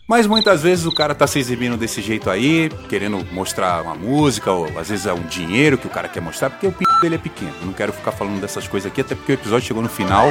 Mas 0.07 0.27
muitas 0.27 0.61
vezes 0.61 0.85
o 0.85 0.91
cara 0.93 1.15
tá 1.15 1.25
se 1.25 1.39
exibindo 1.39 1.75
desse 1.75 1.99
jeito 1.99 2.29
aí, 2.29 2.69
querendo 2.87 3.25
mostrar 3.33 3.81
uma 3.81 3.95
música, 3.95 4.51
ou 4.51 4.65
às 4.77 4.89
vezes 4.89 5.07
é 5.07 5.13
um 5.13 5.23
dinheiro 5.23 5.79
que 5.79 5.87
o 5.87 5.89
cara 5.89 6.07
quer 6.07 6.21
mostrar, 6.21 6.51
porque 6.51 6.67
o 6.67 6.71
p 6.71 6.85
dele 7.01 7.15
é 7.15 7.17
pequeno. 7.17 7.51
Eu 7.59 7.65
não 7.65 7.73
quero 7.73 7.91
ficar 7.91 8.11
falando 8.11 8.39
dessas 8.39 8.67
coisas 8.67 8.91
aqui, 8.91 9.01
até 9.01 9.15
porque 9.15 9.31
o 9.31 9.33
episódio 9.33 9.67
chegou 9.67 9.81
no 9.81 9.89
final. 9.89 10.27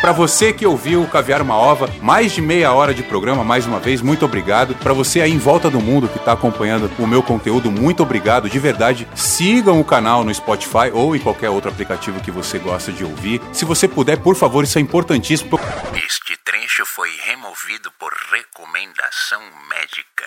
Pra 0.00 0.12
você 0.12 0.50
que 0.50 0.66
ouviu 0.66 1.02
o 1.02 1.08
Caviar 1.08 1.42
uma 1.42 1.54
Ova, 1.54 1.86
mais 2.00 2.32
de 2.32 2.40
meia 2.40 2.72
hora 2.72 2.94
de 2.94 3.02
programa, 3.02 3.44
mais 3.44 3.66
uma 3.66 3.78
vez, 3.78 4.00
muito 4.00 4.24
obrigado. 4.24 4.74
Pra 4.76 4.94
você 4.94 5.20
aí 5.20 5.30
em 5.30 5.36
volta 5.36 5.68
do 5.68 5.78
mundo 5.78 6.08
que 6.08 6.18
tá 6.18 6.32
acompanhando 6.32 6.90
o 6.98 7.06
meu 7.06 7.22
conteúdo, 7.22 7.70
muito 7.70 8.02
obrigado, 8.02 8.48
de 8.48 8.58
verdade. 8.58 9.06
Sigam 9.14 9.78
o 9.78 9.84
canal 9.84 10.24
no 10.24 10.34
Spotify 10.34 10.90
ou 10.90 11.14
em 11.14 11.18
qualquer 11.18 11.50
outro 11.50 11.70
aplicativo 11.70 12.18
que 12.20 12.30
você 12.30 12.58
gosta 12.58 12.90
de 12.90 13.04
ouvir. 13.04 13.42
Se 13.52 13.66
você 13.66 13.86
puder, 13.86 14.16
por 14.16 14.34
favor, 14.34 14.64
isso 14.64 14.78
é 14.78 14.80
importantíssimo. 14.80 15.60
Este 15.94 16.34
trecho 16.46 16.86
foi 16.86 17.10
removido 17.26 17.92
por 17.98 18.10
recomendação 18.32 19.42
médica. 19.68 20.24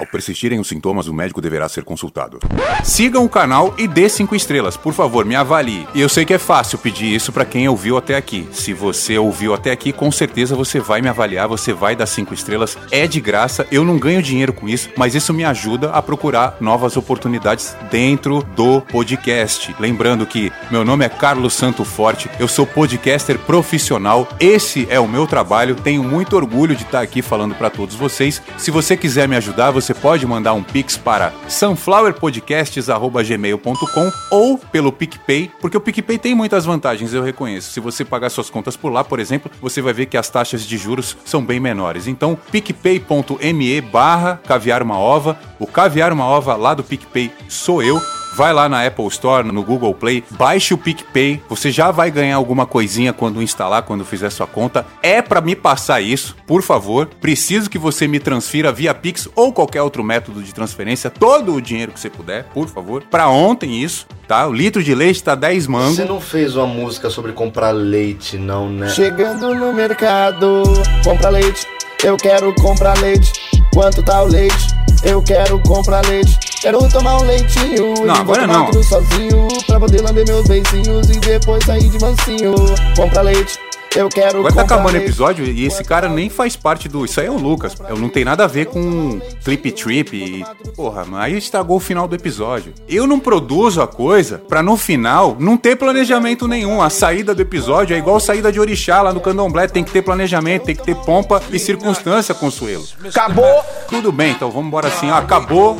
Ao 0.00 0.06
persistirem 0.06 0.58
os 0.58 0.66
sintomas, 0.66 1.08
o 1.08 1.12
médico 1.12 1.42
deverá 1.42 1.68
ser 1.68 1.84
consultado. 1.84 2.38
Sigam 2.82 3.22
o 3.22 3.28
canal 3.28 3.74
e 3.76 3.86
dê 3.86 4.08
cinco 4.08 4.34
estrelas, 4.34 4.74
por 4.74 4.94
favor, 4.94 5.26
me 5.26 5.36
avalie. 5.36 5.86
E 5.94 6.00
eu 6.00 6.08
sei 6.08 6.24
que 6.24 6.32
é 6.32 6.38
fácil 6.38 6.78
pedir 6.78 7.14
isso 7.14 7.30
pra 7.30 7.44
quem 7.44 7.68
ouviu 7.68 7.98
até 7.98 8.16
aqui. 8.16 8.48
Se 8.50 8.72
você 8.72 9.18
ouviu 9.18 9.52
até 9.52 9.70
aqui, 9.70 9.92
com 9.92 10.10
certeza 10.10 10.56
você 10.56 10.80
vai 10.80 11.02
me 11.02 11.08
avaliar, 11.10 11.46
você 11.46 11.74
vai 11.74 11.94
dar 11.94 12.06
cinco 12.06 12.32
estrelas. 12.32 12.78
É 12.90 13.06
de 13.06 13.20
graça, 13.20 13.66
eu 13.70 13.84
não 13.84 13.98
ganho 13.98 14.22
dinheiro 14.22 14.54
com 14.54 14.66
isso, 14.66 14.88
mas 14.96 15.14
isso 15.14 15.34
me 15.34 15.44
ajuda 15.44 15.90
a 15.90 16.00
procurar 16.00 16.56
novas 16.62 16.96
oportunidades 16.96 17.76
dentro 17.90 18.42
do 18.56 18.80
podcast. 18.80 19.76
Lembrando 19.78 20.24
que 20.24 20.50
meu 20.70 20.82
nome 20.82 21.04
é 21.04 21.10
Carlos 21.10 21.52
Santo 21.52 21.84
Forte, 21.84 22.30
eu 22.38 22.48
sou 22.48 22.66
podcaster 22.66 23.38
profissional. 23.38 24.26
Esse 24.40 24.86
é 24.88 24.98
o 24.98 25.06
meu 25.06 25.26
trabalho. 25.26 25.74
Tenho 25.74 26.02
muito 26.02 26.36
orgulho 26.36 26.74
de 26.74 26.84
estar 26.84 27.02
aqui 27.02 27.20
falando 27.20 27.54
pra 27.54 27.68
todos 27.68 27.94
vocês. 27.94 28.40
Se 28.56 28.70
você 28.70 28.96
quiser 28.96 29.28
me 29.28 29.36
ajudar, 29.36 29.70
você 29.70 29.89
pode 29.94 30.26
mandar 30.26 30.54
um 30.54 30.62
pix 30.62 30.96
para 30.96 31.32
sunflowerpodcasts@gmail.com 31.48 34.12
ou 34.30 34.58
pelo 34.58 34.92
PicPay, 34.92 35.50
porque 35.60 35.76
o 35.76 35.80
PicPay 35.80 36.18
tem 36.18 36.34
muitas 36.34 36.64
vantagens, 36.64 37.12
eu 37.12 37.22
reconheço. 37.22 37.70
Se 37.70 37.78
você 37.80 38.04
pagar 38.04 38.30
suas 38.30 38.50
contas 38.50 38.76
por 38.76 38.92
lá, 38.92 39.02
por 39.02 39.18
exemplo, 39.18 39.50
você 39.60 39.82
vai 39.82 39.92
ver 39.92 40.06
que 40.06 40.16
as 40.16 40.30
taxas 40.30 40.62
de 40.62 40.76
juros 40.76 41.16
são 41.24 41.44
bem 41.44 41.58
menores. 41.60 42.06
Então, 42.06 42.38
picpay.me 42.50 43.80
barra 43.80 44.40
caviar 44.46 44.82
uma 44.82 44.98
ova. 44.98 45.38
O 45.58 45.66
caviar 45.66 46.12
uma 46.12 46.26
ova 46.26 46.54
lá 46.56 46.74
do 46.74 46.84
PicPay 46.84 47.32
sou 47.48 47.82
eu. 47.82 48.00
Vai 48.40 48.54
lá 48.54 48.70
na 48.70 48.86
Apple 48.86 49.06
Store, 49.08 49.46
no 49.46 49.62
Google 49.62 49.94
Play, 49.94 50.24
baixe 50.30 50.72
o 50.72 50.78
PicPay. 50.78 51.42
Você 51.46 51.70
já 51.70 51.90
vai 51.90 52.10
ganhar 52.10 52.36
alguma 52.36 52.64
coisinha 52.64 53.12
quando 53.12 53.42
instalar, 53.42 53.82
quando 53.82 54.02
fizer 54.02 54.30
sua 54.30 54.46
conta. 54.46 54.86
É 55.02 55.20
pra 55.20 55.42
me 55.42 55.54
passar 55.54 56.00
isso, 56.00 56.34
por 56.46 56.62
favor. 56.62 57.10
Preciso 57.20 57.68
que 57.68 57.76
você 57.76 58.08
me 58.08 58.18
transfira 58.18 58.72
via 58.72 58.94
Pix 58.94 59.28
ou 59.36 59.52
qualquer 59.52 59.82
outro 59.82 60.02
método 60.02 60.42
de 60.42 60.54
transferência 60.54 61.10
todo 61.10 61.52
o 61.52 61.60
dinheiro 61.60 61.92
que 61.92 62.00
você 62.00 62.08
puder, 62.08 62.44
por 62.44 62.66
favor. 62.66 63.02
Pra 63.10 63.28
ontem 63.28 63.82
isso, 63.82 64.06
tá? 64.26 64.46
O 64.46 64.54
litro 64.54 64.82
de 64.82 64.94
leite 64.94 65.22
tá 65.22 65.34
10 65.34 65.66
mangos. 65.66 65.96
Você 65.96 66.06
não 66.06 66.18
fez 66.18 66.56
uma 66.56 66.66
música 66.66 67.10
sobre 67.10 67.32
comprar 67.32 67.72
leite, 67.72 68.38
não, 68.38 68.70
né? 68.70 68.88
Chegando 68.88 69.54
no 69.54 69.70
mercado, 69.70 70.62
compra 71.04 71.28
leite. 71.28 71.66
Eu 72.02 72.16
quero 72.16 72.54
comprar 72.54 72.98
leite. 73.00 73.30
Quanto 73.74 74.02
tá 74.02 74.22
o 74.22 74.26
leite? 74.26 74.68
Eu 75.04 75.22
quero 75.22 75.60
comprar 75.62 76.06
leite. 76.06 76.49
Quero 76.60 76.88
tomar 76.90 77.16
um 77.18 77.24
leitinho 77.24 77.94
Não, 78.04 78.14
e 78.14 78.18
agora 78.18 78.42
tomar 78.42 78.58
não. 78.58 78.66
tudo 78.66 78.84
sozinho 78.84 79.48
Pra 79.66 79.80
poder 79.80 80.02
lamber 80.02 80.26
meus 80.26 80.46
beicinhos 80.46 81.08
e 81.08 81.18
depois 81.18 81.64
sair 81.64 81.88
de 81.88 81.98
mansinho 82.00 82.54
Compra 82.96 83.22
leite, 83.22 83.58
eu 83.96 84.08
quero 84.08 84.42
Vai 84.42 84.52
tá 84.52 84.62
acabando 84.62 84.94
o 84.94 84.98
episódio 84.98 85.44
e 85.44 85.66
esse 85.66 85.82
cara 85.82 86.08
nem 86.08 86.30
faz 86.30 86.54
parte 86.54 86.88
do. 86.88 87.04
Isso 87.04 87.18
aí 87.18 87.26
é 87.26 87.30
o 87.30 87.36
Lucas. 87.36 87.74
Eu 87.88 87.96
não 87.96 88.08
tem 88.08 88.24
nada 88.24 88.44
a 88.44 88.46
ver 88.46 88.66
com 88.66 89.20
Flip 89.40 89.72
Trip 89.72 90.16
e. 90.16 90.44
Porra, 90.76 91.04
mas 91.04 91.24
aí 91.24 91.36
estragou 91.36 91.76
o 91.78 91.80
final 91.80 92.06
do 92.06 92.14
episódio. 92.14 92.72
Eu 92.88 93.04
não 93.04 93.18
produzo 93.18 93.82
a 93.82 93.88
coisa 93.88 94.38
pra 94.38 94.62
no 94.62 94.76
final 94.76 95.36
não 95.40 95.56
ter 95.56 95.74
planejamento 95.74 96.46
nenhum. 96.46 96.80
A 96.80 96.88
saída 96.88 97.34
do 97.34 97.42
episódio 97.42 97.94
é 97.96 97.98
igual 97.98 98.16
a 98.16 98.20
saída 98.20 98.52
de 98.52 98.60
Orixá 98.60 99.02
lá 99.02 99.12
no 99.12 99.20
Candomblé. 99.20 99.66
Tem 99.66 99.82
que 99.82 99.90
ter 99.90 100.02
planejamento, 100.02 100.66
tem 100.66 100.76
que 100.76 100.84
ter 100.84 100.94
pompa 100.94 101.42
e 101.50 101.58
circunstância, 101.58 102.32
Consuelo. 102.32 102.84
Acabou! 103.08 103.64
Tudo 103.88 104.12
bem, 104.12 104.30
então 104.30 104.52
vamos 104.52 104.68
embora 104.68 104.86
assim. 104.86 105.10
ó, 105.10 105.16
acabou. 105.16 105.76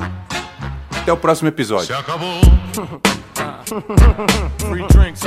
Até 1.11 1.13
o 1.13 1.17
próximo 1.17 1.49
episódio. 1.49 1.93
Free 4.59 4.87
drinks. 4.87 5.23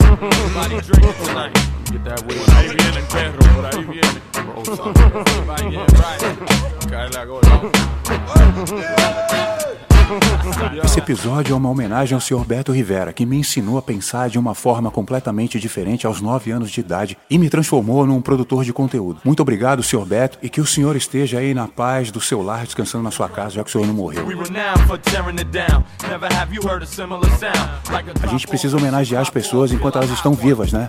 Everybody 0.00 0.80
drinking 0.80 1.14
tonight. 1.24 1.54
Get 1.92 2.02
that 2.04 2.20
way. 2.26 2.38
Por 2.38 2.54
ahí 2.56 2.74
viene 2.74 2.98
el 2.98 3.06
perro, 3.06 3.38
por 3.54 3.66
ahí 3.66 3.84
viene. 3.84 4.20
Right, 5.46 5.70
yeah, 5.70 5.86
right. 5.86 6.20
Cae 6.90 7.08
la 7.10 7.24
gorda. 7.24 7.60
Esse 10.82 10.98
episódio 10.98 11.52
é 11.52 11.56
uma 11.56 11.68
homenagem 11.68 12.14
ao 12.14 12.20
Sr. 12.20 12.42
Beto 12.44 12.72
Rivera, 12.72 13.12
que 13.12 13.26
me 13.26 13.36
ensinou 13.36 13.76
a 13.76 13.82
pensar 13.82 14.30
de 14.30 14.38
uma 14.38 14.54
forma 14.54 14.90
completamente 14.90 15.60
diferente 15.60 16.06
aos 16.06 16.22
9 16.22 16.50
anos 16.50 16.70
de 16.70 16.80
idade 16.80 17.18
e 17.28 17.36
me 17.36 17.50
transformou 17.50 18.06
num 18.06 18.22
produtor 18.22 18.64
de 18.64 18.72
conteúdo. 18.72 19.20
Muito 19.22 19.40
obrigado, 19.40 19.82
Sr. 19.82 20.06
Beto, 20.06 20.38
e 20.40 20.48
que 20.48 20.62
o 20.62 20.66
senhor 20.66 20.96
esteja 20.96 21.40
aí 21.40 21.52
na 21.52 21.68
paz 21.68 22.10
do 22.10 22.22
seu 22.22 22.40
lar, 22.42 22.64
descansando 22.64 23.04
na 23.04 23.10
sua 23.10 23.28
casa, 23.28 23.56
já 23.56 23.62
que 23.64 23.68
o 23.68 23.72
senhor 23.72 23.86
não 23.86 23.92
morreu. 23.92 24.24
A 28.22 28.26
gente 28.28 28.46
precisa 28.46 28.76
homenagear 28.78 29.20
as 29.20 29.30
pessoas 29.30 29.72
enquanto 29.72 29.96
elas 29.96 30.10
estão 30.10 30.32
vivas, 30.32 30.72
né? 30.72 30.88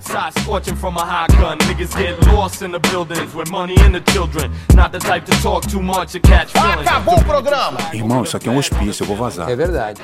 Acabou 6.87 7.15
o 7.15 7.25
programa! 7.25 7.77
Irmão, 7.93 8.23
isso 8.23 8.37
aqui 8.37 8.47
é 8.47 8.51
um 8.51 8.57
hospício, 8.57 9.05
vou 9.09 9.17
vazar. 9.17 9.49
É 9.49 9.55
verdade. 9.55 10.01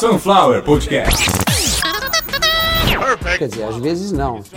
Sunflower 0.00 0.62
Podcast. 0.62 1.30
Quer 3.38 3.48
dizer, 3.48 3.64
às 3.64 3.76
vezes 3.76 4.12
não. 4.12 4.42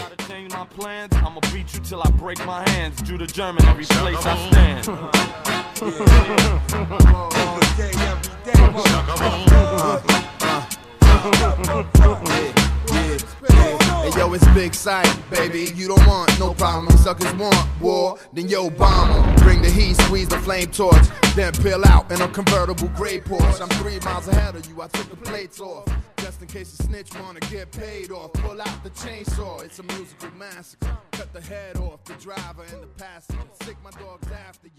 You. 12.93 13.17
Hey 13.47 14.17
yo, 14.17 14.33
it's 14.33 14.47
big 14.53 14.73
sight, 14.73 15.07
baby. 15.29 15.71
You 15.75 15.87
don't 15.87 16.05
want 16.07 16.37
no 16.39 16.53
problem. 16.53 16.95
Suckers 16.97 17.33
want 17.35 17.67
war, 17.79 18.17
then 18.33 18.47
yo 18.47 18.69
bomb. 18.69 19.35
Bring 19.37 19.61
the 19.61 19.69
heat, 19.69 19.95
squeeze 20.01 20.27
the 20.27 20.39
flame 20.39 20.67
torch, 20.67 21.05
then 21.35 21.53
peel 21.53 21.85
out 21.85 22.11
in 22.11 22.21
a 22.21 22.27
convertible 22.27 22.87
gray 22.89 23.19
Porsche. 23.19 23.61
I'm 23.61 23.69
three 23.81 23.99
miles 23.99 24.27
ahead 24.27 24.55
of 24.55 24.65
you. 24.67 24.81
I 24.81 24.87
took 24.87 25.09
the 25.09 25.17
plates 25.17 25.59
off. 25.59 25.87
Just 26.17 26.41
in 26.41 26.47
case 26.47 26.75
the 26.75 26.83
snitch 26.83 27.09
wanna 27.21 27.39
get 27.41 27.71
paid 27.71 28.11
off. 28.11 28.33
Pull 28.33 28.61
out 28.61 28.83
the 28.83 28.89
chainsaw. 28.91 29.63
It's 29.63 29.79
a 29.79 29.83
musical 29.83 30.31
massacre. 30.37 30.97
Cut 31.11 31.31
the 31.33 31.41
head 31.41 31.77
off 31.77 32.03
the 32.05 32.13
driver 32.13 32.63
and 32.71 32.83
the 32.83 32.87
passenger. 32.87 33.41
Sick 33.63 33.77
my 33.83 33.91
dogs 33.91 34.27
after 34.47 34.69